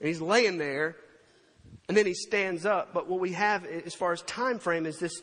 and 0.00 0.08
he's 0.08 0.20
laying 0.20 0.58
there, 0.58 0.96
and 1.88 1.96
then 1.96 2.06
he 2.06 2.14
stands 2.14 2.64
up. 2.64 2.94
But 2.94 3.08
what 3.08 3.20
we 3.20 3.32
have 3.32 3.64
as 3.64 3.94
far 3.94 4.12
as 4.12 4.22
time 4.22 4.58
frame 4.58 4.86
is 4.86 4.98
this 4.98 5.20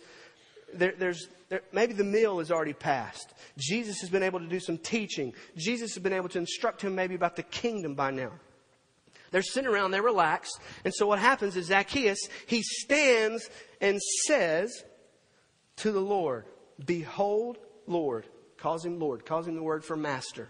there, 0.73 0.93
there's 0.97 1.28
there, 1.49 1.61
maybe 1.71 1.93
the 1.93 2.03
meal 2.03 2.39
is 2.39 2.51
already 2.51 2.73
passed. 2.73 3.34
Jesus 3.57 4.01
has 4.01 4.09
been 4.09 4.23
able 4.23 4.39
to 4.39 4.47
do 4.47 4.59
some 4.59 4.78
teaching. 4.78 5.34
Jesus 5.55 5.93
has 5.93 6.03
been 6.03 6.13
able 6.13 6.30
to 6.30 6.39
instruct 6.39 6.82
him 6.82 6.95
maybe 6.95 7.15
about 7.15 7.36
the 7.36 7.43
kingdom 7.43 7.95
by 7.95 8.11
now. 8.11 8.32
They're 9.32 9.41
sitting 9.41 9.69
around, 9.69 9.91
they're 9.91 10.01
relaxed. 10.01 10.59
And 10.84 10.93
so 10.93 11.07
what 11.07 11.19
happens 11.19 11.55
is 11.55 11.67
Zacchaeus, 11.67 12.19
he 12.47 12.61
stands 12.63 13.49
and 13.82 14.01
says 14.26 14.84
to 15.78 15.91
the 15.91 15.99
Lord, 15.99 16.45
Behold, 16.84 17.57
Lord, 17.88 18.26
calls 18.57 18.86
him 18.86 18.99
Lord, 18.99 19.26
calls 19.26 19.47
him 19.47 19.55
the 19.55 19.63
word 19.63 19.84
for 19.84 19.95
master. 19.95 20.49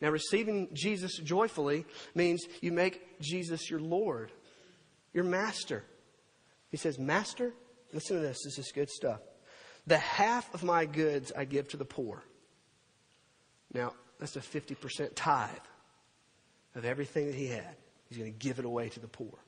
Now, 0.00 0.10
receiving 0.10 0.68
Jesus 0.72 1.18
joyfully 1.18 1.86
means 2.14 2.44
you 2.60 2.72
make 2.72 3.20
Jesus 3.20 3.70
your 3.70 3.80
Lord, 3.80 4.32
your 5.12 5.24
master. 5.24 5.84
He 6.70 6.76
says, 6.76 6.98
Master, 6.98 7.52
listen 7.92 8.16
to 8.16 8.22
this, 8.22 8.42
this 8.44 8.58
is 8.58 8.72
good 8.72 8.90
stuff. 8.90 9.20
The 9.86 9.98
half 9.98 10.52
of 10.54 10.62
my 10.62 10.86
goods 10.86 11.32
I 11.36 11.44
give 11.44 11.68
to 11.68 11.76
the 11.76 11.84
poor. 11.84 12.22
Now, 13.72 13.92
that's 14.18 14.36
a 14.36 14.40
50% 14.40 15.10
tithe 15.14 15.50
of 16.74 16.84
everything 16.84 17.26
that 17.26 17.34
he 17.34 17.46
had. 17.46 17.76
He's 18.08 18.18
going 18.18 18.32
to 18.32 18.38
give 18.38 18.58
it 18.58 18.64
away 18.64 18.88
to 18.90 19.00
the 19.00 19.08
poor. 19.08 19.38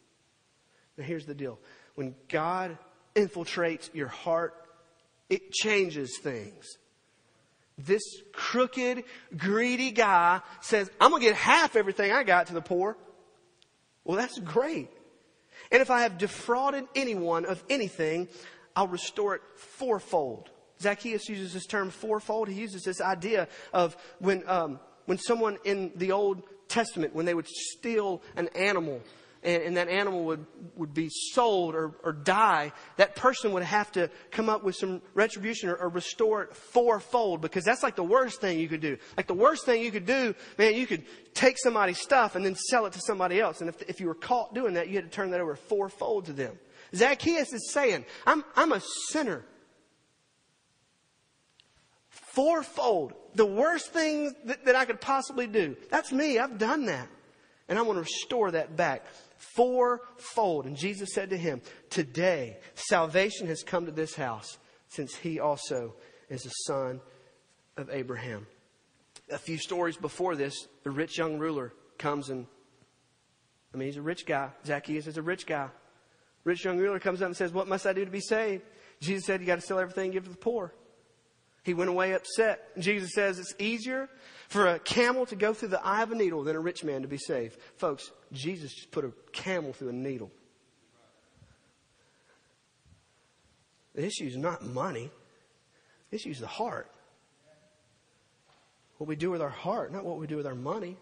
Now, 0.97 1.05
here's 1.05 1.26
the 1.26 1.34
deal 1.34 1.59
when 1.94 2.14
God 2.28 2.76
infiltrates 3.14 3.92
your 3.94 4.09
heart, 4.09 4.55
it 5.29 5.53
changes 5.53 6.18
things. 6.18 6.79
This 7.79 8.03
crooked, 8.33 9.05
greedy 9.37 9.91
guy 9.91 10.41
says, 10.62 10.91
I'm 11.01 11.11
going 11.11 11.22
to 11.22 11.29
get 11.29 11.37
half 11.37 11.77
everything 11.77 12.11
I 12.11 12.22
got 12.22 12.47
to 12.47 12.55
the 12.55 12.62
poor. 12.62 12.97
Well, 14.05 14.16
that's 14.16 14.39
great. 14.39 14.89
And 15.70 15.83
if 15.83 15.91
I 15.91 16.01
have 16.03 16.16
defrauded 16.16 16.85
anyone 16.95 17.45
of 17.45 17.62
anything, 17.68 18.29
I'll 18.74 18.89
restore 18.89 19.35
it 19.35 19.43
fourfold. 19.57 20.51
Zacchaeus 20.81 21.29
uses 21.29 21.53
this 21.53 21.66
term 21.66 21.91
fourfold. 21.91 22.49
He 22.49 22.61
uses 22.61 22.83
this 22.83 23.01
idea 23.01 23.49
of 23.72 23.97
when, 24.20 24.43
um, 24.47 24.79
when 25.07 25.18
someone 25.18 25.59
in 25.64 25.93
the 25.97 26.12
Old 26.12 26.43
Testament, 26.68 27.14
when 27.14 27.27
they 27.27 27.35
would 27.35 27.49
steal 27.49 28.22
an 28.37 28.49
animal 28.55 29.01
and, 29.43 29.62
and 29.62 29.76
that 29.76 29.89
animal 29.89 30.24
would, 30.24 30.47
would 30.76 30.95
be 30.95 31.09
sold 31.09 31.74
or, 31.74 31.93
or 32.03 32.12
die, 32.12 32.72
that 32.97 33.14
person 33.16 33.53
would 33.53 33.62
have 33.62 33.91
to 33.93 34.11
come 34.30 34.49
up 34.49 34.64
with 34.64 34.76
some 34.76 35.03
retribution 35.14 35.68
or, 35.68 35.76
or 35.76 35.89
restore 35.89 36.43
it 36.43 36.57
fourfold 36.57 37.41
because 37.41 37.64
that's 37.64 37.82
like 37.82 37.97
the 37.97 38.05
worst 38.05 38.41
thing 38.41 38.59
you 38.59 38.68
could 38.68 38.80
do. 38.80 38.97
Like 39.16 39.26
the 39.26 39.34
worst 39.34 39.64
thing 39.64 39.82
you 39.82 39.91
could 39.91 40.07
do, 40.07 40.34
man, 40.59 40.74
you 40.74 40.87
could 40.87 41.05
take 41.34 41.59
somebody's 41.59 41.99
stuff 41.99 42.34
and 42.34 42.45
then 42.45 42.55
sell 42.55 42.87
it 42.87 42.93
to 42.95 43.01
somebody 43.01 43.41
else. 43.41 43.61
And 43.61 43.68
if, 43.68 43.82
if 43.82 44.01
you 44.01 44.07
were 44.07 44.14
caught 44.14 44.55
doing 44.55 44.74
that, 44.74 44.89
you 44.89 44.97
had 44.97 45.05
to 45.05 45.11
turn 45.11 45.30
that 45.30 45.41
over 45.41 45.57
fourfold 45.57 46.26
to 46.26 46.32
them. 46.32 46.59
Zacchaeus 46.95 47.53
is 47.53 47.72
saying, 47.72 48.05
I'm, 48.26 48.45
I'm 48.55 48.72
a 48.72 48.80
sinner. 49.09 49.45
Fourfold. 52.09 53.14
The 53.34 53.47
worst 53.47 53.93
thing 53.93 54.34
that, 54.45 54.64
that 54.64 54.76
I 54.76 54.84
could 54.84 55.01
possibly 55.01 55.47
do. 55.47 55.76
That's 55.91 56.12
me. 56.12 56.39
I've 56.39 56.59
done 56.59 56.87
that. 56.87 57.09
And 57.68 57.78
I 57.78 57.82
want 57.82 57.97
to 57.97 58.03
restore 58.03 58.51
that 58.53 58.76
back 58.76 59.05
fourfold. 59.37 60.66
And 60.66 60.76
Jesus 60.76 61.11
said 61.12 61.30
to 61.30 61.37
him, 61.37 61.61
Today 61.91 62.59
salvation 62.74 63.47
has 63.47 63.62
come 63.62 63.87
to 63.87 63.93
this 63.93 64.14
house, 64.14 64.59
since 64.89 65.14
he 65.14 65.41
also 65.41 65.95
is 66.28 66.47
a 66.47 66.51
son 66.66 67.01
of 67.76 67.91
Abraham. 67.91 68.47
A 69.30 69.39
few 69.39 69.59
stories 69.59 69.97
before 69.97 70.37
this, 70.37 70.68
the 70.84 70.91
rich 70.91 71.18
young 71.18 71.39
ruler 71.39 71.72
comes 71.99 72.30
and, 72.30 72.47
I 73.74 73.76
mean, 73.76 73.89
he's 73.89 73.97
a 73.97 74.03
rich 74.03 74.26
guy. 74.26 74.51
Zacchaeus 74.64 75.07
is 75.07 75.16
a 75.16 75.22
rich 75.22 75.47
guy. 75.47 75.68
Rich 76.45 76.64
young 76.64 76.78
ruler 76.78 77.01
comes 77.01 77.22
up 77.22 77.26
and 77.26 77.37
says, 77.37 77.53
What 77.53 77.66
must 77.66 77.87
I 77.87 77.93
do 77.93 78.05
to 78.05 78.11
be 78.11 78.20
saved? 78.20 78.62
Jesus 79.01 79.26
said, 79.26 79.41
You 79.41 79.47
got 79.47 79.57
to 79.57 79.66
sell 79.66 79.78
everything 79.78 80.05
and 80.05 80.12
give 80.12 80.24
to 80.24 80.30
the 80.30 80.37
poor. 80.37 80.72
He 81.66 81.74
went 81.74 81.90
away 81.90 82.12
upset. 82.12 82.78
Jesus 82.78 83.12
says, 83.12 83.40
It's 83.40 83.52
easier 83.58 84.08
for 84.46 84.68
a 84.68 84.78
camel 84.78 85.26
to 85.26 85.34
go 85.34 85.52
through 85.52 85.70
the 85.70 85.84
eye 85.84 86.04
of 86.04 86.12
a 86.12 86.14
needle 86.14 86.44
than 86.44 86.54
a 86.54 86.60
rich 86.60 86.84
man 86.84 87.02
to 87.02 87.08
be 87.08 87.18
saved. 87.18 87.58
Folks, 87.76 88.12
Jesus 88.32 88.72
just 88.72 88.92
put 88.92 89.04
a 89.04 89.10
camel 89.32 89.72
through 89.72 89.88
a 89.88 89.92
needle. 89.92 90.30
The 93.96 94.06
issue 94.06 94.26
is 94.26 94.36
not 94.36 94.64
money. 94.64 95.10
The 96.10 96.16
issue 96.16 96.30
is 96.30 96.38
the 96.38 96.46
heart. 96.46 96.88
What 98.98 99.08
we 99.08 99.16
do 99.16 99.32
with 99.32 99.42
our 99.42 99.48
heart, 99.48 99.92
not 99.92 100.04
what 100.04 100.18
we 100.18 100.28
do 100.28 100.36
with 100.36 100.46
our 100.46 100.54
money. 100.54 100.96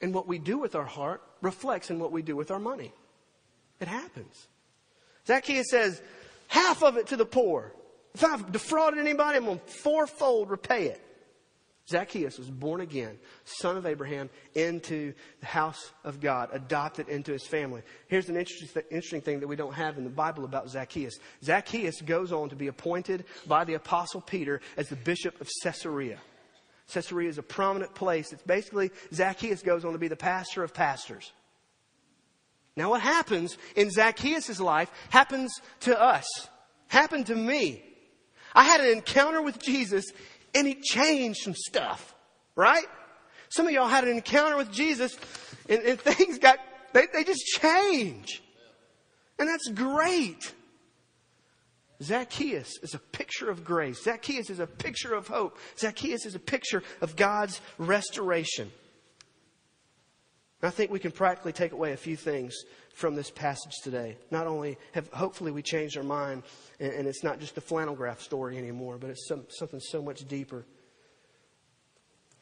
And 0.00 0.14
what 0.14 0.28
we 0.28 0.38
do 0.38 0.58
with 0.58 0.76
our 0.76 0.84
heart 0.84 1.22
reflects 1.42 1.90
in 1.90 1.98
what 1.98 2.12
we 2.12 2.22
do 2.22 2.36
with 2.36 2.52
our 2.52 2.60
money. 2.60 2.92
It 3.80 3.88
happens. 3.88 4.46
Zacchaeus 5.26 5.70
says, 5.70 6.00
half 6.46 6.84
of 6.84 6.96
it 6.96 7.08
to 7.08 7.16
the 7.16 7.26
poor. 7.26 7.74
If 8.14 8.24
I've 8.24 8.50
defrauded 8.50 8.98
anybody, 8.98 9.38
I'm 9.38 9.44
going 9.44 9.58
to 9.58 9.64
fourfold 9.64 10.50
repay 10.50 10.86
it. 10.86 11.00
Zacchaeus 11.88 12.38
was 12.38 12.48
born 12.48 12.80
again, 12.80 13.18
son 13.44 13.76
of 13.76 13.84
Abraham, 13.84 14.30
into 14.54 15.12
the 15.40 15.46
house 15.46 15.90
of 16.04 16.20
God, 16.20 16.50
adopted 16.52 17.08
into 17.08 17.32
his 17.32 17.44
family. 17.44 17.82
Here's 18.06 18.28
an 18.28 18.36
interesting, 18.36 18.82
interesting 18.90 19.20
thing 19.22 19.40
that 19.40 19.48
we 19.48 19.56
don't 19.56 19.74
have 19.74 19.98
in 19.98 20.04
the 20.04 20.10
Bible 20.10 20.44
about 20.44 20.70
Zacchaeus. 20.70 21.18
Zacchaeus 21.42 22.00
goes 22.00 22.30
on 22.30 22.48
to 22.50 22.56
be 22.56 22.68
appointed 22.68 23.24
by 23.46 23.64
the 23.64 23.74
Apostle 23.74 24.20
Peter 24.20 24.60
as 24.76 24.88
the 24.88 24.96
bishop 24.96 25.40
of 25.40 25.48
Caesarea. 25.64 26.20
Caesarea 26.92 27.28
is 27.28 27.38
a 27.38 27.42
prominent 27.42 27.92
place. 27.94 28.32
It's 28.32 28.42
basically, 28.42 28.92
Zacchaeus 29.12 29.62
goes 29.62 29.84
on 29.84 29.92
to 29.92 29.98
be 29.98 30.08
the 30.08 30.16
pastor 30.16 30.62
of 30.62 30.72
pastors. 30.72 31.32
Now, 32.76 32.90
what 32.90 33.00
happens 33.00 33.58
in 33.74 33.90
Zacchaeus' 33.90 34.60
life 34.60 34.90
happens 35.10 35.52
to 35.80 36.00
us, 36.00 36.26
happened 36.86 37.26
to 37.26 37.34
me. 37.34 37.82
I 38.54 38.64
had 38.64 38.80
an 38.80 38.90
encounter 38.90 39.42
with 39.42 39.60
Jesus 39.60 40.06
and 40.54 40.66
he 40.66 40.74
changed 40.74 41.40
some 41.42 41.54
stuff, 41.54 42.14
right? 42.56 42.86
Some 43.48 43.66
of 43.66 43.72
y'all 43.72 43.88
had 43.88 44.04
an 44.04 44.10
encounter 44.10 44.56
with 44.56 44.70
Jesus 44.70 45.16
and, 45.68 45.82
and 45.82 46.00
things 46.00 46.38
got, 46.38 46.58
they, 46.92 47.06
they 47.12 47.24
just 47.24 47.44
change. 47.46 48.42
And 49.38 49.48
that's 49.48 49.68
great. 49.68 50.52
Zacchaeus 52.02 52.78
is 52.82 52.94
a 52.94 52.98
picture 52.98 53.50
of 53.50 53.64
grace. 53.64 54.02
Zacchaeus 54.02 54.50
is 54.50 54.58
a 54.58 54.66
picture 54.66 55.14
of 55.14 55.28
hope. 55.28 55.58
Zacchaeus 55.78 56.24
is 56.24 56.34
a 56.34 56.38
picture 56.38 56.82
of 57.00 57.16
God's 57.16 57.60
restoration. 57.78 58.70
I 60.62 60.70
think 60.70 60.90
we 60.90 60.98
can 60.98 61.10
practically 61.10 61.52
take 61.52 61.72
away 61.72 61.92
a 61.92 61.96
few 61.96 62.16
things 62.16 62.54
from 63.00 63.14
this 63.14 63.30
passage 63.30 63.72
today. 63.82 64.18
Not 64.30 64.46
only 64.46 64.76
have, 64.92 65.08
hopefully, 65.08 65.50
we 65.50 65.62
changed 65.62 65.96
our 65.96 66.04
mind, 66.04 66.42
and, 66.78 66.92
and 66.92 67.08
it's 67.08 67.24
not 67.24 67.40
just 67.40 67.56
a 67.56 67.60
flannel 67.60 67.94
graph 67.94 68.20
story 68.20 68.58
anymore, 68.58 68.98
but 68.98 69.10
it's 69.10 69.26
some, 69.26 69.44
something 69.48 69.80
so 69.80 70.02
much 70.02 70.28
deeper. 70.28 70.66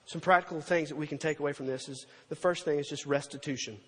Some 0.06 0.20
practical 0.20 0.60
things 0.60 0.88
that 0.88 0.96
we 0.96 1.06
can 1.06 1.18
take 1.18 1.38
away 1.38 1.52
from 1.52 1.66
this 1.66 1.88
is 1.88 2.06
the 2.28 2.34
first 2.34 2.64
thing 2.64 2.78
is 2.78 2.88
just 2.88 3.06
restitution. 3.06 3.78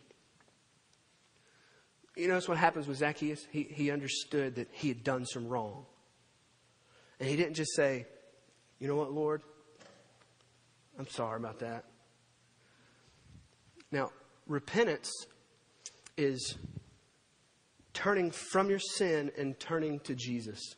You 2.16 2.28
notice 2.28 2.48
what 2.48 2.58
happens 2.58 2.86
with 2.86 2.98
Zacchaeus? 2.98 3.46
He, 3.50 3.64
he 3.64 3.90
understood 3.90 4.54
that 4.56 4.68
he 4.70 4.88
had 4.88 5.02
done 5.02 5.26
some 5.26 5.48
wrong. 5.48 5.86
And 7.18 7.28
he 7.28 7.36
didn't 7.36 7.54
just 7.54 7.74
say, 7.74 8.06
You 8.78 8.86
know 8.86 8.96
what, 8.96 9.12
Lord? 9.12 9.42
I'm 10.98 11.08
sorry 11.08 11.36
about 11.36 11.60
that. 11.60 11.84
Now, 13.90 14.10
repentance 14.46 15.10
is 16.20 16.56
turning 17.94 18.30
from 18.30 18.70
your 18.70 18.78
sin 18.78 19.32
and 19.36 19.58
turning 19.58 20.00
to 20.00 20.14
Jesus. 20.14 20.76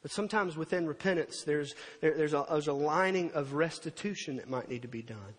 But 0.00 0.10
sometimes 0.10 0.56
within 0.56 0.86
repentance, 0.86 1.42
there's, 1.44 1.74
there, 2.00 2.16
there's, 2.16 2.34
a, 2.34 2.44
there's 2.48 2.68
a 2.68 2.72
lining 2.72 3.32
of 3.32 3.54
restitution 3.54 4.36
that 4.36 4.48
might 4.48 4.68
need 4.68 4.82
to 4.82 4.88
be 4.88 5.02
done. 5.02 5.34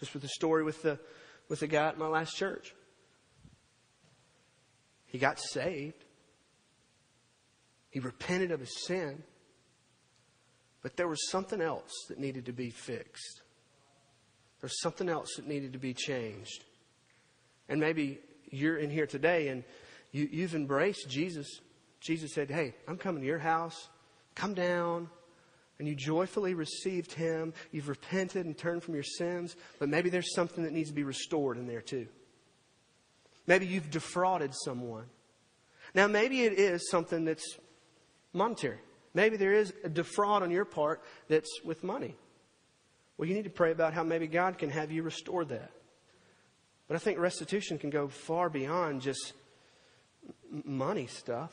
Just 0.00 0.12
with 0.12 0.22
the 0.22 0.28
story 0.28 0.64
with 0.64 0.82
the, 0.82 0.98
with 1.48 1.60
the 1.60 1.66
guy 1.66 1.88
at 1.88 1.98
my 1.98 2.06
last 2.06 2.36
church. 2.36 2.74
He 5.06 5.18
got 5.18 5.38
saved. 5.38 6.04
He 7.90 8.00
repented 8.00 8.50
of 8.50 8.60
his 8.60 8.86
sin. 8.86 9.22
But 10.82 10.96
there 10.96 11.08
was 11.08 11.30
something 11.30 11.60
else 11.60 11.92
that 12.08 12.18
needed 12.18 12.46
to 12.46 12.52
be 12.52 12.70
fixed. 12.70 13.43
There's 14.64 14.80
something 14.80 15.10
else 15.10 15.36
that 15.36 15.46
needed 15.46 15.74
to 15.74 15.78
be 15.78 15.92
changed. 15.92 16.64
And 17.68 17.78
maybe 17.78 18.18
you're 18.50 18.78
in 18.78 18.88
here 18.88 19.06
today 19.06 19.48
and 19.48 19.62
you, 20.10 20.26
you've 20.32 20.54
embraced 20.54 21.06
Jesus. 21.10 21.60
Jesus 22.00 22.32
said, 22.32 22.50
Hey, 22.50 22.74
I'm 22.88 22.96
coming 22.96 23.20
to 23.20 23.26
your 23.26 23.38
house. 23.38 23.90
Come 24.34 24.54
down. 24.54 25.10
And 25.78 25.86
you 25.86 25.94
joyfully 25.94 26.54
received 26.54 27.12
him. 27.12 27.52
You've 27.72 27.90
repented 27.90 28.46
and 28.46 28.56
turned 28.56 28.82
from 28.82 28.94
your 28.94 29.02
sins. 29.02 29.54
But 29.78 29.90
maybe 29.90 30.08
there's 30.08 30.34
something 30.34 30.64
that 30.64 30.72
needs 30.72 30.88
to 30.88 30.94
be 30.94 31.04
restored 31.04 31.58
in 31.58 31.66
there 31.66 31.82
too. 31.82 32.06
Maybe 33.46 33.66
you've 33.66 33.90
defrauded 33.90 34.54
someone. 34.64 35.04
Now, 35.94 36.06
maybe 36.06 36.40
it 36.40 36.54
is 36.54 36.88
something 36.88 37.26
that's 37.26 37.58
monetary. 38.32 38.78
Maybe 39.12 39.36
there 39.36 39.52
is 39.52 39.74
a 39.84 39.90
defraud 39.90 40.42
on 40.42 40.50
your 40.50 40.64
part 40.64 41.02
that's 41.28 41.50
with 41.66 41.84
money. 41.84 42.16
Well, 43.16 43.28
you 43.28 43.34
need 43.34 43.44
to 43.44 43.50
pray 43.50 43.70
about 43.70 43.94
how 43.94 44.02
maybe 44.02 44.26
God 44.26 44.58
can 44.58 44.70
have 44.70 44.90
you 44.90 45.02
restore 45.02 45.44
that. 45.44 45.70
But 46.88 46.96
I 46.96 46.98
think 46.98 47.18
restitution 47.18 47.78
can 47.78 47.90
go 47.90 48.08
far 48.08 48.50
beyond 48.50 49.02
just 49.02 49.32
money 50.64 51.06
stuff. 51.06 51.52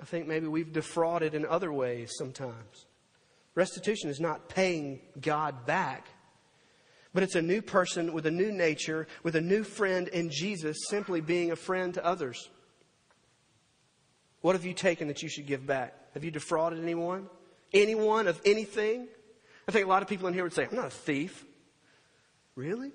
I 0.00 0.04
think 0.04 0.26
maybe 0.26 0.46
we've 0.46 0.72
defrauded 0.72 1.34
in 1.34 1.44
other 1.44 1.72
ways 1.72 2.12
sometimes. 2.16 2.86
Restitution 3.54 4.08
is 4.08 4.20
not 4.20 4.48
paying 4.48 5.00
God 5.20 5.66
back, 5.66 6.06
but 7.12 7.24
it's 7.24 7.34
a 7.34 7.42
new 7.42 7.60
person 7.60 8.12
with 8.12 8.26
a 8.26 8.30
new 8.30 8.52
nature, 8.52 9.08
with 9.24 9.34
a 9.34 9.40
new 9.40 9.64
friend 9.64 10.06
in 10.08 10.30
Jesus, 10.30 10.86
simply 10.86 11.20
being 11.20 11.50
a 11.50 11.56
friend 11.56 11.92
to 11.94 12.04
others. 12.04 12.48
What 14.40 14.54
have 14.54 14.64
you 14.64 14.74
taken 14.74 15.08
that 15.08 15.22
you 15.22 15.28
should 15.28 15.46
give 15.46 15.66
back? 15.66 15.94
Have 16.14 16.24
you 16.24 16.30
defrauded 16.30 16.80
anyone? 16.80 17.28
Anyone 17.72 18.28
of 18.28 18.40
anything? 18.44 19.08
I 19.68 19.70
think 19.70 19.84
a 19.84 19.88
lot 19.88 20.00
of 20.00 20.08
people 20.08 20.26
in 20.28 20.34
here 20.34 20.44
would 20.44 20.54
say, 20.54 20.66
I'm 20.68 20.74
not 20.74 20.86
a 20.86 20.90
thief. 20.90 21.44
Really? 22.56 22.90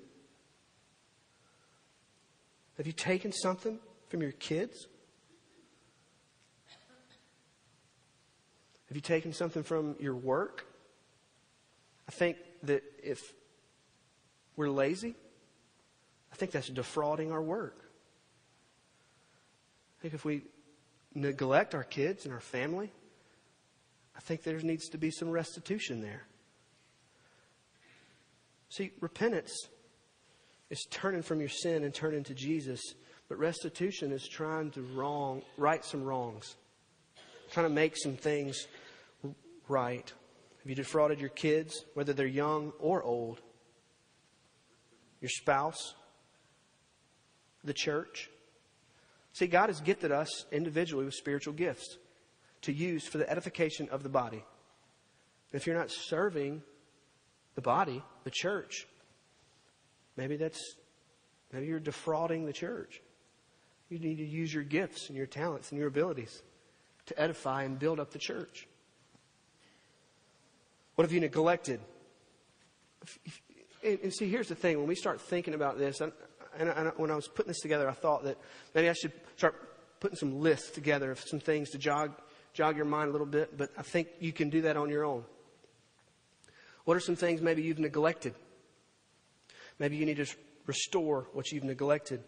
Have 2.76 2.88
you 2.88 2.92
taken 2.92 3.30
something 3.30 3.78
from 4.08 4.20
your 4.20 4.32
kids? 4.32 4.88
Have 8.88 8.96
you 8.96 9.00
taken 9.00 9.32
something 9.32 9.62
from 9.62 9.94
your 10.00 10.16
work? 10.16 10.66
I 12.08 12.10
think 12.10 12.38
that 12.64 12.82
if 13.02 13.20
we're 14.56 14.68
lazy, 14.68 15.14
I 16.32 16.36
think 16.36 16.50
that's 16.50 16.68
defrauding 16.68 17.30
our 17.30 17.40
work. 17.42 17.88
I 19.98 20.02
think 20.02 20.14
if 20.14 20.24
we 20.24 20.42
neglect 21.14 21.74
our 21.76 21.84
kids 21.84 22.24
and 22.24 22.34
our 22.34 22.40
family, 22.40 22.90
I 24.16 24.20
think 24.20 24.42
there 24.42 24.58
needs 24.58 24.88
to 24.88 24.98
be 24.98 25.12
some 25.12 25.30
restitution 25.30 26.02
there. 26.02 26.24
See, 28.76 28.90
repentance 29.00 29.68
is 30.68 30.84
turning 30.90 31.22
from 31.22 31.38
your 31.38 31.48
sin 31.48 31.84
and 31.84 31.94
turning 31.94 32.24
to 32.24 32.34
Jesus, 32.34 32.80
but 33.28 33.38
restitution 33.38 34.10
is 34.10 34.26
trying 34.26 34.72
to 34.72 34.82
wrong, 34.82 35.42
right 35.56 35.84
some 35.84 36.02
wrongs, 36.02 36.56
trying 37.52 37.66
to 37.66 37.72
make 37.72 37.96
some 37.96 38.16
things 38.16 38.66
right. 39.68 40.12
Have 40.62 40.68
you 40.68 40.74
defrauded 40.74 41.20
your 41.20 41.28
kids, 41.28 41.84
whether 41.94 42.12
they're 42.12 42.26
young 42.26 42.72
or 42.80 43.00
old? 43.00 43.40
Your 45.20 45.30
spouse? 45.30 45.94
The 47.62 47.74
church? 47.74 48.28
See, 49.34 49.46
God 49.46 49.68
has 49.68 49.80
gifted 49.82 50.10
us 50.10 50.46
individually 50.50 51.04
with 51.04 51.14
spiritual 51.14 51.54
gifts 51.54 51.96
to 52.62 52.72
use 52.72 53.06
for 53.06 53.18
the 53.18 53.30
edification 53.30 53.88
of 53.90 54.02
the 54.02 54.08
body. 54.08 54.42
If 55.52 55.64
you're 55.64 55.78
not 55.78 55.92
serving 55.92 56.62
the 57.54 57.60
body, 57.60 58.02
the 58.24 58.30
church. 58.30 58.86
Maybe 60.16 60.36
that's, 60.36 60.76
maybe 61.52 61.66
you're 61.66 61.80
defrauding 61.80 62.46
the 62.46 62.52
church. 62.52 63.00
You 63.88 63.98
need 63.98 64.16
to 64.16 64.24
use 64.24 64.52
your 64.52 64.64
gifts 64.64 65.08
and 65.08 65.16
your 65.16 65.26
talents 65.26 65.70
and 65.70 65.78
your 65.78 65.88
abilities 65.88 66.42
to 67.06 67.20
edify 67.20 67.64
and 67.64 67.78
build 67.78 68.00
up 68.00 68.12
the 68.12 68.18
church. 68.18 68.66
What 70.94 71.04
have 71.04 71.12
you 71.12 71.20
neglected? 71.20 71.80
And, 73.82 74.14
see, 74.14 74.28
here's 74.28 74.48
the 74.48 74.54
thing. 74.54 74.78
When 74.78 74.86
we 74.86 74.94
start 74.94 75.20
thinking 75.20 75.54
about 75.54 75.78
this, 75.78 76.00
and, 76.00 76.12
when 76.96 77.10
I 77.10 77.16
was 77.16 77.28
putting 77.28 77.48
this 77.48 77.60
together, 77.60 77.88
I 77.88 77.92
thought 77.92 78.24
that 78.24 78.38
maybe 78.74 78.88
I 78.88 78.92
should 78.92 79.12
start 79.36 79.54
putting 80.00 80.16
some 80.16 80.40
lists 80.40 80.70
together 80.70 81.10
of 81.10 81.20
some 81.20 81.40
things 81.40 81.70
to 81.70 81.78
jog, 81.78 82.12
jog 82.52 82.76
your 82.76 82.86
mind 82.86 83.08
a 83.08 83.12
little 83.12 83.26
bit, 83.26 83.58
but 83.58 83.70
I 83.76 83.82
think 83.82 84.08
you 84.20 84.32
can 84.32 84.50
do 84.50 84.62
that 84.62 84.76
on 84.76 84.88
your 84.88 85.04
own. 85.04 85.24
What 86.84 86.96
are 86.96 87.00
some 87.00 87.16
things 87.16 87.40
maybe 87.40 87.62
you've 87.62 87.78
neglected? 87.78 88.34
Maybe 89.78 89.96
you 89.96 90.06
need 90.06 90.18
to 90.18 90.26
restore 90.66 91.26
what 91.32 91.50
you've 91.50 91.64
neglected. 91.64 92.22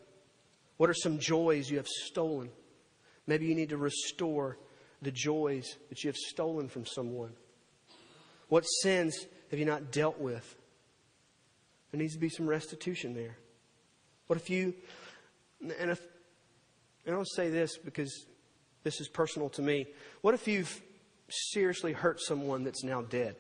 What 0.76 0.90
are 0.90 0.94
some 0.94 1.18
joys 1.18 1.70
you 1.70 1.76
have 1.78 1.88
stolen? 1.88 2.50
Maybe 3.26 3.46
you 3.46 3.54
need 3.54 3.70
to 3.70 3.76
restore 3.76 4.58
the 5.02 5.10
joys 5.10 5.76
that 5.88 6.02
you 6.02 6.08
have 6.08 6.16
stolen 6.16 6.68
from 6.68 6.86
someone. 6.86 7.32
What 8.48 8.62
sins 8.62 9.26
have 9.50 9.58
you 9.58 9.64
not 9.64 9.90
dealt 9.90 10.18
with? 10.18 10.56
There 11.90 12.00
needs 12.00 12.14
to 12.14 12.20
be 12.20 12.28
some 12.28 12.46
restitution 12.46 13.14
there. 13.14 13.36
What 14.26 14.38
if 14.38 14.50
you, 14.50 14.74
and, 15.60 15.90
if, 15.90 16.00
and 17.04 17.14
I'll 17.14 17.24
say 17.24 17.48
this 17.48 17.78
because 17.78 18.26
this 18.82 19.00
is 19.00 19.08
personal 19.08 19.48
to 19.50 19.62
me. 19.62 19.86
What 20.20 20.34
if 20.34 20.46
you've 20.46 20.80
seriously 21.28 21.92
hurt 21.92 22.20
someone 22.20 22.64
that's 22.64 22.84
now 22.84 23.02
dead? 23.02 23.36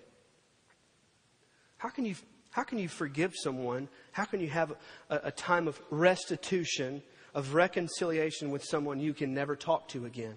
How 1.86 1.90
can 1.90 2.04
you, 2.04 2.16
how 2.50 2.64
can 2.64 2.80
you 2.80 2.88
forgive 2.88 3.32
someone? 3.36 3.88
How 4.10 4.24
can 4.24 4.40
you 4.40 4.48
have 4.48 4.72
a, 5.08 5.20
a 5.22 5.30
time 5.30 5.68
of 5.68 5.80
restitution, 5.88 7.00
of 7.32 7.54
reconciliation 7.54 8.50
with 8.50 8.64
someone 8.64 8.98
you 8.98 9.14
can 9.14 9.32
never 9.32 9.54
talk 9.54 9.86
to 9.90 10.04
again? 10.04 10.34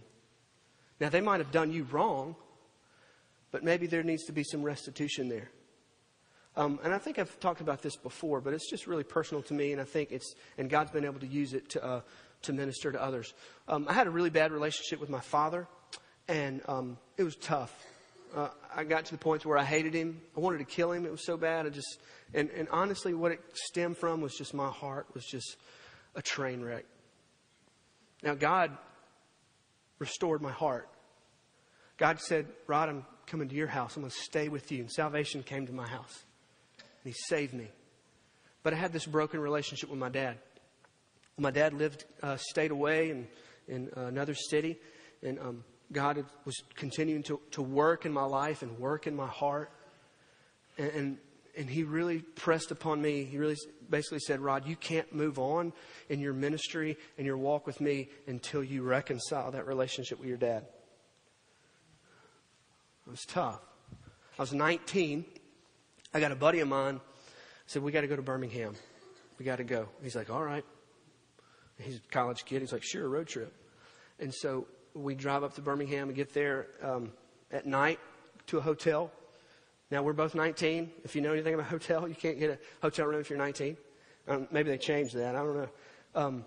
Now, 1.00 1.10
they 1.10 1.22
might 1.22 1.40
have 1.40 1.52
done 1.52 1.72
you 1.72 1.88
wrong, 1.90 2.36
but 3.50 3.64
maybe 3.64 3.88
there 3.88 4.04
needs 4.04 4.26
to 4.26 4.32
be 4.32 4.44
some 4.44 4.62
restitution 4.62 5.28
there. 5.28 5.50
Um, 6.56 6.80
and 6.84 6.94
I 6.94 7.00
think 7.00 7.18
I've 7.18 7.40
talked 7.40 7.62
about 7.62 7.82
this 7.82 7.96
before, 7.96 8.42
but 8.42 8.54
it's 8.54 8.70
just 8.70 8.86
really 8.86 9.04
personal 9.04 9.42
to 9.42 9.56
me, 9.56 9.72
and 9.72 9.82
I 9.82 9.86
think 9.86 10.12
it's, 10.12 10.36
and 10.60 10.70
God's 10.70 10.92
been 10.92 11.04
able 11.04 11.20
to 11.22 11.28
use 11.28 11.56
it 11.56 11.68
to, 11.70 11.84
uh, 11.84 12.02
to 12.44 12.54
minister 12.54 12.92
to 12.92 13.04
others. 13.04 13.34
Um, 13.68 13.88
I 13.90 13.94
had 13.94 14.06
a 14.06 14.12
really 14.12 14.30
bad 14.30 14.52
relationship 14.52 15.02
with 15.02 15.10
my 15.10 15.22
father, 15.22 15.68
and 16.28 16.62
um, 16.68 17.00
it 17.18 17.24
was 17.24 17.38
tough. 17.38 17.74
Uh, 18.36 18.50
I 18.76 18.84
got 18.84 19.06
to 19.06 19.12
the 19.12 19.18
point 19.18 19.46
where 19.46 19.58
I 19.58 19.64
hated 19.64 19.94
him. 19.94 20.22
I 20.38 20.40
wanted 20.40 20.60
to 20.60 20.66
kill 20.66 20.92
him. 20.92 21.06
It 21.06 21.12
was 21.12 21.26
so 21.26 21.38
bad. 21.38 21.66
I 21.66 21.70
just, 21.70 22.00
and, 22.34 22.50
and 22.52 22.68
honestly, 22.70 23.14
what 23.14 23.32
it 23.32 23.40
stemmed 23.54 23.98
from 23.98 24.22
was 24.22 24.36
just 24.36 24.54
my 24.54 24.70
heart 24.70 25.08
was 25.14 25.26
just 25.26 25.58
a 26.16 26.22
train 26.22 26.62
wreck. 26.62 26.86
Now, 28.22 28.36
God 28.36 28.78
restored 29.98 30.42
my 30.42 30.52
heart. 30.52 30.90
God 31.98 32.20
said, 32.20 32.48
Rod, 32.68 32.90
I'm 32.90 33.06
coming 33.26 33.50
to 33.50 33.56
your 33.56 33.68
house. 33.68 33.96
I'm 33.96 34.04
going 34.04 34.12
to 34.12 34.18
stay 34.18 34.48
with 34.50 34.72
you. 34.72 34.80
And 34.82 34.92
salvation 34.92 35.44
came 35.44 35.68
to 35.68 35.74
my 35.74 35.88
house. 35.88 36.24
And 37.04 37.14
He 37.14 37.16
saved 37.28 37.54
me. 37.54 37.68
But 38.64 38.74
I 38.74 38.78
had 38.78 38.94
this 38.94 39.06
broken 39.06 39.40
relationship 39.40 39.90
with 39.90 40.00
my 40.00 40.10
dad. 40.10 40.38
My 41.38 41.52
dad 41.52 41.74
lived, 41.74 42.06
uh, 42.22 42.38
stayed 42.38 42.72
away 42.72 43.10
in, 43.10 43.28
in 43.68 43.90
uh, 43.96 44.02
another 44.06 44.36
city. 44.36 44.78
And 45.24 45.40
um, 45.40 45.64
God 45.92 46.24
was 46.46 46.62
continuing 46.76 47.24
to, 47.24 47.40
to 47.52 47.62
work 47.62 48.06
in 48.06 48.14
my 48.14 48.24
life 48.24 48.62
and 48.62 48.78
work 48.80 49.08
in 49.08 49.16
my 49.16 49.28
heart. 49.28 49.72
And, 50.78 50.92
and, 50.92 51.18
and 51.58 51.70
He 51.70 51.84
really 51.84 52.20
pressed 52.20 52.72
upon 52.72 53.02
me. 53.02 53.24
He 53.24 53.38
really 53.38 53.58
basically 53.90 54.20
said, 54.20 54.40
Rod, 54.40 54.68
you 54.68 54.76
can't 54.76 55.14
move 55.14 55.40
on 55.40 55.74
in 56.10 56.20
your 56.20 56.34
ministry 56.34 56.98
and 57.18 57.26
your 57.26 57.38
walk 57.38 57.66
with 57.66 57.82
me 57.82 58.10
until 58.28 58.64
you 58.64 58.84
reconcile 58.84 59.52
that 59.52 59.66
relationship 59.66 60.20
with 60.20 60.30
your 60.30 60.38
dad. 60.38 60.66
It 63.08 63.10
was 63.10 63.26
tough. 63.26 63.62
I 64.38 64.42
was 64.42 64.54
19. 64.54 65.26
I 66.14 66.20
got 66.20 66.32
a 66.32 66.36
buddy 66.36 66.60
of 66.60 66.68
mine 66.68 67.02
said, 67.70 67.84
We 67.84 67.92
got 67.92 68.02
to 68.02 68.08
go 68.08 68.16
to 68.16 68.22
Birmingham. 68.22 68.76
We 69.38 69.46
got 69.46 69.58
to 69.58 69.64
go. 69.64 69.90
He's 70.02 70.16
like, 70.16 70.30
All 70.30 70.44
right. 70.44 70.66
He's 71.78 71.98
a 71.98 72.12
college 72.12 72.46
kid. 72.46 72.62
He's 72.62 72.74
like, 72.74 72.84
Sure, 72.84 73.08
road 73.08 73.28
trip. 73.28 73.54
And 74.20 74.34
so 74.34 74.68
we 74.94 75.16
drive 75.16 75.44
up 75.44 75.56
to 75.56 75.62
Birmingham 75.62 76.08
and 76.08 76.16
get 76.16 76.34
there 76.34 76.68
um, 76.84 77.12
at 77.52 77.66
night 77.66 78.00
to 78.48 78.58
a 78.58 78.62
hotel. 78.62 79.12
Now, 79.92 80.04
we're 80.04 80.14
both 80.14 80.36
19. 80.36 80.92
If 81.04 81.16
you 81.16 81.22
know 81.22 81.34
anything 81.34 81.54
about 81.54 81.68
hotel, 81.68 82.08
you 82.08 82.16
can't 82.16 82.40
get 82.40 82.52
a 82.52 82.60
hotel 82.82 83.08
room 83.08 83.22
if 83.22 83.30
you're 83.30 83.40
19. 83.40 83.78
Um, 84.28 84.48
maybe 84.52 84.70
they 84.70 84.78
changed 84.78 85.16
that. 85.16 85.36
I 85.36 85.40
don't 85.40 85.58
know. 85.58 85.70
Um, 86.16 86.46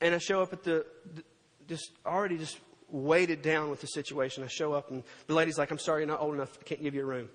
and 0.00 0.14
I 0.14 0.18
show 0.18 0.42
up 0.42 0.52
at 0.52 0.62
the, 0.62 0.86
the, 1.14 1.22
just 1.68 1.92
already 2.06 2.38
just 2.38 2.58
weighted 2.90 3.42
down 3.42 3.70
with 3.70 3.80
the 3.80 3.86
situation. 3.86 4.44
I 4.44 4.48
show 4.48 4.72
up 4.72 4.90
and 4.90 5.02
the 5.26 5.34
lady's 5.34 5.58
like, 5.58 5.70
I'm 5.70 5.78
sorry, 5.78 6.02
you're 6.02 6.08
not 6.08 6.20
old 6.20 6.34
enough. 6.34 6.56
I 6.60 6.64
can't 6.64 6.82
give 6.82 6.94
you 6.94 7.02
a 7.02 7.06
room. 7.06 7.28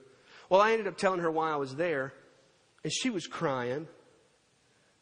Well, 0.49 0.61
I 0.61 0.71
ended 0.71 0.87
up 0.87 0.97
telling 0.97 1.19
her 1.19 1.29
why 1.29 1.51
I 1.51 1.57
was 1.57 1.75
there 1.75 2.13
and 2.83 2.91
she 2.91 3.09
was 3.09 3.27
crying. 3.27 3.87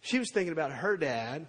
She 0.01 0.19
was 0.19 0.31
thinking 0.33 0.51
about 0.51 0.71
her 0.71 0.97
dad. 0.97 1.47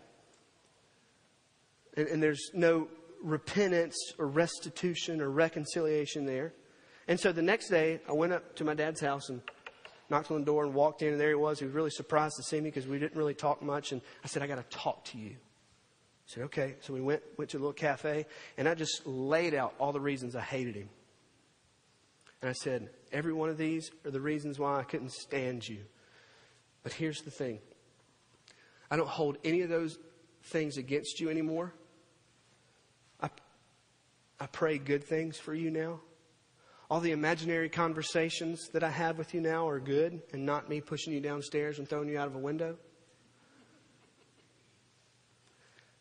And, 1.96 2.06
and 2.08 2.22
there's 2.22 2.50
no 2.54 2.88
repentance 3.22 3.96
or 4.18 4.26
restitution 4.26 5.20
or 5.20 5.30
reconciliation 5.30 6.24
there. 6.24 6.52
And 7.06 7.18
so 7.18 7.32
the 7.32 7.42
next 7.42 7.68
day, 7.68 8.00
I 8.08 8.12
went 8.12 8.32
up 8.32 8.56
to 8.56 8.64
my 8.64 8.74
dad's 8.74 9.00
house 9.00 9.28
and 9.30 9.40
knocked 10.10 10.30
on 10.30 10.40
the 10.40 10.44
door 10.44 10.64
and 10.64 10.74
walked 10.74 11.02
in, 11.02 11.12
and 11.12 11.20
there 11.20 11.30
he 11.30 11.34
was. 11.34 11.58
He 11.58 11.64
was 11.64 11.74
really 11.74 11.90
surprised 11.90 12.36
to 12.36 12.42
see 12.42 12.56
me 12.56 12.70
because 12.70 12.86
we 12.86 12.98
didn't 12.98 13.16
really 13.16 13.34
talk 13.34 13.62
much. 13.62 13.92
And 13.92 14.00
I 14.24 14.28
said, 14.28 14.42
I 14.42 14.46
got 14.46 14.56
to 14.56 14.76
talk 14.76 15.04
to 15.06 15.18
you. 15.18 15.30
I 15.30 16.26
said, 16.26 16.42
okay. 16.44 16.76
So 16.80 16.92
we 16.92 17.00
went, 17.00 17.22
went 17.36 17.50
to 17.50 17.56
a 17.56 17.60
little 17.60 17.72
cafe, 17.72 18.26
and 18.56 18.68
I 18.68 18.74
just 18.74 19.06
laid 19.06 19.54
out 19.54 19.74
all 19.78 19.92
the 19.92 20.00
reasons 20.00 20.36
I 20.36 20.42
hated 20.42 20.74
him. 20.74 20.88
And 22.40 22.48
I 22.48 22.52
said, 22.52 22.90
every 23.12 23.32
one 23.32 23.48
of 23.48 23.58
these 23.58 23.90
are 24.04 24.10
the 24.10 24.20
reasons 24.20 24.58
why 24.58 24.78
I 24.78 24.84
couldn't 24.84 25.12
stand 25.12 25.66
you. 25.66 25.80
But 26.82 26.92
here's 26.92 27.22
the 27.22 27.30
thing 27.30 27.58
I 28.90 28.96
don't 28.96 29.08
hold 29.08 29.38
any 29.44 29.62
of 29.62 29.68
those 29.68 29.98
things 30.44 30.76
against 30.76 31.20
you 31.20 31.30
anymore. 31.30 31.74
I, 34.40 34.46
pray 34.46 34.78
good 34.78 35.04
things 35.04 35.38
for 35.38 35.54
you 35.54 35.70
now. 35.70 36.00
All 36.90 37.00
the 37.00 37.12
imaginary 37.12 37.68
conversations 37.68 38.68
that 38.72 38.82
I 38.82 38.90
have 38.90 39.18
with 39.18 39.34
you 39.34 39.40
now 39.40 39.68
are 39.68 39.78
good 39.78 40.22
and 40.32 40.46
not 40.46 40.68
me 40.68 40.80
pushing 40.80 41.12
you 41.12 41.20
downstairs 41.20 41.78
and 41.78 41.88
throwing 41.88 42.08
you 42.08 42.18
out 42.18 42.28
of 42.28 42.34
a 42.34 42.38
window. 42.38 42.76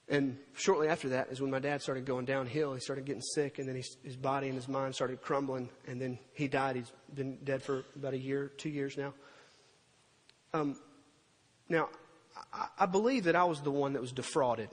And 0.09 0.38
shortly 0.53 0.88
after 0.88 1.09
that 1.09 1.27
is 1.31 1.41
when 1.41 1.51
my 1.51 1.59
dad 1.59 1.81
started 1.81 2.05
going 2.05 2.25
downhill. 2.25 2.73
He 2.73 2.79
started 2.79 3.05
getting 3.05 3.21
sick, 3.21 3.59
and 3.59 3.67
then 3.67 3.75
his, 3.75 3.97
his 4.03 4.15
body 4.15 4.47
and 4.47 4.55
his 4.55 4.69
mind 4.69 4.95
started 4.95 5.21
crumbling, 5.21 5.69
and 5.85 6.01
then 6.01 6.17
he 6.33 6.47
died. 6.47 6.77
He's 6.77 6.93
been 7.13 7.38
dead 7.43 7.61
for 7.61 7.83
about 7.95 8.13
a 8.13 8.17
year, 8.17 8.51
two 8.57 8.69
years 8.69 8.95
now. 8.97 9.13
Um, 10.53 10.77
now, 11.67 11.89
I, 12.53 12.67
I 12.79 12.85
believe 12.85 13.25
that 13.25 13.35
I 13.35 13.43
was 13.43 13.59
the 13.59 13.71
one 13.71 13.93
that 13.93 14.01
was 14.01 14.13
defrauded 14.13 14.69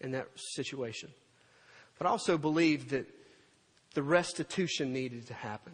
in 0.00 0.12
that 0.12 0.28
situation. 0.36 1.10
But 1.98 2.06
also 2.06 2.36
believe 2.36 2.90
that 2.90 3.06
the 3.94 4.02
restitution 4.02 4.92
needed 4.92 5.26
to 5.28 5.34
happen. 5.34 5.72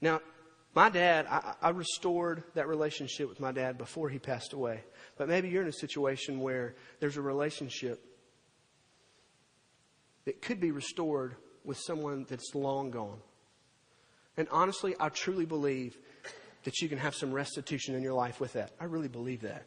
Now, 0.00 0.20
my 0.74 0.88
dad, 0.88 1.26
I, 1.30 1.54
I, 1.60 1.68
restored 1.70 2.42
that 2.54 2.66
relationship 2.66 3.28
with 3.28 3.40
my 3.40 3.52
dad 3.52 3.78
before 3.78 4.08
he 4.08 4.18
passed 4.18 4.52
away. 4.52 4.82
But 5.16 5.28
maybe 5.28 5.48
you're 5.48 5.62
in 5.62 5.68
a 5.68 5.72
situation 5.72 6.40
where 6.40 6.74
there's 6.98 7.18
a 7.18 7.22
relationship 7.22 8.02
that 10.24 10.40
could 10.40 10.60
be 10.60 10.70
restored 10.70 11.36
with 11.64 11.78
someone 11.78 12.26
that's 12.28 12.54
long 12.54 12.90
gone. 12.90 13.18
And 14.36 14.48
honestly, 14.50 14.94
I 14.98 15.10
truly 15.10 15.44
believe 15.44 15.98
that 16.64 16.80
you 16.80 16.88
can 16.88 16.98
have 16.98 17.14
some 17.14 17.32
restitution 17.32 17.94
in 17.94 18.02
your 18.02 18.14
life 18.14 18.40
with 18.40 18.54
that. 18.54 18.70
I 18.80 18.84
really 18.84 19.08
believe 19.08 19.42
that. 19.42 19.66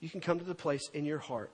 You 0.00 0.10
can 0.10 0.20
come 0.20 0.38
to 0.38 0.44
the 0.44 0.54
place 0.54 0.90
in 0.92 1.06
your 1.06 1.18
heart 1.18 1.52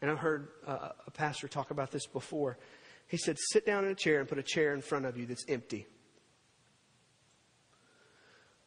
and 0.00 0.10
I've 0.10 0.18
heard 0.18 0.48
uh, 0.66 0.90
a 1.06 1.10
pastor 1.10 1.48
talk 1.48 1.70
about 1.70 1.90
this 1.90 2.06
before. 2.06 2.58
He 3.06 3.16
said, 3.16 3.36
sit 3.38 3.66
down 3.66 3.84
in 3.84 3.90
a 3.90 3.94
chair 3.94 4.20
and 4.20 4.28
put 4.28 4.38
a 4.38 4.42
chair 4.42 4.72
in 4.72 4.80
front 4.80 5.04
of 5.04 5.16
you 5.16 5.26
that's 5.26 5.44
empty. 5.48 5.86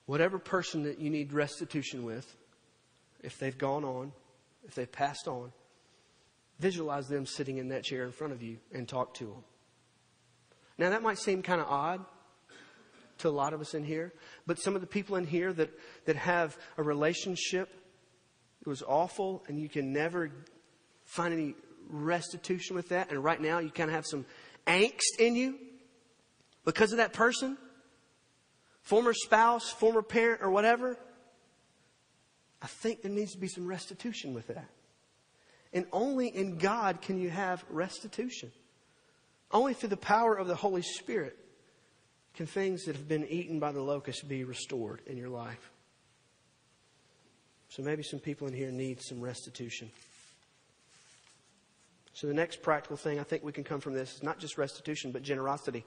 Whatever 0.06 0.38
person 0.38 0.84
that 0.84 1.00
you 1.00 1.10
need 1.10 1.32
restitution 1.32 2.04
with, 2.04 2.36
if 3.24 3.40
they've 3.40 3.58
gone 3.58 3.86
on, 3.86 4.12
if 4.66 4.76
they've 4.76 4.92
passed 4.92 5.28
on, 5.28 5.52
visualize 6.60 7.08
them 7.08 7.26
sitting 7.26 7.58
in 7.58 7.70
that 7.70 7.84
chair 7.84 8.04
in 8.04 8.12
front 8.12 8.34
of 8.34 8.42
you 8.42 8.58
and 8.74 8.88
talk 8.88 9.14
to 9.16 9.26
them. 9.26 9.44
Now, 10.78 10.90
that 10.90 11.02
might 11.02 11.20
seem 11.20 11.42
kind 11.42 11.62
of 11.62 11.68
odd 11.68 12.04
to 13.20 13.30
a 13.30 13.32
lot 13.32 13.54
of 13.54 13.62
us 13.62 13.74
in 13.74 13.84
here, 13.84 14.14
but 14.46 14.60
some 14.60 14.76
of 14.76 14.82
the 14.82 14.88
people 14.88 15.16
in 15.16 15.26
here 15.26 15.54
that, 15.54 15.70
that 16.06 16.16
have 16.16 16.58
a 16.78 16.84
relationship, 16.84 17.70
it 18.62 18.68
was 18.68 18.82
awful, 18.82 19.44
and 19.48 19.60
you 19.60 19.70
can 19.70 19.94
never 19.94 20.32
find 21.14 21.32
any 21.32 21.54
restitution 21.90 22.76
with 22.76 22.90
that, 22.90 23.12
and 23.12 23.24
right 23.24 23.40
now 23.40 23.60
you 23.60 23.70
kind 23.70 23.90
of 23.90 23.96
have 23.96 24.06
some 24.06 24.26
angst 24.66 25.20
in 25.20 25.36
you 25.36 25.56
because 26.66 26.92
of 26.92 26.98
that 26.98 27.14
person, 27.14 27.58
former 28.82 29.14
spouse, 29.14 29.70
former 29.70 30.02
parent, 30.02 30.42
or 30.42 30.50
whatever, 30.50 30.98
I 32.62 32.68
think 32.68 33.04
there 33.04 33.12
needs 33.12 33.34
to 33.34 33.38
be 33.38 33.48
some 33.48 33.68
restitution 33.68 34.34
with 34.34 34.48
that. 34.48 34.70
And 35.72 35.86
only 35.92 36.28
in 36.28 36.58
God 36.58 37.02
can 37.02 37.20
you 37.20 37.30
have 37.30 37.64
restitution. 37.70 38.52
Only 39.52 39.74
through 39.74 39.90
the 39.90 39.98
power 39.98 40.36
of 40.36 40.48
the 40.48 40.56
Holy 40.56 40.82
Spirit 40.82 41.38
can 42.34 42.48
things 42.48 42.86
that 42.86 42.96
have 42.96 43.08
been 43.08 43.28
eaten 43.28 43.60
by 43.60 43.72
the 43.72 43.82
locust 43.82 44.28
be 44.28 44.44
restored 44.44 45.02
in 45.06 45.18
your 45.18 45.30
life. 45.30 45.70
So 47.70 47.84
maybe 47.84 48.02
some 48.02 48.20
people 48.20 48.48
in 48.48 48.54
here 48.54 48.72
need 48.72 49.02
some 49.02 49.20
restitution. 49.20 49.92
So 52.14 52.28
the 52.28 52.34
next 52.34 52.62
practical 52.62 52.96
thing 52.96 53.20
I 53.20 53.24
think 53.24 53.44
we 53.44 53.52
can 53.52 53.64
come 53.64 53.80
from 53.80 53.94
this 53.94 54.16
is 54.16 54.24
not 54.24 54.40
just 54.40 54.58
restitution, 54.58 55.12
but 55.12 55.24
generosity. 55.24 55.86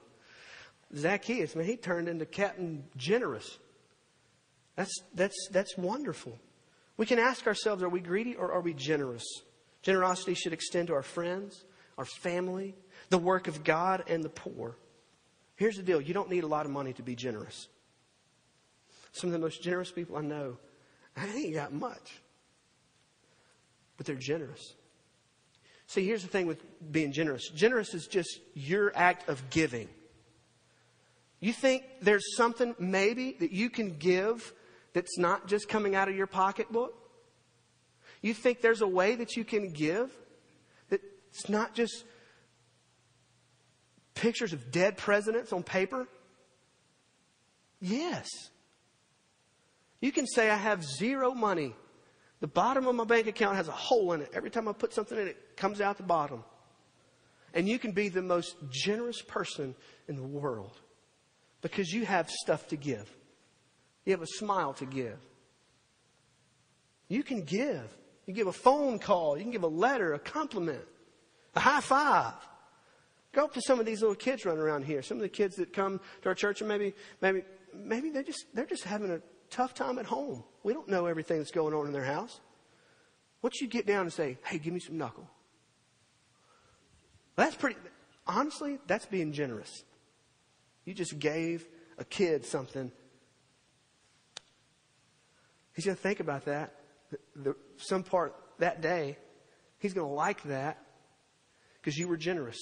Zacchaeus, 0.95 1.55
man, 1.55 1.65
he 1.65 1.77
turned 1.77 2.07
into 2.07 2.25
Captain 2.25 2.83
Generous. 2.95 3.57
That's, 4.75 4.93
that's, 5.13 5.47
that's 5.51 5.77
wonderful. 5.77 6.37
We 6.97 7.05
can 7.05 7.19
ask 7.19 7.47
ourselves, 7.47 7.83
are 7.83 7.89
we 7.89 7.99
greedy 7.99 8.35
or 8.35 8.51
are 8.51 8.61
we 8.61 8.73
generous? 8.73 9.23
Generosity 9.81 10.33
should 10.33 10.53
extend 10.53 10.87
to 10.87 10.93
our 10.93 11.03
friends, 11.03 11.63
our 11.97 12.05
family, 12.05 12.75
the 13.09 13.17
work 13.17 13.47
of 13.47 13.63
God, 13.63 14.03
and 14.07 14.23
the 14.23 14.29
poor. 14.29 14.75
Here's 15.55 15.77
the 15.77 15.83
deal. 15.83 16.01
You 16.01 16.13
don't 16.13 16.29
need 16.29 16.43
a 16.43 16.47
lot 16.47 16.65
of 16.65 16.71
money 16.71 16.93
to 16.93 17.03
be 17.03 17.15
generous. 17.15 17.67
Some 19.13 19.29
of 19.29 19.33
the 19.33 19.39
most 19.39 19.63
generous 19.63 19.91
people 19.91 20.17
I 20.17 20.21
know, 20.21 20.57
I 21.15 21.25
ain't 21.27 21.53
got 21.53 21.73
much. 21.73 22.21
But 23.97 24.05
they're 24.05 24.15
generous. 24.15 24.73
See, 25.87 26.05
here's 26.05 26.21
the 26.21 26.27
thing 26.27 26.47
with 26.47 26.61
being 26.91 27.11
generous 27.11 27.49
generous 27.49 27.93
is 27.93 28.07
just 28.07 28.39
your 28.53 28.91
act 28.95 29.29
of 29.29 29.49
giving. 29.49 29.89
You 31.39 31.53
think 31.53 31.83
there's 32.01 32.35
something 32.35 32.75
maybe 32.79 33.37
that 33.39 33.51
you 33.51 33.69
can 33.69 33.97
give 33.97 34.53
that's 34.93 35.17
not 35.17 35.47
just 35.47 35.69
coming 35.69 35.95
out 35.95 36.09
of 36.09 36.15
your 36.15 36.27
pocketbook? 36.27 36.93
You 38.21 38.33
think 38.33 38.61
there's 38.61 38.81
a 38.81 38.87
way 38.87 39.15
that 39.15 39.35
you 39.35 39.43
can 39.43 39.71
give 39.71 40.11
that's 40.89 41.47
not 41.47 41.75
just 41.75 42.03
pictures 44.15 44.53
of 44.53 44.71
dead 44.71 44.97
presidents 44.97 45.53
on 45.53 45.61
paper? 45.61 46.07
Yes. 47.79 48.27
You 50.01 50.11
can 50.11 50.25
say, 50.25 50.49
I 50.49 50.55
have 50.55 50.83
zero 50.83 51.35
money 51.35 51.75
the 52.39 52.47
bottom 52.47 52.87
of 52.87 52.95
my 52.95 53.03
bank 53.03 53.27
account 53.27 53.55
has 53.55 53.67
a 53.67 53.71
hole 53.71 54.13
in 54.13 54.21
it. 54.21 54.29
Every 54.33 54.49
time 54.49 54.67
I 54.67 54.73
put 54.73 54.93
something 54.93 55.17
in 55.17 55.27
it, 55.27 55.29
it 55.31 55.46
comes 55.57 55.81
out 55.81 55.97
the 55.97 56.03
bottom. 56.03 56.43
And 57.53 57.67
you 57.67 57.79
can 57.79 57.91
be 57.91 58.09
the 58.09 58.21
most 58.21 58.55
generous 58.69 59.21
person 59.21 59.75
in 60.07 60.15
the 60.15 60.23
world 60.23 60.77
because 61.61 61.91
you 61.91 62.05
have 62.05 62.29
stuff 62.29 62.67
to 62.67 62.75
give. 62.75 63.09
You 64.05 64.11
have 64.11 64.21
a 64.21 64.27
smile 64.27 64.73
to 64.75 64.85
give. 64.85 65.17
You 67.07 67.23
can 67.23 67.43
give. 67.43 67.95
You 68.25 68.33
give 68.33 68.47
a 68.47 68.53
phone 68.53 68.99
call. 68.99 69.37
You 69.37 69.43
can 69.43 69.51
give 69.51 69.63
a 69.63 69.67
letter, 69.67 70.13
a 70.13 70.19
compliment, 70.19 70.83
a 71.55 71.59
high 71.59 71.81
five. 71.81 72.33
Go 73.31 73.45
up 73.45 73.53
to 73.53 73.61
some 73.61 73.79
of 73.79 73.85
these 73.85 74.01
little 74.01 74.15
kids 74.15 74.45
running 74.45 74.61
around 74.61 74.83
here. 74.83 75.01
Some 75.01 75.17
of 75.17 75.21
the 75.21 75.29
kids 75.29 75.55
that 75.55 75.73
come 75.73 75.99
to 76.21 76.29
our 76.29 76.35
church 76.35 76.61
and 76.61 76.67
maybe, 76.67 76.93
maybe, 77.21 77.43
maybe 77.73 78.09
they're 78.09 78.23
just, 78.23 78.45
they're 78.53 78.65
just 78.65 78.83
having 78.83 79.11
a 79.11 79.21
tough 79.49 79.73
time 79.73 79.99
at 79.99 80.05
home. 80.05 80.43
We 80.63 80.73
don't 80.73 80.89
know 80.89 81.05
everything 81.05 81.37
that's 81.37 81.51
going 81.51 81.73
on 81.73 81.85
in 81.85 81.93
their 81.93 82.03
house. 82.03 82.39
Once 83.41 83.61
you 83.61 83.67
get 83.67 83.85
down 83.85 84.01
and 84.01 84.13
say, 84.13 84.37
hey, 84.45 84.57
give 84.57 84.73
me 84.73 84.79
some 84.79 84.97
knuckle. 84.97 85.29
That's 87.37 87.55
pretty, 87.55 87.77
honestly, 88.25 88.79
that's 88.87 89.05
being 89.05 89.31
generous. 89.31 89.83
You 90.83 90.93
just 90.93 91.17
gave 91.17 91.65
a 91.97 92.03
kid 92.03 92.45
something. 92.45 92.91
He's 95.73 95.85
going 95.85 95.95
to 95.95 96.01
think 96.01 96.19
about 96.19 96.45
that. 96.45 96.73
The, 97.11 97.17
the, 97.35 97.55
some 97.77 98.03
part 98.03 98.35
that 98.57 98.81
day, 98.81 99.17
he's 99.77 99.93
going 99.93 100.07
to 100.07 100.13
like 100.13 100.41
that 100.43 100.83
because 101.79 101.97
you 101.97 102.07
were 102.07 102.17
generous. 102.17 102.57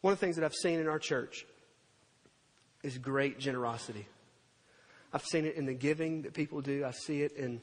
One 0.00 0.12
of 0.12 0.18
the 0.18 0.24
things 0.24 0.36
that 0.36 0.44
I've 0.44 0.54
seen 0.54 0.80
in 0.80 0.88
our 0.88 0.98
church 0.98 1.46
is 2.82 2.96
great 2.96 3.38
generosity. 3.38 4.08
I've 5.12 5.24
seen 5.24 5.44
it 5.44 5.56
in 5.56 5.66
the 5.66 5.74
giving 5.74 6.22
that 6.22 6.32
people 6.32 6.60
do. 6.62 6.84
I 6.84 6.92
see 6.92 7.22
it 7.22 7.32
in, 7.32 7.60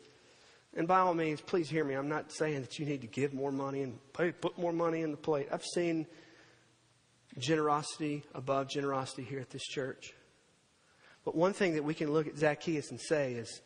and 0.76 0.88
by 0.88 0.99
all 0.99 1.13
means, 1.13 1.39
please 1.39 1.69
hear 1.69 1.84
me. 1.84 1.93
I'm 1.93 2.09
not 2.09 2.32
saying 2.32 2.61
that 2.61 2.80
you 2.80 2.86
need 2.86 3.01
to 3.01 3.07
give 3.07 3.34
more 3.34 3.51
money 3.51 3.82
and 3.82 3.99
pay, 4.13 4.32
put 4.32 4.57
more 4.57 4.74
money 4.74 5.01
in 5.01 5.11
the 5.11 5.17
plate. 5.17 5.47
I've 5.51 5.63
seen 5.63 6.07
generosity 7.38 8.24
above 8.34 8.69
generosity 8.69 9.24
here 9.24 9.39
at 9.39 9.51
this 9.51 9.63
church. 9.63 10.13
But 11.26 11.36
one 11.36 11.53
thing 11.53 11.76
that 11.76 11.84
we 11.84 11.93
can 11.93 12.11
look 12.11 12.28
at 12.28 12.38
Zacchaeus 12.38 12.89
and 12.89 12.99
say 12.99 13.34
is 13.34 13.61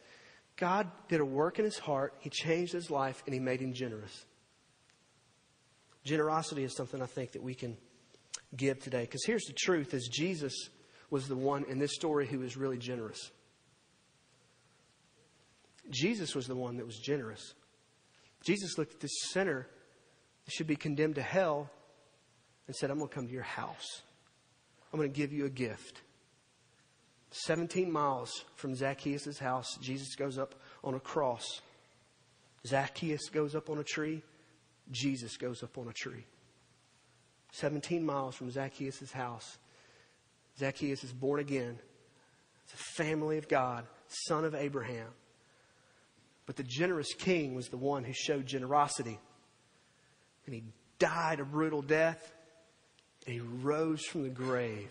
God 0.57 0.91
did 1.07 1.21
a 1.21 1.25
work 1.25 1.59
in 1.59 1.65
his 1.65 1.77
heart, 1.77 2.13
he 2.19 2.29
changed 2.29 2.73
his 2.73 2.89
life, 2.89 3.23
and 3.25 3.33
he 3.33 3.39
made 3.39 3.61
him 3.61 3.73
generous. 3.73 4.25
Generosity 6.03 6.63
is 6.63 6.75
something 6.75 7.01
I 7.01 7.05
think 7.05 7.33
that 7.33 7.43
we 7.43 7.53
can 7.53 7.77
give 8.55 8.79
today. 8.79 9.01
Because 9.01 9.25
here's 9.25 9.45
the 9.45 9.53
truth 9.53 9.93
is 9.93 10.09
Jesus 10.11 10.53
was 11.09 11.27
the 11.27 11.35
one 11.35 11.63
in 11.65 11.79
this 11.79 11.93
story 11.93 12.27
who 12.27 12.39
was 12.39 12.57
really 12.57 12.77
generous. 12.77 13.31
Jesus 15.89 16.35
was 16.35 16.47
the 16.47 16.55
one 16.55 16.77
that 16.77 16.85
was 16.85 16.97
generous. 16.97 17.53
Jesus 18.43 18.77
looked 18.77 18.93
at 18.93 18.99
this 18.99 19.31
sinner 19.31 19.67
that 20.45 20.51
should 20.51 20.67
be 20.67 20.75
condemned 20.75 21.15
to 21.15 21.21
hell 21.21 21.69
and 22.67 22.75
said, 22.75 22.91
I'm 22.91 22.97
going 22.97 23.09
to 23.09 23.15
come 23.15 23.27
to 23.27 23.33
your 23.33 23.43
house. 23.43 24.01
I'm 24.91 24.99
going 24.99 25.11
to 25.11 25.17
give 25.17 25.31
you 25.31 25.45
a 25.45 25.49
gift. 25.49 26.01
17 27.31 27.91
miles 27.91 28.45
from 28.55 28.75
Zacchaeus' 28.75 29.37
house, 29.37 29.77
Jesus 29.81 30.15
goes 30.15 30.37
up 30.37 30.55
on 30.83 30.93
a 30.93 30.99
cross. 30.99 31.61
Zacchaeus 32.65 33.29
goes 33.29 33.55
up 33.55 33.69
on 33.69 33.77
a 33.79 33.83
tree. 33.83 34.23
Jesus 34.91 35.37
goes 35.37 35.63
up 35.63 35.77
on 35.77 35.87
a 35.87 35.93
tree. 35.93 36.25
17 37.51 38.05
miles 38.05 38.35
from 38.35 38.51
Zacchaeus' 38.51 39.11
house. 39.11 39.57
Zacchaeus 40.57 41.03
is 41.03 41.11
born 41.11 41.39
again. 41.39 41.77
It's 42.63 42.73
a 42.73 43.03
family 43.03 43.37
of 43.37 43.47
God, 43.47 43.85
son 44.07 44.45
of 44.45 44.55
Abraham. 44.55 45.07
But 46.47 46.55
the 46.55 46.63
generous 46.63 47.13
king 47.13 47.53
was 47.53 47.67
the 47.67 47.77
one 47.77 48.03
who 48.03 48.13
showed 48.13 48.47
generosity. 48.47 49.19
And 50.45 50.55
he 50.55 50.63
died 50.97 51.39
a 51.39 51.45
brutal 51.45 51.83
death. 51.83 52.33
And 53.27 53.35
he 53.35 53.41
rose 53.41 54.03
from 54.05 54.23
the 54.23 54.29
grave. 54.29 54.89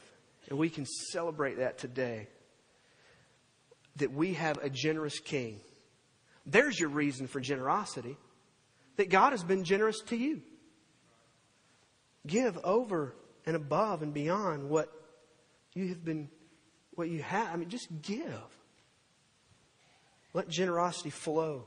And 0.49 0.59
we 0.59 0.69
can 0.69 0.85
celebrate 0.85 1.57
that 1.59 1.79
today. 1.79 2.29
That 3.97 4.13
we 4.13 4.35
have 4.35 4.59
a 4.59 4.69
generous 4.69 5.19
king. 5.19 5.59
There's 6.45 6.79
your 6.79 6.91
reason 6.91 7.27
for 7.27 7.41
generosity. 7.41 8.19
That 8.97 9.09
God 9.09 9.31
has 9.31 9.43
been 9.43 9.65
generous 9.65 10.01
to 10.09 10.17
you. 10.17 10.43
Give 12.27 12.59
over 12.65 13.15
and 13.47 13.57
above 13.57 14.03
and 14.03 14.13
beyond 14.13 14.69
what 14.69 14.93
you 15.73 15.89
have 15.89 16.05
been, 16.05 16.29
what 16.95 17.09
you 17.09 17.23
have. 17.23 17.49
I 17.53 17.57
mean, 17.57 17.71
just 17.71 17.89
give. 18.03 18.56
Let 20.37 20.51
generosity 20.51 21.09
flow 21.09 21.65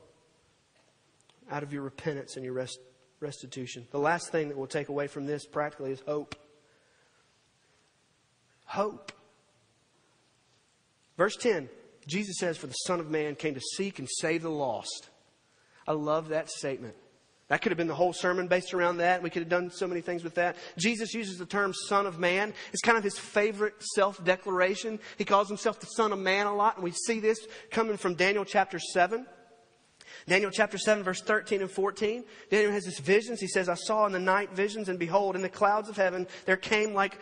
out 1.50 1.64
of 1.64 1.72
your 1.72 1.82
repentance 1.82 2.36
and 2.36 2.44
your 2.44 2.54
rest, 2.54 2.78
restitution. 3.18 3.84
The 3.90 3.98
last 3.98 4.30
thing 4.30 4.46
that 4.48 4.56
we'll 4.56 4.68
take 4.68 4.88
away 4.88 5.08
from 5.08 5.26
this 5.26 5.44
practically 5.44 5.90
is 5.90 5.98
hope. 6.06 6.36
Hope. 8.66 9.10
Verse 11.16 11.34
10, 11.34 11.68
Jesus 12.06 12.36
says, 12.38 12.56
For 12.58 12.68
the 12.68 12.74
Son 12.74 13.00
of 13.00 13.10
Man 13.10 13.34
came 13.34 13.54
to 13.54 13.60
seek 13.74 13.98
and 13.98 14.06
save 14.08 14.42
the 14.42 14.50
lost. 14.50 15.08
I 15.88 15.90
love 15.90 16.28
that 16.28 16.48
statement. 16.48 16.94
That 17.50 17.62
could 17.62 17.72
have 17.72 17.76
been 17.76 17.88
the 17.88 17.96
whole 17.96 18.12
sermon 18.12 18.46
based 18.46 18.72
around 18.74 18.98
that. 18.98 19.24
We 19.24 19.28
could 19.28 19.42
have 19.42 19.48
done 19.48 19.72
so 19.72 19.88
many 19.88 20.00
things 20.00 20.22
with 20.22 20.36
that. 20.36 20.54
Jesus 20.78 21.12
uses 21.12 21.36
the 21.36 21.44
term 21.44 21.74
Son 21.74 22.06
of 22.06 22.16
Man. 22.16 22.54
It's 22.72 22.80
kind 22.80 22.96
of 22.96 23.02
his 23.02 23.18
favorite 23.18 23.74
self 23.80 24.22
declaration. 24.24 25.00
He 25.18 25.24
calls 25.24 25.48
himself 25.48 25.80
the 25.80 25.86
Son 25.86 26.12
of 26.12 26.20
Man 26.20 26.46
a 26.46 26.54
lot, 26.54 26.76
and 26.76 26.84
we 26.84 26.92
see 26.92 27.18
this 27.18 27.44
coming 27.72 27.96
from 27.96 28.14
Daniel 28.14 28.44
chapter 28.44 28.78
7. 28.78 29.26
Daniel 30.28 30.52
chapter 30.52 30.78
7, 30.78 31.02
verse 31.02 31.22
13 31.22 31.60
and 31.62 31.70
14. 31.70 32.24
Daniel 32.50 32.70
has 32.70 32.84
this 32.84 33.00
visions. 33.00 33.40
He 33.40 33.48
says, 33.48 33.68
I 33.68 33.74
saw 33.74 34.06
in 34.06 34.12
the 34.12 34.20
night 34.20 34.52
visions, 34.52 34.88
and 34.88 34.96
behold, 34.98 35.34
in 35.34 35.42
the 35.42 35.48
clouds 35.48 35.88
of 35.88 35.96
heaven 35.96 36.28
there 36.46 36.56
came 36.56 36.94
like 36.94 37.18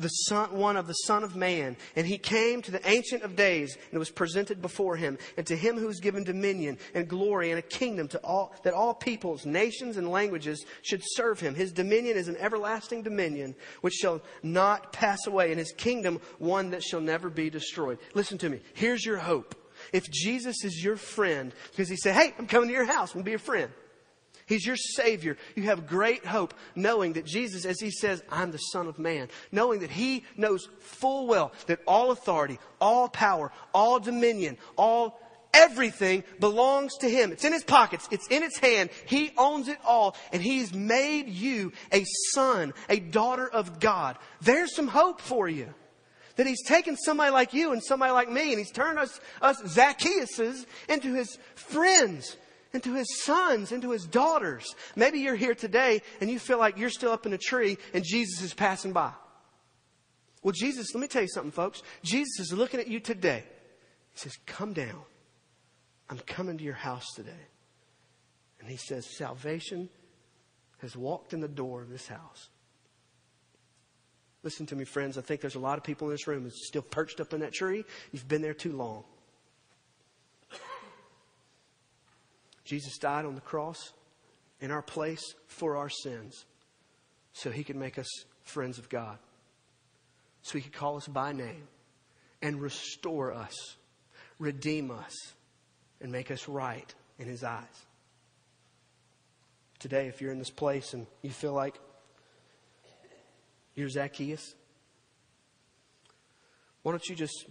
the 0.00 0.08
son, 0.08 0.52
one 0.52 0.76
of 0.76 0.86
the 0.86 0.94
Son 0.94 1.22
of 1.22 1.36
Man. 1.36 1.76
And 1.96 2.06
he 2.06 2.18
came 2.18 2.62
to 2.62 2.70
the 2.70 2.88
Ancient 2.88 3.22
of 3.22 3.36
Days 3.36 3.76
and 3.90 3.98
was 3.98 4.10
presented 4.10 4.60
before 4.62 4.96
him. 4.96 5.18
And 5.36 5.46
to 5.46 5.56
him 5.56 5.78
who 5.78 5.88
is 5.88 6.00
given 6.00 6.24
dominion 6.24 6.78
and 6.94 7.08
glory 7.08 7.50
and 7.50 7.58
a 7.58 7.62
kingdom 7.62 8.08
to 8.08 8.18
all, 8.18 8.54
that 8.64 8.74
all 8.74 8.94
peoples, 8.94 9.46
nations, 9.46 9.96
and 9.96 10.10
languages 10.10 10.64
should 10.82 11.02
serve 11.04 11.40
him. 11.40 11.54
His 11.54 11.72
dominion 11.72 12.16
is 12.16 12.28
an 12.28 12.36
everlasting 12.36 13.02
dominion 13.02 13.54
which 13.80 13.94
shall 13.94 14.20
not 14.42 14.92
pass 14.92 15.26
away, 15.26 15.50
and 15.50 15.58
his 15.58 15.72
kingdom 15.72 16.20
one 16.38 16.70
that 16.70 16.82
shall 16.82 17.00
never 17.00 17.30
be 17.30 17.50
destroyed. 17.50 17.98
Listen 18.14 18.38
to 18.38 18.48
me. 18.48 18.60
Here's 18.74 19.04
your 19.04 19.18
hope. 19.18 19.54
If 19.92 20.10
Jesus 20.10 20.64
is 20.64 20.82
your 20.82 20.96
friend, 20.96 21.52
because 21.70 21.88
he 21.88 21.96
said, 21.96 22.14
Hey, 22.14 22.34
I'm 22.38 22.46
coming 22.46 22.68
to 22.68 22.74
your 22.74 22.84
house, 22.84 23.10
I'm 23.10 23.14
going 23.14 23.24
to 23.24 23.26
be 23.26 23.30
your 23.32 23.38
friend. 23.38 23.70
He's 24.50 24.66
your 24.66 24.76
Savior. 24.76 25.36
You 25.54 25.62
have 25.62 25.86
great 25.86 26.26
hope 26.26 26.54
knowing 26.74 27.12
that 27.12 27.24
Jesus, 27.24 27.64
as 27.64 27.78
He 27.78 27.92
says, 27.92 28.20
I'm 28.28 28.50
the 28.50 28.58
Son 28.58 28.88
of 28.88 28.98
Man, 28.98 29.28
knowing 29.52 29.78
that 29.80 29.92
He 29.92 30.24
knows 30.36 30.68
full 30.80 31.28
well 31.28 31.52
that 31.68 31.78
all 31.86 32.10
authority, 32.10 32.58
all 32.80 33.08
power, 33.08 33.52
all 33.72 34.00
dominion, 34.00 34.58
all 34.76 35.20
everything 35.54 36.24
belongs 36.40 36.96
to 36.98 37.08
Him. 37.08 37.30
It's 37.30 37.44
in 37.44 37.52
His 37.52 37.62
pockets. 37.62 38.08
It's 38.10 38.26
in 38.26 38.42
His 38.42 38.56
hand. 38.56 38.90
He 39.06 39.30
owns 39.38 39.68
it 39.68 39.78
all. 39.86 40.16
And 40.32 40.42
He's 40.42 40.74
made 40.74 41.28
you 41.28 41.72
a 41.92 42.04
son, 42.32 42.74
a 42.88 42.98
daughter 42.98 43.48
of 43.48 43.78
God. 43.78 44.18
There's 44.40 44.74
some 44.74 44.88
hope 44.88 45.20
for 45.20 45.48
you. 45.48 45.72
That 46.34 46.48
He's 46.48 46.64
taken 46.64 46.96
somebody 46.96 47.30
like 47.30 47.54
you 47.54 47.70
and 47.70 47.84
somebody 47.84 48.10
like 48.10 48.28
me 48.28 48.50
and 48.50 48.58
He's 48.58 48.72
turned 48.72 48.98
us, 48.98 49.20
us 49.40 49.62
Zacchaeuses 49.62 50.66
into 50.88 51.14
His 51.14 51.38
friends 51.54 52.36
into 52.72 52.94
his 52.94 53.22
sons, 53.22 53.72
into 53.72 53.90
his 53.90 54.04
daughters. 54.04 54.74
Maybe 54.96 55.20
you're 55.20 55.36
here 55.36 55.54
today 55.54 56.02
and 56.20 56.30
you 56.30 56.38
feel 56.38 56.58
like 56.58 56.78
you're 56.78 56.90
still 56.90 57.12
up 57.12 57.26
in 57.26 57.32
a 57.32 57.38
tree 57.38 57.78
and 57.92 58.04
Jesus 58.04 58.42
is 58.42 58.54
passing 58.54 58.92
by. 58.92 59.12
Well, 60.42 60.52
Jesus, 60.52 60.94
let 60.94 61.00
me 61.00 61.08
tell 61.08 61.22
you 61.22 61.28
something, 61.28 61.52
folks. 61.52 61.82
Jesus 62.02 62.40
is 62.40 62.52
looking 62.52 62.80
at 62.80 62.88
you 62.88 63.00
today. 63.00 63.44
He 64.12 64.18
says, 64.18 64.36
Come 64.46 64.72
down. 64.72 65.02
I'm 66.08 66.18
coming 66.18 66.58
to 66.58 66.64
your 66.64 66.74
house 66.74 67.06
today. 67.14 67.46
And 68.60 68.68
he 68.68 68.76
says, 68.76 69.06
Salvation 69.16 69.88
has 70.78 70.96
walked 70.96 71.32
in 71.32 71.40
the 71.40 71.48
door 71.48 71.82
of 71.82 71.90
this 71.90 72.08
house. 72.08 72.48
Listen 74.42 74.64
to 74.66 74.76
me, 74.76 74.84
friends. 74.84 75.18
I 75.18 75.20
think 75.20 75.42
there's 75.42 75.54
a 75.54 75.60
lot 75.60 75.76
of 75.76 75.84
people 75.84 76.08
in 76.08 76.14
this 76.14 76.26
room 76.26 76.44
who's 76.44 76.66
still 76.66 76.82
perched 76.82 77.20
up 77.20 77.34
in 77.34 77.40
that 77.40 77.52
tree. 77.52 77.84
You've 78.10 78.28
been 78.28 78.40
there 78.40 78.54
too 78.54 78.72
long. 78.72 79.04
Jesus 82.70 82.98
died 82.98 83.24
on 83.24 83.34
the 83.34 83.40
cross 83.40 83.92
in 84.60 84.70
our 84.70 84.80
place 84.80 85.34
for 85.48 85.76
our 85.76 85.88
sins 85.88 86.44
so 87.32 87.50
he 87.50 87.64
could 87.64 87.74
make 87.74 87.98
us 87.98 88.06
friends 88.44 88.78
of 88.78 88.88
God. 88.88 89.18
So 90.42 90.56
he 90.56 90.62
could 90.62 90.72
call 90.72 90.96
us 90.96 91.08
by 91.08 91.32
name 91.32 91.66
and 92.40 92.62
restore 92.62 93.32
us, 93.34 93.74
redeem 94.38 94.92
us, 94.92 95.12
and 96.00 96.12
make 96.12 96.30
us 96.30 96.46
right 96.46 96.94
in 97.18 97.26
his 97.26 97.42
eyes. 97.42 97.64
Today, 99.80 100.06
if 100.06 100.20
you're 100.20 100.30
in 100.30 100.38
this 100.38 100.50
place 100.50 100.94
and 100.94 101.08
you 101.22 101.30
feel 101.30 101.52
like 101.52 101.74
you're 103.74 103.88
Zacchaeus, 103.88 104.54
why 106.84 106.92
don't 106.92 107.08
you 107.08 107.16
just 107.16 107.46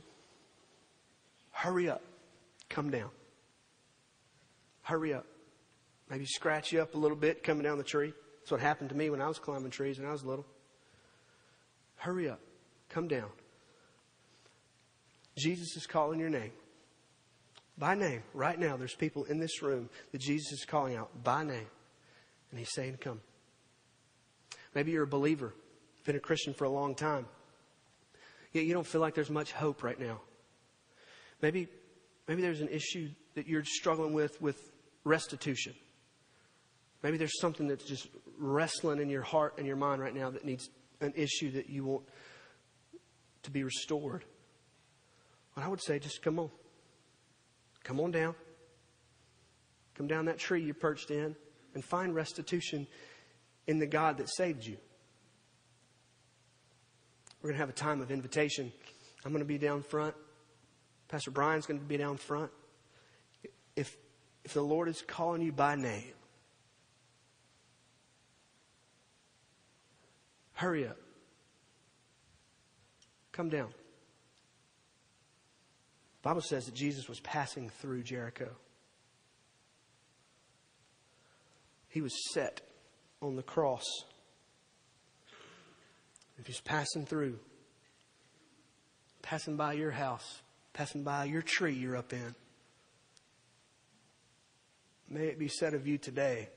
hurry 1.52 1.90
up, 1.90 2.04
come 2.70 2.90
down. 2.90 3.10
Hurry 4.90 5.14
up. 5.14 5.28
Maybe 6.10 6.26
scratch 6.26 6.72
you 6.74 6.82
up 6.82 6.96
a 6.96 6.98
little 6.98 7.16
bit 7.16 7.44
coming 7.44 7.62
down 7.62 7.78
the 7.78 7.84
tree. 7.84 8.12
That's 8.40 8.50
what 8.50 8.60
happened 8.60 8.90
to 8.90 8.96
me 8.96 9.12
when 9.12 9.22
I 9.22 9.28
was 9.28 9.38
climbing 9.38 9.70
trees 9.70 10.00
when 10.00 10.10
I 10.10 10.12
was 10.12 10.26
little. 10.26 10.48
Hurry 11.98 12.28
up. 12.28 12.40
Come 12.90 13.08
down. 13.08 13.30
Jesus 15.38 15.78
is 15.78 15.86
calling 15.86 16.20
your 16.20 16.30
name. 16.30 16.50
By 17.78 17.94
name. 17.94 18.24
Right 18.34 18.60
now, 18.60 18.78
there's 18.78 18.96
people 18.96 19.26
in 19.26 19.40
this 19.40 19.62
room 19.62 19.92
that 20.12 20.22
Jesus 20.22 20.54
is 20.54 20.66
calling 20.66 20.96
out 20.96 21.24
by 21.24 21.44
name. 21.44 21.68
And 22.50 22.58
he's 22.58 22.74
saying, 22.74 22.98
Come. 23.00 23.22
Maybe 24.74 24.90
you're 24.90 25.04
a 25.04 25.08
believer, 25.08 25.54
been 26.04 26.16
a 26.16 26.20
Christian 26.20 26.56
for 26.56 26.64
a 26.64 26.70
long 26.70 26.96
time. 26.96 27.28
Yet 28.54 28.66
you 28.66 28.74
don't 28.74 28.88
feel 28.88 29.02
like 29.02 29.14
there's 29.14 29.30
much 29.30 29.52
hope 29.52 29.84
right 29.84 30.00
now. 30.00 30.20
Maybe, 31.44 31.68
maybe 32.28 32.42
there's 32.42 32.62
an 32.62 32.70
issue 32.70 33.10
that 33.36 33.48
you're 33.48 33.64
struggling 33.64 34.14
with 34.14 34.42
with 34.42 34.60
restitution. 35.04 35.74
Maybe 37.04 37.18
there's 37.18 37.40
something 37.40 37.68
that's 37.68 37.86
just 37.86 38.08
wrestling 38.38 39.00
in 39.00 39.10
your 39.10 39.22
heart 39.22 39.56
and 39.58 39.66
your 39.66 39.76
mind 39.76 40.02
right 40.02 40.14
now 40.14 40.30
that 40.30 40.44
needs 40.44 40.70
an 41.02 41.14
issue 41.16 41.52
that 41.52 41.70
you 41.70 41.86
want 41.86 42.04
to 43.44 43.52
be 43.52 43.64
restored. 43.64 44.26
What 45.54 45.66
I 45.66 45.70
would 45.70 45.82
say, 45.82 46.00
just 46.00 46.22
come 46.22 46.40
on. 46.40 46.50
Come 47.84 48.00
on 48.00 48.12
down. 48.12 48.36
Come 49.96 50.08
down 50.08 50.26
that 50.26 50.38
tree 50.38 50.62
you 50.62 50.74
perched 50.74 51.12
in 51.12 51.36
and 51.74 51.84
find 51.84 52.14
restitution 52.14 52.88
in 53.68 53.80
the 53.80 53.88
God 53.88 54.18
that 54.18 54.30
saved 54.30 54.66
you. 54.66 54.78
We're 57.42 57.50
going 57.50 57.56
to 57.56 57.60
have 57.60 57.70
a 57.70 57.74
time 57.74 58.02
of 58.02 58.12
invitation. 58.12 58.72
I'm 59.24 59.32
going 59.32 59.44
to 59.44 59.48
be 59.48 59.58
down 59.58 59.82
front. 59.84 60.16
Pastor 61.08 61.32
Brian's 61.32 61.66
going 61.66 61.80
to 61.80 61.86
be 61.86 61.98
down 61.98 62.18
front. 62.18 62.52
If 63.76 63.96
if 64.50 64.56
the 64.56 64.62
Lord 64.64 64.88
is 64.88 65.04
calling 65.04 65.44
you 65.44 65.52
by 65.52 65.76
name, 65.76 66.16
hurry 70.54 70.88
up. 70.88 70.98
Come 73.32 73.50
down. 73.50 73.68
The 76.24 76.30
Bible 76.30 76.42
says 76.42 76.66
that 76.66 76.74
Jesus 76.74 77.08
was 77.08 77.20
passing 77.20 77.70
through 77.70 78.02
Jericho. 78.02 78.50
He 81.88 82.02
was 82.02 82.34
set 82.34 82.62
on 83.22 83.36
the 83.36 83.44
cross. 83.44 83.86
If 86.40 86.48
he's 86.48 86.62
passing 86.62 87.06
through, 87.06 87.38
passing 89.22 89.58
by 89.58 89.74
your 89.74 89.92
house, 89.92 90.42
passing 90.74 91.04
by 91.04 91.26
your 91.26 91.44
tree 91.44 91.76
you're 91.76 91.96
up 91.96 92.14
in, 92.14 92.34
may 95.10 95.28
it 95.28 95.40
be 95.40 95.48
said 95.48 95.74
of 95.74 95.88
you 95.88 95.98
today 95.98 96.50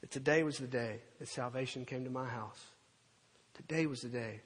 that 0.00 0.10
today 0.10 0.42
was 0.42 0.58
the 0.58 0.66
day 0.66 1.00
that 1.18 1.28
salvation 1.28 1.84
came 1.84 2.04
to 2.04 2.10
my 2.10 2.26
house. 2.26 2.60
Today 3.54 3.86
was 3.86 4.00
the 4.00 4.08
day 4.08 4.40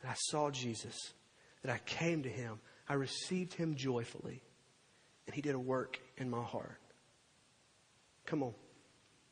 that 0.00 0.10
I 0.10 0.14
saw 0.16 0.50
Jesus, 0.50 1.12
that 1.62 1.72
I 1.72 1.78
came 1.84 2.22
to 2.22 2.28
him, 2.28 2.60
I 2.88 2.94
received 2.94 3.54
him 3.54 3.74
joyfully, 3.74 4.42
and 5.26 5.34
he 5.34 5.42
did 5.42 5.54
a 5.54 5.58
work 5.58 6.00
in 6.16 6.30
my 6.30 6.42
heart. 6.42 6.78
Come 8.26 8.42
on, 8.42 8.54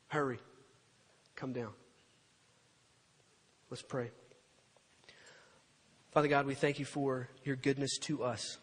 hurry, 0.07 0.39
come 1.35 1.53
down. 1.53 1.71
Let's 3.69 3.81
pray. 3.81 4.11
Father 6.11 6.27
God, 6.27 6.45
we 6.45 6.55
thank 6.55 6.77
you 6.77 6.85
for 6.85 7.29
your 7.43 7.55
goodness 7.55 7.97
to 8.01 8.23
us. 8.23 8.57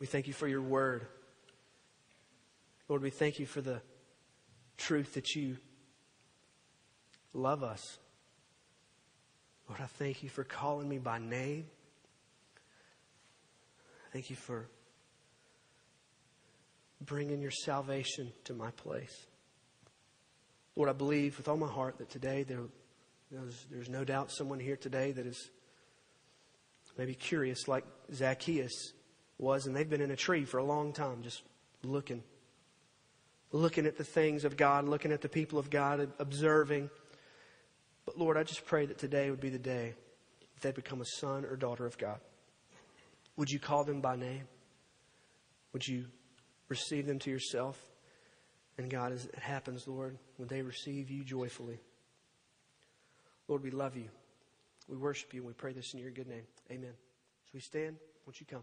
We 0.00 0.06
thank 0.06 0.26
you 0.26 0.32
for 0.32 0.48
your 0.48 0.62
word. 0.62 1.06
Lord, 2.88 3.02
we 3.02 3.10
thank 3.10 3.38
you 3.38 3.44
for 3.44 3.60
the 3.60 3.82
truth 4.78 5.14
that 5.14 5.34
you 5.34 5.58
love 7.34 7.62
us. 7.62 7.98
Lord, 9.68 9.80
I 9.82 9.86
thank 9.86 10.22
you 10.22 10.30
for 10.30 10.44
calling 10.44 10.88
me 10.88 10.98
by 10.98 11.18
name. 11.18 11.66
Thank 14.12 14.30
you 14.30 14.36
for 14.36 14.66
bringing 17.00 17.42
your 17.42 17.50
salvation 17.50 18.32
to 18.44 18.54
my 18.54 18.70
place. 18.70 19.26
Lord, 20.74 20.88
I 20.88 20.94
believe 20.94 21.36
with 21.36 21.48
all 21.48 21.56
my 21.56 21.68
heart 21.68 21.98
that 21.98 22.08
today 22.08 22.44
there, 22.44 22.62
there's, 23.30 23.66
there's 23.70 23.88
no 23.88 24.04
doubt 24.04 24.30
someone 24.30 24.60
here 24.60 24.76
today 24.76 25.12
that 25.12 25.26
is 25.26 25.50
maybe 26.96 27.14
curious 27.14 27.68
like 27.68 27.84
Zacchaeus 28.12 28.92
was, 29.38 29.66
and 29.66 29.76
they've 29.76 29.88
been 29.88 30.00
in 30.00 30.10
a 30.10 30.16
tree 30.16 30.44
for 30.44 30.58
a 30.58 30.64
long 30.64 30.92
time 30.92 31.22
just 31.22 31.42
looking. 31.84 32.22
Looking 33.50 33.86
at 33.86 33.96
the 33.96 34.04
things 34.04 34.44
of 34.44 34.56
God, 34.56 34.86
looking 34.86 35.12
at 35.12 35.22
the 35.22 35.28
people 35.28 35.58
of 35.58 35.70
God, 35.70 36.10
observing. 36.18 36.90
But 38.04 38.18
Lord, 38.18 38.36
I 38.36 38.42
just 38.42 38.66
pray 38.66 38.86
that 38.86 38.98
today 38.98 39.30
would 39.30 39.40
be 39.40 39.48
the 39.48 39.58
day 39.58 39.94
that 40.54 40.62
they 40.62 40.72
become 40.72 41.00
a 41.00 41.06
son 41.06 41.44
or 41.44 41.56
daughter 41.56 41.86
of 41.86 41.96
God. 41.96 42.20
Would 43.36 43.50
you 43.50 43.58
call 43.58 43.84
them 43.84 44.00
by 44.00 44.16
name? 44.16 44.44
Would 45.72 45.86
you 45.86 46.06
receive 46.68 47.06
them 47.06 47.18
to 47.20 47.30
yourself? 47.30 47.80
And 48.76 48.90
God, 48.90 49.12
as 49.12 49.26
it 49.26 49.38
happens, 49.38 49.88
Lord, 49.88 50.18
would 50.38 50.48
they 50.48 50.62
receive 50.62 51.10
you 51.10 51.24
joyfully? 51.24 51.78
Lord, 53.48 53.62
we 53.62 53.70
love 53.70 53.96
you. 53.96 54.08
We 54.88 54.96
worship 54.96 55.34
you 55.34 55.40
and 55.40 55.48
we 55.48 55.54
pray 55.54 55.72
this 55.72 55.94
in 55.94 56.00
your 56.00 56.10
good 56.10 56.28
name. 56.28 56.46
Amen. 56.70 56.90
As 56.90 57.54
we 57.54 57.60
stand, 57.60 57.96
won't 58.26 58.40
you 58.40 58.46
come? 58.46 58.62